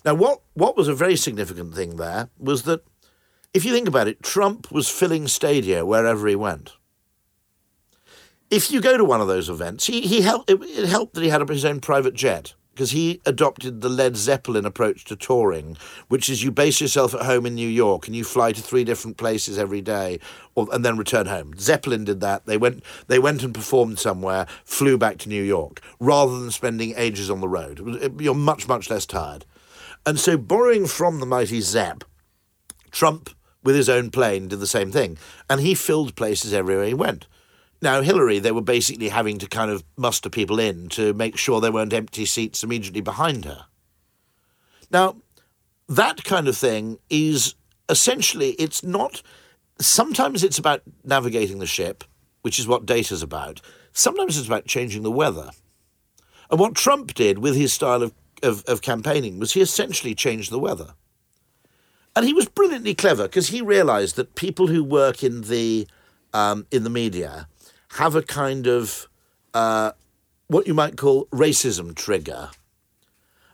Now, 0.04 0.16
what, 0.16 0.42
what 0.56 0.76
was 0.76 0.88
a 0.88 0.96
very 0.96 1.16
significant 1.16 1.76
thing 1.76 1.98
there 1.98 2.30
was 2.40 2.64
that 2.64 2.84
if 3.56 3.64
you 3.64 3.72
think 3.72 3.88
about 3.88 4.10
it, 4.10 4.22
Trump 4.22 4.70
was 4.70 4.90
filling 4.90 5.30
stadia 5.30 5.86
wherever 5.86 6.28
he 6.28 6.36
went. 6.36 6.74
If 8.52 8.70
you 8.70 8.82
go 8.82 8.98
to 8.98 9.06
one 9.06 9.22
of 9.22 9.30
those 9.30 9.48
events, 9.48 9.86
he, 9.86 10.02
he 10.02 10.22
helped, 10.22 10.52
it, 10.52 10.90
helped 10.90 11.14
that 11.14 11.24
he 11.24 11.30
had 11.30 11.48
his 11.48 11.64
own 11.64 11.80
private 11.80 12.14
jet 12.14 12.54
because 12.74 12.92
he 12.92 13.22
adopted 13.26 13.80
the 13.80 13.88
Led 13.88 14.18
Zeppelin 14.18 14.66
approach 14.66 15.06
to 15.06 15.16
touring, 15.16 15.78
which 16.10 16.28
is 16.28 16.44
you 16.44 16.52
base 16.52 16.82
yourself 16.82 17.14
at 17.14 17.22
home 17.26 17.46
in 17.46 17.56
New 17.56 17.70
York 17.70 18.08
and 18.08 18.16
you 18.16 18.26
fly 18.26 18.52
to 18.52 18.62
three 18.62 18.84
different 18.84 19.16
places 19.16 19.58
every 19.58 19.80
day, 19.80 20.20
or, 20.56 20.68
and 20.74 20.84
then 20.84 20.98
return 20.98 21.28
home. 21.28 21.54
Zeppelin 21.58 22.04
did 22.04 22.20
that. 22.20 22.46
They 22.46 22.58
went, 22.58 22.84
they 23.08 23.20
went 23.20 23.42
and 23.42 23.54
performed 23.54 24.00
somewhere, 24.00 24.48
flew 24.66 24.98
back 24.98 25.18
to 25.20 25.30
New 25.30 25.42
York, 25.42 25.80
rather 26.02 26.38
than 26.38 26.52
spending 26.52 26.94
ages 26.98 27.32
on 27.32 27.40
the 27.40 27.48
road. 27.48 28.20
You're 28.20 28.36
much, 28.36 28.68
much 28.68 28.90
less 28.90 29.06
tired. 29.06 29.46
And 30.06 30.20
so, 30.20 30.38
borrowing 30.38 30.88
from 30.88 31.22
the 31.22 31.26
mighty 31.26 31.62
Zepp, 31.62 32.04
Trump, 32.92 33.30
with 33.66 33.76
his 33.76 33.90
own 33.90 34.12
plane, 34.12 34.48
did 34.48 34.60
the 34.60 34.68
same 34.68 34.92
thing, 34.92 35.18
and 35.50 35.60
he 35.60 35.74
filled 35.74 36.16
places 36.16 36.54
everywhere 36.54 36.86
he 36.86 36.94
went. 36.94 37.26
Now, 37.82 38.02
Hillary, 38.02 38.40
they 38.40 38.52
were 38.52 38.62
basically 38.62 39.10
having 39.10 39.40
to 39.40 39.48
kind 39.48 39.70
of 39.70 39.84
muster 39.98 40.30
people 40.30 40.60
in 40.60 40.88
to 40.90 41.14
make 41.14 41.36
sure 41.36 41.60
there 41.60 41.72
weren't 41.72 41.92
empty 41.92 42.26
seats 42.26 42.64
immediately 42.64 43.02
behind 43.02 43.44
her. 43.44 43.66
Now, 44.92 45.18
that 45.90 46.24
kind 46.24 46.48
of 46.48 46.56
thing 46.56 47.00
is 47.10 47.56
essentially, 47.90 48.52
it's 48.52 48.84
not, 48.84 49.22
sometimes 49.80 50.44
it's 50.44 50.60
about 50.60 50.84
navigating 51.04 51.60
the 51.60 51.66
ship, 51.66 52.04
which 52.44 52.60
is 52.60 52.68
what 52.68 52.86
data's 52.86 53.24
about. 53.24 53.62
Sometimes 53.92 54.38
it's 54.38 54.48
about 54.48 54.66
changing 54.66 55.04
the 55.04 55.12
weather. 55.12 55.50
And 56.50 56.60
what 56.60 56.76
Trump 56.76 57.14
did 57.14 57.40
with 57.40 57.56
his 57.56 57.74
style 57.74 58.04
of, 58.04 58.14
of, 58.44 58.64
of 58.68 58.82
campaigning 58.82 59.40
was 59.40 59.54
he 59.54 59.62
essentially 59.62 60.14
changed 60.14 60.52
the 60.52 60.60
weather. 60.60 60.94
And 62.16 62.26
he 62.26 62.34
was 62.34 62.48
brilliantly 62.48 62.96
clever 62.96 63.24
because 63.24 63.50
he 63.50 63.62
realized 63.62 64.16
that 64.16 64.36
people 64.36 64.68
who 64.68 64.84
work 64.84 65.24
in 65.24 65.42
the, 65.42 65.88
um, 66.34 66.66
in 66.72 66.84
the 66.84 66.90
media, 66.90 67.48
have 67.98 68.16
a 68.16 68.22
kind 68.22 68.68
of 68.68 69.08
uh, 69.54 69.92
what 70.48 70.68
you 70.68 70.74
might 70.74 70.98
call 70.98 71.26
racism 71.28 71.96
trigger 71.96 72.50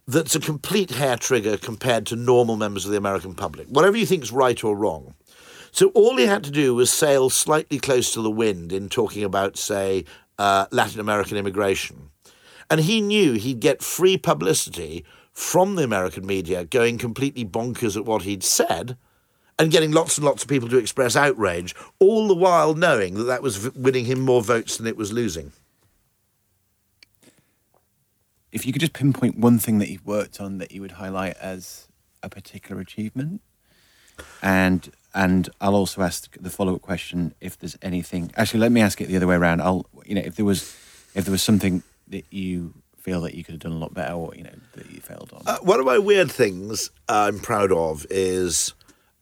that's 0.07 0.35
a 0.35 0.39
complete 0.39 0.91
hair 0.91 1.15
trigger 1.15 1.57
compared 1.57 2.05
to 2.07 2.15
normal 2.15 2.57
members 2.57 2.85
of 2.85 2.91
the 2.91 2.97
American 2.97 3.35
public, 3.35 3.67
whatever 3.67 3.95
you 3.95 4.05
think 4.05 4.23
is 4.23 4.31
right 4.31 4.63
or 4.63 4.75
wrong. 4.75 5.13
So 5.71 5.89
all 5.89 6.17
he 6.17 6.25
had 6.25 6.43
to 6.43 6.51
do 6.51 6.75
was 6.75 6.91
sail 6.91 7.29
slightly 7.29 7.79
close 7.79 8.11
to 8.13 8.21
the 8.21 8.31
wind 8.31 8.73
in 8.73 8.89
talking 8.89 9.23
about, 9.23 9.57
say, 9.57 10.05
uh, 10.37 10.65
Latin 10.71 10.99
American 10.99 11.37
immigration. 11.37 12.09
And 12.69 12.81
he 12.81 12.99
knew 12.99 13.33
he'd 13.33 13.59
get 13.59 13.83
free 13.83 14.17
publicity 14.17 15.05
from 15.31 15.75
the 15.75 15.83
American 15.83 16.25
media 16.25 16.65
going 16.65 16.97
completely 16.97 17.45
bonkers 17.45 17.95
at 17.95 18.05
what 18.05 18.23
he'd 18.23 18.43
said 18.43 18.97
and 19.57 19.71
getting 19.71 19.91
lots 19.91 20.17
and 20.17 20.25
lots 20.25 20.43
of 20.43 20.49
people 20.49 20.67
to 20.69 20.77
express 20.77 21.15
outrage, 21.15 21.75
all 21.99 22.27
the 22.27 22.35
while 22.35 22.73
knowing 22.73 23.13
that 23.15 23.25
that 23.25 23.43
was 23.43 23.71
winning 23.73 24.05
him 24.05 24.19
more 24.19 24.41
votes 24.41 24.77
than 24.77 24.87
it 24.87 24.97
was 24.97 25.13
losing. 25.13 25.51
If 28.51 28.65
you 28.65 28.73
could 28.73 28.81
just 28.81 28.93
pinpoint 28.93 29.37
one 29.37 29.59
thing 29.59 29.77
that 29.77 29.89
you've 29.89 30.05
worked 30.05 30.41
on 30.41 30.57
that 30.57 30.71
you 30.71 30.81
would 30.81 30.93
highlight 30.93 31.37
as 31.37 31.87
a 32.23 32.29
particular 32.29 32.81
achievement, 32.81 33.41
and 34.41 34.91
and 35.13 35.49
I'll 35.59 35.75
also 35.75 36.01
ask 36.01 36.35
the 36.39 36.49
follow 36.49 36.75
up 36.75 36.81
question 36.81 37.33
if 37.39 37.57
there's 37.57 37.77
anything. 37.81 38.31
Actually, 38.35 38.61
let 38.61 38.71
me 38.71 38.81
ask 38.81 38.99
it 38.99 39.07
the 39.07 39.15
other 39.15 39.27
way 39.27 39.35
around. 39.35 39.61
I'll 39.61 39.85
you 40.05 40.15
know 40.15 40.21
if 40.21 40.35
there 40.35 40.45
was 40.45 40.63
if 41.15 41.23
there 41.25 41.31
was 41.31 41.43
something 41.43 41.83
that 42.07 42.25
you 42.31 42.73
feel 43.01 43.21
that 43.21 43.35
you 43.35 43.43
could 43.43 43.53
have 43.53 43.61
done 43.61 43.71
a 43.73 43.77
lot 43.77 43.93
better, 43.93 44.13
or 44.13 44.33
you 44.35 44.43
know 44.43 44.55
that 44.73 44.89
you 44.91 45.01
failed 45.01 45.31
on. 45.33 45.41
Uh, 45.45 45.57
one 45.59 45.79
of 45.79 45.85
my 45.85 45.97
weird 45.97 46.31
things 46.31 46.91
I'm 47.09 47.39
proud 47.39 47.71
of 47.71 48.05
is 48.09 48.73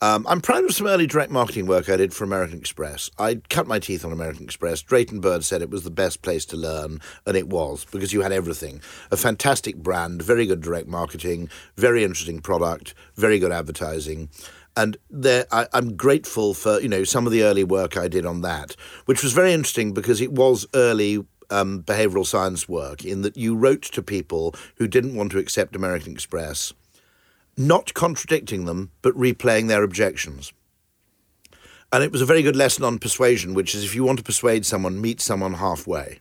um, 0.02 0.26
I'm 0.30 0.40
proud 0.40 0.64
of 0.64 0.74
some 0.74 0.88
early 0.88 1.08
direct 1.08 1.30
marketing 1.30 1.66
work 1.66 1.90
I 1.90 1.98
did 1.98 2.14
for 2.14 2.24
American 2.24 2.58
Express. 2.58 3.10
I 3.20 3.42
cut 3.50 3.68
my 3.68 3.80
teeth 3.80 4.06
on 4.06 4.14
American 4.14 4.46
Express. 4.46 4.82
Drayton 4.82 5.20
Bird 5.20 5.44
said 5.44 5.62
it 5.62 5.70
was 5.70 5.84
the 5.84 5.92
best 5.92 6.22
place 6.22 6.46
to 6.46 6.58
learn, 6.58 7.02
and 7.26 7.36
it 7.36 7.50
was 7.50 7.86
because 7.86 8.14
you 8.14 8.22
had 8.22 8.32
everything 8.32 8.82
a 9.12 9.18
fantastic 9.18 9.76
brand, 9.76 10.22
very 10.22 10.46
good 10.46 10.62
direct 10.62 10.88
marketing, 10.88 11.50
very 11.76 12.04
interesting 12.04 12.40
product, 12.40 12.94
very 13.16 13.40
good 13.40 13.52
advertising. 13.52 14.30
And 14.78 14.96
there, 15.10 15.46
I, 15.52 15.68
I'm 15.74 15.98
grateful 15.98 16.54
for 16.54 16.80
you 16.80 16.88
know 16.88 17.04
some 17.04 17.26
of 17.26 17.34
the 17.34 17.44
early 17.44 17.66
work 17.66 17.98
I 17.98 18.08
did 18.08 18.26
on 18.26 18.40
that, 18.42 18.78
which 19.06 19.22
was 19.22 19.34
very 19.34 19.52
interesting 19.52 19.94
because 19.94 20.22
it 20.22 20.32
was 20.32 20.66
early 20.74 21.26
um, 21.50 21.84
behavioral 21.84 22.26
science 22.26 22.70
work 22.70 23.04
in 23.04 23.22
that 23.22 23.38
you 23.38 23.56
wrote 23.56 23.84
to 23.84 24.02
people 24.02 24.56
who 24.76 24.88
didn't 24.88 25.16
want 25.16 25.32
to 25.32 25.40
accept 25.40 25.76
American 25.76 26.14
Express 26.14 26.74
not 27.60 27.94
contradicting 27.94 28.64
them, 28.64 28.90
but 29.02 29.14
replaying 29.16 29.68
their 29.68 29.84
objections. 29.84 30.54
And 31.92 32.04
it 32.04 32.12
was 32.12 32.22
a 32.22 32.26
very 32.26 32.42
good 32.42 32.56
lesson 32.56 32.86
on 32.86 33.00
persuasion, 33.00 33.54
which 33.54 33.76
is 33.76 33.84
if 33.84 33.94
you 33.94 34.04
want 34.04 34.18
to 34.20 34.24
persuade 34.24 34.66
someone, 34.66 35.02
meet 35.02 35.20
someone 35.20 35.56
halfway. 35.56 36.20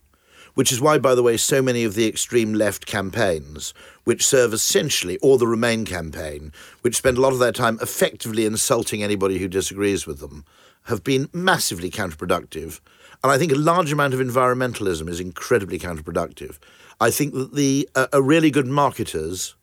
Which 0.54 0.72
is 0.72 0.80
why, 0.80 0.98
by 0.98 1.14
the 1.14 1.22
way, 1.22 1.36
so 1.36 1.62
many 1.62 1.84
of 1.84 1.94
the 1.94 2.08
extreme 2.08 2.54
left 2.54 2.86
campaigns, 2.86 3.72
which 4.02 4.26
serve 4.26 4.52
essentially, 4.52 5.16
or 5.18 5.38
the 5.38 5.46
Remain 5.46 5.84
campaign, 5.84 6.52
which 6.80 6.96
spend 6.96 7.16
a 7.16 7.20
lot 7.20 7.32
of 7.32 7.38
their 7.38 7.52
time 7.52 7.78
effectively 7.80 8.44
insulting 8.44 9.02
anybody 9.02 9.38
who 9.38 9.46
disagrees 9.46 10.06
with 10.06 10.18
them, 10.18 10.44
have 10.84 11.04
been 11.04 11.28
massively 11.32 11.90
counterproductive. 11.90 12.80
And 13.22 13.32
I 13.32 13.38
think 13.38 13.52
a 13.52 13.56
large 13.56 13.92
amount 13.92 14.14
of 14.14 14.20
environmentalism 14.20 15.08
is 15.08 15.20
incredibly 15.20 15.78
counterproductive. 15.78 16.58
I 17.00 17.10
think 17.10 17.34
that 17.34 17.54
the 17.54 17.88
uh, 17.94 18.22
really 18.22 18.50
good 18.50 18.66
marketers 18.66 19.54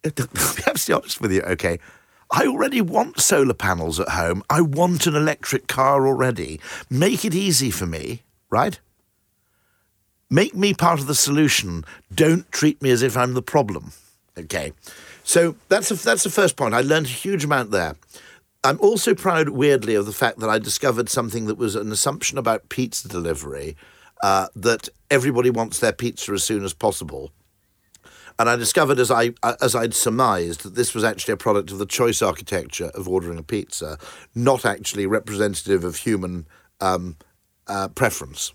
I'll 0.04 0.54
be 0.54 0.62
absolutely 0.66 1.02
honest 1.02 1.20
with 1.20 1.32
you, 1.32 1.42
okay? 1.42 1.78
I 2.30 2.46
already 2.46 2.80
want 2.80 3.20
solar 3.20 3.54
panels 3.54 3.98
at 3.98 4.10
home. 4.10 4.42
I 4.50 4.60
want 4.60 5.06
an 5.06 5.14
electric 5.14 5.66
car 5.66 6.06
already. 6.06 6.60
Make 6.90 7.24
it 7.24 7.34
easy 7.34 7.70
for 7.70 7.86
me, 7.86 8.22
right? 8.50 8.78
Make 10.30 10.54
me 10.54 10.74
part 10.74 11.00
of 11.00 11.06
the 11.06 11.14
solution. 11.14 11.84
Don't 12.14 12.50
treat 12.52 12.82
me 12.82 12.90
as 12.90 13.02
if 13.02 13.16
I'm 13.16 13.32
the 13.34 13.42
problem. 13.42 13.92
Okay. 14.36 14.72
So 15.24 15.56
that's 15.68 15.90
a, 15.90 15.94
that's 15.94 16.22
the 16.22 16.30
first 16.30 16.56
point. 16.56 16.74
I 16.74 16.82
learned 16.82 17.06
a 17.06 17.10
huge 17.10 17.44
amount 17.44 17.70
there. 17.70 17.96
I'm 18.64 18.80
also 18.80 19.14
proud, 19.14 19.50
weirdly, 19.50 19.94
of 19.94 20.06
the 20.06 20.12
fact 20.12 20.40
that 20.40 20.50
I 20.50 20.58
discovered 20.58 21.08
something 21.08 21.46
that 21.46 21.58
was 21.58 21.76
an 21.76 21.92
assumption 21.92 22.38
about 22.38 22.68
pizza 22.68 23.06
delivery 23.08 23.76
uh, 24.22 24.48
that 24.56 24.88
everybody 25.10 25.50
wants 25.50 25.78
their 25.78 25.92
pizza 25.92 26.32
as 26.32 26.42
soon 26.42 26.64
as 26.64 26.74
possible. 26.74 27.30
And 28.40 28.48
I 28.48 28.56
discovered, 28.56 29.00
as 29.00 29.10
I 29.10 29.32
as 29.60 29.74
I'd 29.74 29.94
surmised, 29.94 30.62
that 30.62 30.76
this 30.76 30.94
was 30.94 31.02
actually 31.02 31.34
a 31.34 31.38
product 31.38 31.72
of 31.72 31.78
the 31.78 31.86
choice 31.86 32.22
architecture 32.22 32.90
of 32.94 33.08
ordering 33.08 33.38
a 33.38 33.42
pizza, 33.42 33.98
not 34.34 34.64
actually 34.64 35.06
representative 35.06 35.82
of 35.82 35.96
human 35.96 36.46
um, 36.80 37.16
uh, 37.66 37.88
preference. 37.88 38.52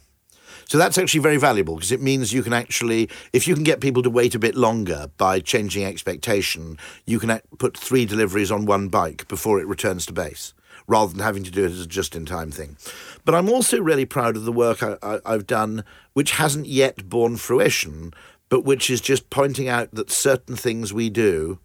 So 0.67 0.77
that's 0.77 0.97
actually 0.97 1.21
very 1.21 1.37
valuable 1.37 1.75
because 1.75 1.91
it 1.91 2.01
means 2.01 2.33
you 2.33 2.43
can 2.43 2.53
actually, 2.53 3.09
if 3.31 3.47
you 3.47 3.55
can 3.55 3.63
get 3.63 3.81
people 3.81 4.03
to 4.03 4.09
wait 4.09 4.35
a 4.35 4.39
bit 4.39 4.55
longer 4.55 5.07
by 5.17 5.39
changing 5.39 5.85
expectation, 5.85 6.77
you 7.05 7.19
can 7.19 7.39
put 7.59 7.77
three 7.77 8.05
deliveries 8.05 8.51
on 8.51 8.65
one 8.65 8.87
bike 8.87 9.27
before 9.27 9.59
it 9.59 9.67
returns 9.67 10.05
to 10.07 10.13
base 10.13 10.53
rather 10.87 11.11
than 11.11 11.21
having 11.21 11.43
to 11.43 11.51
do 11.51 11.65
it 11.65 11.71
as 11.71 11.81
a 11.81 11.87
just 11.87 12.15
in 12.15 12.25
time 12.25 12.51
thing. 12.51 12.77
But 13.25 13.35
I'm 13.35 13.49
also 13.49 13.81
really 13.81 14.05
proud 14.05 14.35
of 14.35 14.45
the 14.45 14.51
work 14.51 14.83
I, 14.83 15.19
have 15.25 15.47
done, 15.47 15.83
which 16.13 16.31
hasn't 16.31 16.67
yet 16.67 17.09
borne 17.09 17.37
fruition, 17.37 18.13
but 18.49 18.65
which 18.65 18.89
is 18.89 19.01
just 19.01 19.29
pointing 19.29 19.67
out 19.67 19.91
that 19.91 20.11
certain 20.11 20.55
things 20.55 20.93
we 20.93 21.09
do, 21.09 21.59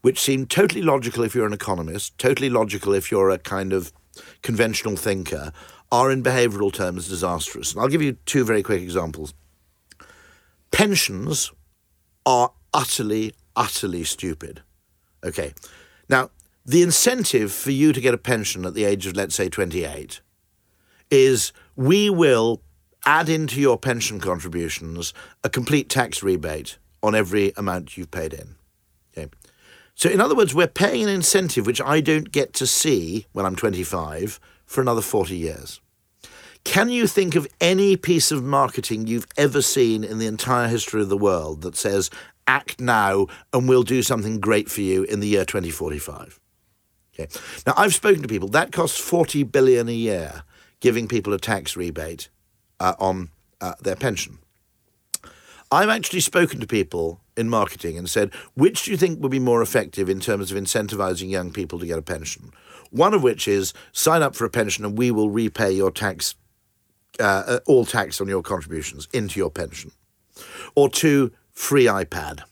which 0.00 0.20
seem 0.20 0.46
totally 0.46 0.82
logical 0.82 1.24
if 1.24 1.34
you're 1.34 1.46
an 1.46 1.52
economist, 1.52 2.16
totally 2.18 2.48
logical 2.48 2.94
if 2.94 3.10
you're 3.10 3.30
a 3.30 3.38
kind 3.38 3.72
of 3.72 3.92
conventional 4.42 4.96
thinker, 4.96 5.52
are 5.90 6.10
in 6.10 6.22
behavioural 6.22 6.72
terms 6.72 7.08
disastrous. 7.08 7.72
And 7.72 7.80
I'll 7.80 7.88
give 7.88 8.02
you 8.02 8.12
two 8.26 8.44
very 8.44 8.62
quick 8.62 8.82
examples. 8.82 9.34
Pensions 10.70 11.50
are 12.26 12.52
utterly, 12.74 13.34
utterly 13.56 14.04
stupid. 14.04 14.62
Okay. 15.24 15.54
Now, 16.08 16.30
the 16.64 16.82
incentive 16.82 17.52
for 17.52 17.70
you 17.70 17.92
to 17.92 18.00
get 18.00 18.14
a 18.14 18.18
pension 18.18 18.66
at 18.66 18.74
the 18.74 18.84
age 18.84 19.06
of, 19.06 19.16
let's 19.16 19.34
say, 19.34 19.48
28 19.48 20.20
is 21.10 21.52
we 21.76 22.10
will 22.10 22.62
add 23.06 23.28
into 23.28 23.60
your 23.60 23.78
pension 23.78 24.20
contributions 24.20 25.14
a 25.42 25.48
complete 25.48 25.88
tax 25.88 26.22
rebate 26.22 26.76
on 27.02 27.14
every 27.14 27.52
amount 27.56 27.96
you've 27.96 28.10
paid 28.10 28.34
in. 28.34 28.56
Okay. 29.16 29.30
So, 29.94 30.10
in 30.10 30.20
other 30.20 30.34
words, 30.34 30.54
we're 30.54 30.66
paying 30.66 31.04
an 31.04 31.08
incentive 31.08 31.66
which 31.66 31.80
I 31.80 32.00
don't 32.00 32.30
get 32.30 32.52
to 32.54 32.66
see 32.66 33.26
when 33.32 33.46
I'm 33.46 33.56
25 33.56 34.38
for 34.68 34.80
another 34.80 35.00
40 35.00 35.36
years. 35.36 35.80
Can 36.62 36.90
you 36.90 37.06
think 37.06 37.34
of 37.34 37.48
any 37.60 37.96
piece 37.96 38.30
of 38.30 38.44
marketing 38.44 39.06
you've 39.06 39.26
ever 39.36 39.62
seen 39.62 40.04
in 40.04 40.18
the 40.18 40.26
entire 40.26 40.68
history 40.68 41.00
of 41.00 41.08
the 41.08 41.16
world 41.16 41.62
that 41.62 41.76
says, 41.76 42.10
act 42.46 42.80
now 42.80 43.26
and 43.52 43.68
we'll 43.68 43.82
do 43.82 44.02
something 44.02 44.38
great 44.38 44.70
for 44.70 44.82
you 44.82 45.02
in 45.04 45.20
the 45.20 45.26
year 45.26 45.44
2045? 45.44 46.38
Okay. 47.14 47.28
Now, 47.66 47.72
I've 47.76 47.94
spoken 47.94 48.22
to 48.22 48.28
people, 48.28 48.48
that 48.48 48.70
costs 48.70 48.98
40 48.98 49.42
billion 49.44 49.88
a 49.88 49.92
year, 49.92 50.44
giving 50.80 51.08
people 51.08 51.32
a 51.32 51.38
tax 51.38 51.74
rebate 51.74 52.28
uh, 52.78 52.94
on 52.98 53.30
uh, 53.60 53.74
their 53.80 53.96
pension. 53.96 54.38
I've 55.70 55.88
actually 55.88 56.20
spoken 56.20 56.60
to 56.60 56.66
people 56.66 57.20
in 57.36 57.48
marketing 57.48 57.98
and 57.98 58.08
said, 58.08 58.32
which 58.54 58.84
do 58.84 58.90
you 58.90 58.96
think 58.96 59.20
would 59.20 59.30
be 59.30 59.38
more 59.38 59.62
effective 59.62 60.08
in 60.08 60.20
terms 60.20 60.50
of 60.50 60.58
incentivizing 60.58 61.30
young 61.30 61.52
people 61.52 61.78
to 61.78 61.86
get 61.86 61.98
a 61.98 62.02
pension? 62.02 62.52
One 62.90 63.14
of 63.14 63.22
which 63.22 63.48
is 63.48 63.72
sign 63.92 64.22
up 64.22 64.34
for 64.34 64.44
a 64.44 64.50
pension 64.50 64.84
and 64.84 64.96
we 64.96 65.10
will 65.10 65.30
repay 65.30 65.72
your 65.72 65.90
tax, 65.90 66.34
uh, 67.20 67.44
uh 67.46 67.60
all 67.66 67.84
tax 67.84 68.20
on 68.20 68.28
your 68.28 68.42
contributions 68.42 69.08
into 69.12 69.38
your 69.38 69.50
pension. 69.50 69.92
Or 70.74 70.88
two, 70.88 71.32
free 71.52 71.86
iPad. 71.86 72.42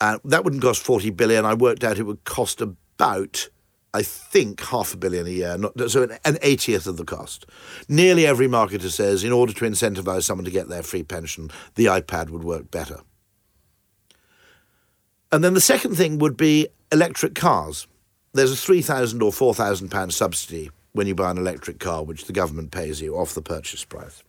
Uh, 0.00 0.18
that 0.24 0.44
wouldn't 0.44 0.62
cost 0.62 0.82
40 0.82 1.10
billion. 1.10 1.44
I 1.44 1.54
worked 1.54 1.84
out 1.84 1.98
it 1.98 2.04
would 2.04 2.24
cost 2.24 2.60
about 2.60 3.48
I 3.94 4.02
think, 4.02 4.60
half 4.62 4.94
a 4.94 4.96
billion 4.96 5.26
a 5.26 5.30
year, 5.30 5.58
not, 5.58 5.90
so 5.90 6.02
an, 6.04 6.12
an 6.24 6.36
80th 6.36 6.86
of 6.86 6.96
the 6.96 7.04
cost. 7.04 7.44
Nearly 7.88 8.26
every 8.26 8.48
marketer 8.48 8.90
says 8.90 9.22
in 9.22 9.32
order 9.32 9.52
to 9.52 9.64
incentivize 9.66 10.22
someone 10.22 10.46
to 10.46 10.50
get 10.50 10.68
their 10.68 10.82
free 10.82 11.02
pension, 11.02 11.50
the 11.74 11.86
iPad 11.86 12.30
would 12.30 12.42
work 12.42 12.70
better. 12.70 13.00
And 15.30 15.44
then 15.44 15.52
the 15.54 15.60
second 15.60 15.96
thing 15.96 16.18
would 16.18 16.36
be 16.36 16.68
electric 16.90 17.34
cars. 17.34 17.86
There's 18.34 18.52
a 18.52 18.72
£3,000 18.72 19.22
or 19.22 19.54
£4,000 19.54 20.12
subsidy 20.12 20.70
when 20.92 21.06
you 21.06 21.14
buy 21.14 21.30
an 21.30 21.38
electric 21.38 21.78
car, 21.78 22.02
which 22.02 22.24
the 22.24 22.32
government 22.32 22.70
pays 22.70 23.00
you 23.00 23.16
off 23.16 23.34
the 23.34 23.42
purchase 23.42 23.84
price. 23.84 24.22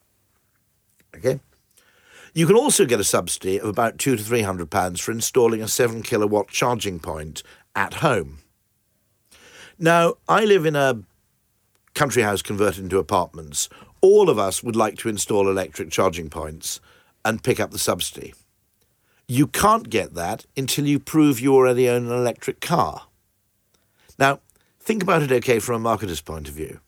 Okay? 1.15 1.39
You 2.33 2.47
can 2.47 2.55
also 2.55 2.85
get 2.85 2.99
a 2.99 3.03
subsidy 3.03 3.59
of 3.59 3.67
about 3.67 3.99
two 3.99 4.15
to 4.15 4.23
three 4.23 4.41
hundred 4.41 4.71
pounds 4.71 4.99
for 4.99 5.11
installing 5.11 5.61
a 5.61 5.67
seven 5.67 6.01
kilowatt 6.01 6.47
charging 6.47 6.99
point 6.99 7.43
at 7.75 7.95
home. 7.95 8.39
Now, 9.77 10.15
I 10.27 10.45
live 10.45 10.65
in 10.65 10.75
a 10.75 11.03
country 11.93 12.23
house 12.23 12.41
converted 12.41 12.83
into 12.83 12.97
apartments. 12.97 13.69
All 14.01 14.29
of 14.29 14.39
us 14.39 14.63
would 14.63 14.75
like 14.75 14.97
to 14.99 15.09
install 15.09 15.47
electric 15.47 15.91
charging 15.91 16.29
points 16.29 16.79
and 17.23 17.43
pick 17.43 17.59
up 17.59 17.71
the 17.71 17.79
subsidy. 17.79 18.33
You 19.27 19.47
can't 19.47 19.89
get 19.89 20.15
that 20.15 20.45
until 20.57 20.87
you 20.87 20.99
prove 20.99 21.39
you 21.39 21.53
already 21.53 21.87
own 21.87 22.07
an 22.07 22.11
electric 22.11 22.59
car. 22.59 23.07
Now, 24.17 24.39
think 24.79 25.03
about 25.03 25.23
it 25.23 25.31
okay 25.31 25.59
from 25.59 25.85
a 25.85 25.89
marketer's 25.89 26.21
point 26.21 26.47
of 26.47 26.53
view. 26.53 26.79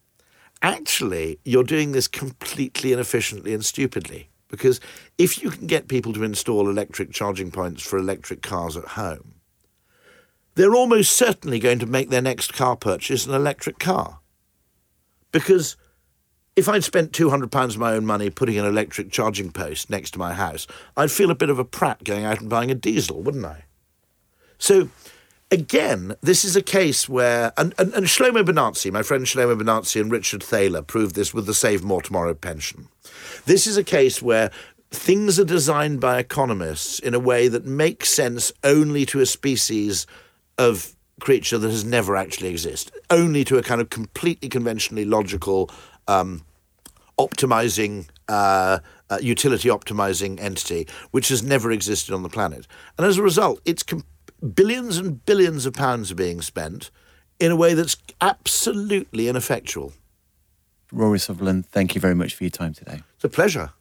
Actually, 0.62 1.40
you're 1.44 1.64
doing 1.64 1.92
this 1.92 2.08
completely 2.08 2.94
inefficiently 2.94 3.54
and 3.54 3.64
stupidly 3.64 4.30
because 4.48 4.80
if 5.18 5.42
you 5.42 5.50
can 5.50 5.68
get 5.68 5.88
people 5.88 6.14
to 6.14 6.24
install 6.24 6.70
electric 6.70 7.12
charging 7.12 7.52
points 7.52 7.84
for 7.84 7.98
electric 7.98 8.42
cars 8.42 8.78
at 8.78 8.86
home, 8.90 9.36
they're 10.56 10.76
almost 10.76 11.14
certainly 11.14 11.60
going 11.60 11.80
to 11.80 11.86
make 11.86 12.10
their 12.10 12.22
next 12.22 12.54
car 12.54 12.76
purchase 12.76 13.26
an 13.26 13.34
electric 13.34 13.80
car. 13.80 14.20
Because 15.32 15.76
if 16.56 16.70
I'd 16.70 16.86
spent 16.86 17.12
£200 17.12 17.54
of 17.54 17.78
my 17.78 17.92
own 17.92 18.06
money 18.06 18.30
putting 18.30 18.58
an 18.58 18.66
electric 18.66 19.12
charging 19.12 19.52
post 19.52 19.90
next 19.90 20.12
to 20.12 20.20
my 20.20 20.34
house, 20.34 20.66
I'd 20.96 21.12
feel 21.12 21.30
a 21.30 21.36
bit 21.36 21.50
of 21.50 21.60
a 21.60 21.66
prat 21.66 22.06
going 22.06 22.24
out 22.24 22.40
and 22.40 22.50
buying 22.50 22.72
a 22.72 22.76
diesel, 22.76 23.22
wouldn't 23.22 23.46
I? 23.46 23.66
So 24.58 24.90
again, 25.52 26.16
this 26.22 26.44
is 26.44 26.56
a 26.56 26.62
case 26.62 27.08
where, 27.08 27.54
and, 27.58 27.74
and, 27.78 27.94
and 27.94 28.06
Shlomo 28.08 28.44
Benartzi, 28.44 28.92
my 28.92 29.04
friend 29.04 29.26
Shlomo 29.26 29.60
Benartzi 29.60 30.02
and 30.02 30.12
Richard 30.12 30.44
Thaler 30.44 30.82
proved 30.82 31.16
this 31.16 31.34
with 31.34 31.46
the 31.46 31.54
Save 31.54 31.84
More 31.84 32.02
Tomorrow 32.02 32.34
pension. 32.34 32.88
This 33.46 33.68
is 33.68 33.78
a 33.78 33.84
case 33.84 34.22
where 34.22 34.52
things 34.92 35.40
are 35.40 35.46
designed 35.46 36.00
by 36.00 36.20
economists 36.20 37.00
in 37.00 37.14
a 37.14 37.20
way 37.20 37.48
that 37.48 37.66
makes 37.66 38.10
sense 38.10 38.52
only 38.64 39.06
to 39.08 39.20
a 39.20 39.26
species 39.26 40.08
of 40.58 40.96
creature 41.20 41.58
that 41.58 41.70
has 41.70 41.86
never 41.86 42.16
actually 42.16 42.50
existed, 42.50 42.94
only 43.10 43.44
to 43.44 43.58
a 43.58 43.64
kind 43.64 43.82
of 43.82 43.90
completely 43.90 44.50
conventionally 44.50 45.06
logical, 45.06 45.70
um, 46.08 46.44
optimizing, 47.18 48.08
uh, 48.28 48.80
uh, 49.10 49.18
utility 49.22 49.70
optimizing 49.70 50.40
entity, 50.40 50.88
which 51.12 51.30
has 51.30 51.44
never 51.44 51.72
existed 51.72 52.14
on 52.14 52.24
the 52.24 52.30
planet. 52.30 52.68
And 52.98 53.06
as 53.06 53.18
a 53.18 53.24
result, 53.24 53.62
it's 53.66 53.84
com- 53.84 54.04
billions 54.54 54.98
and 54.98 55.26
billions 55.26 55.66
of 55.66 55.74
pounds 55.74 56.12
are 56.12 56.16
being 56.16 56.42
spent 56.42 56.92
in 57.40 57.52
a 57.52 57.56
way 57.56 57.74
that's 57.74 57.98
absolutely 58.22 59.28
ineffectual. 59.28 59.94
Rory 60.92 61.20
Sutherland, 61.20 61.66
thank 61.66 61.96
you 61.96 62.02
very 62.02 62.16
much 62.16 62.36
for 62.36 62.44
your 62.44 62.52
time 62.52 62.74
today. 62.74 63.02
It's 63.16 63.24
a 63.24 63.30
pleasure. 63.30 63.72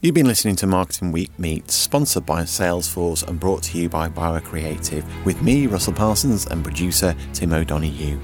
You've 0.00 0.14
been 0.14 0.28
listening 0.28 0.54
to 0.56 0.66
Marketing 0.68 1.10
Week 1.10 1.36
Meets, 1.38 1.74
sponsored 1.74 2.24
by 2.24 2.42
Salesforce 2.42 3.26
and 3.26 3.40
brought 3.40 3.64
to 3.64 3.78
you 3.78 3.88
by 3.88 4.08
Bauer 4.08 4.40
Creative, 4.40 5.04
with 5.24 5.42
me, 5.42 5.66
Russell 5.66 5.92
Parsons, 5.92 6.46
and 6.46 6.62
producer 6.62 7.16
Tim 7.32 7.52
O'Donoghue. 7.52 8.20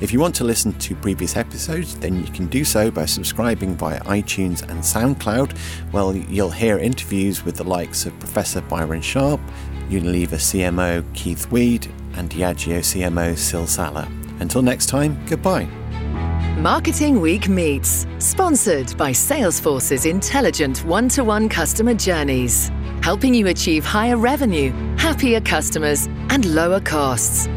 If 0.00 0.12
you 0.12 0.20
want 0.20 0.34
to 0.36 0.44
listen 0.44 0.72
to 0.72 0.94
previous 0.94 1.36
episodes, 1.36 1.96
then 1.98 2.24
you 2.24 2.32
can 2.32 2.46
do 2.46 2.64
so 2.64 2.90
by 2.90 3.04
subscribing 3.04 3.76
via 3.76 4.00
iTunes 4.04 4.62
and 4.62 4.80
SoundCloud. 4.80 5.54
Well, 5.92 6.16
you'll 6.16 6.50
hear 6.50 6.78
interviews 6.78 7.44
with 7.44 7.56
the 7.56 7.64
likes 7.64 8.06
of 8.06 8.18
Professor 8.20 8.62
Byron 8.62 9.02
Sharp, 9.02 9.40
Unilever 9.88 10.38
CMO 10.38 11.04
Keith 11.14 11.50
Weed, 11.50 11.88
and 12.14 12.30
Diageo 12.30 12.80
CMO 12.80 13.36
Syl 13.36 13.64
Saller. 13.64 14.08
Until 14.40 14.62
next 14.62 14.86
time, 14.86 15.18
goodbye. 15.26 15.68
Marketing 16.58 17.20
Week 17.20 17.48
Meets, 17.48 18.06
sponsored 18.18 18.96
by 18.96 19.12
Salesforce's 19.12 20.06
intelligent 20.06 20.84
one 20.84 21.08
to 21.10 21.22
one 21.22 21.48
customer 21.48 21.94
journeys, 21.94 22.70
helping 23.02 23.32
you 23.32 23.46
achieve 23.46 23.84
higher 23.84 24.16
revenue, 24.16 24.72
happier 24.96 25.40
customers, 25.40 26.06
and 26.30 26.44
lower 26.54 26.80
costs. 26.80 27.48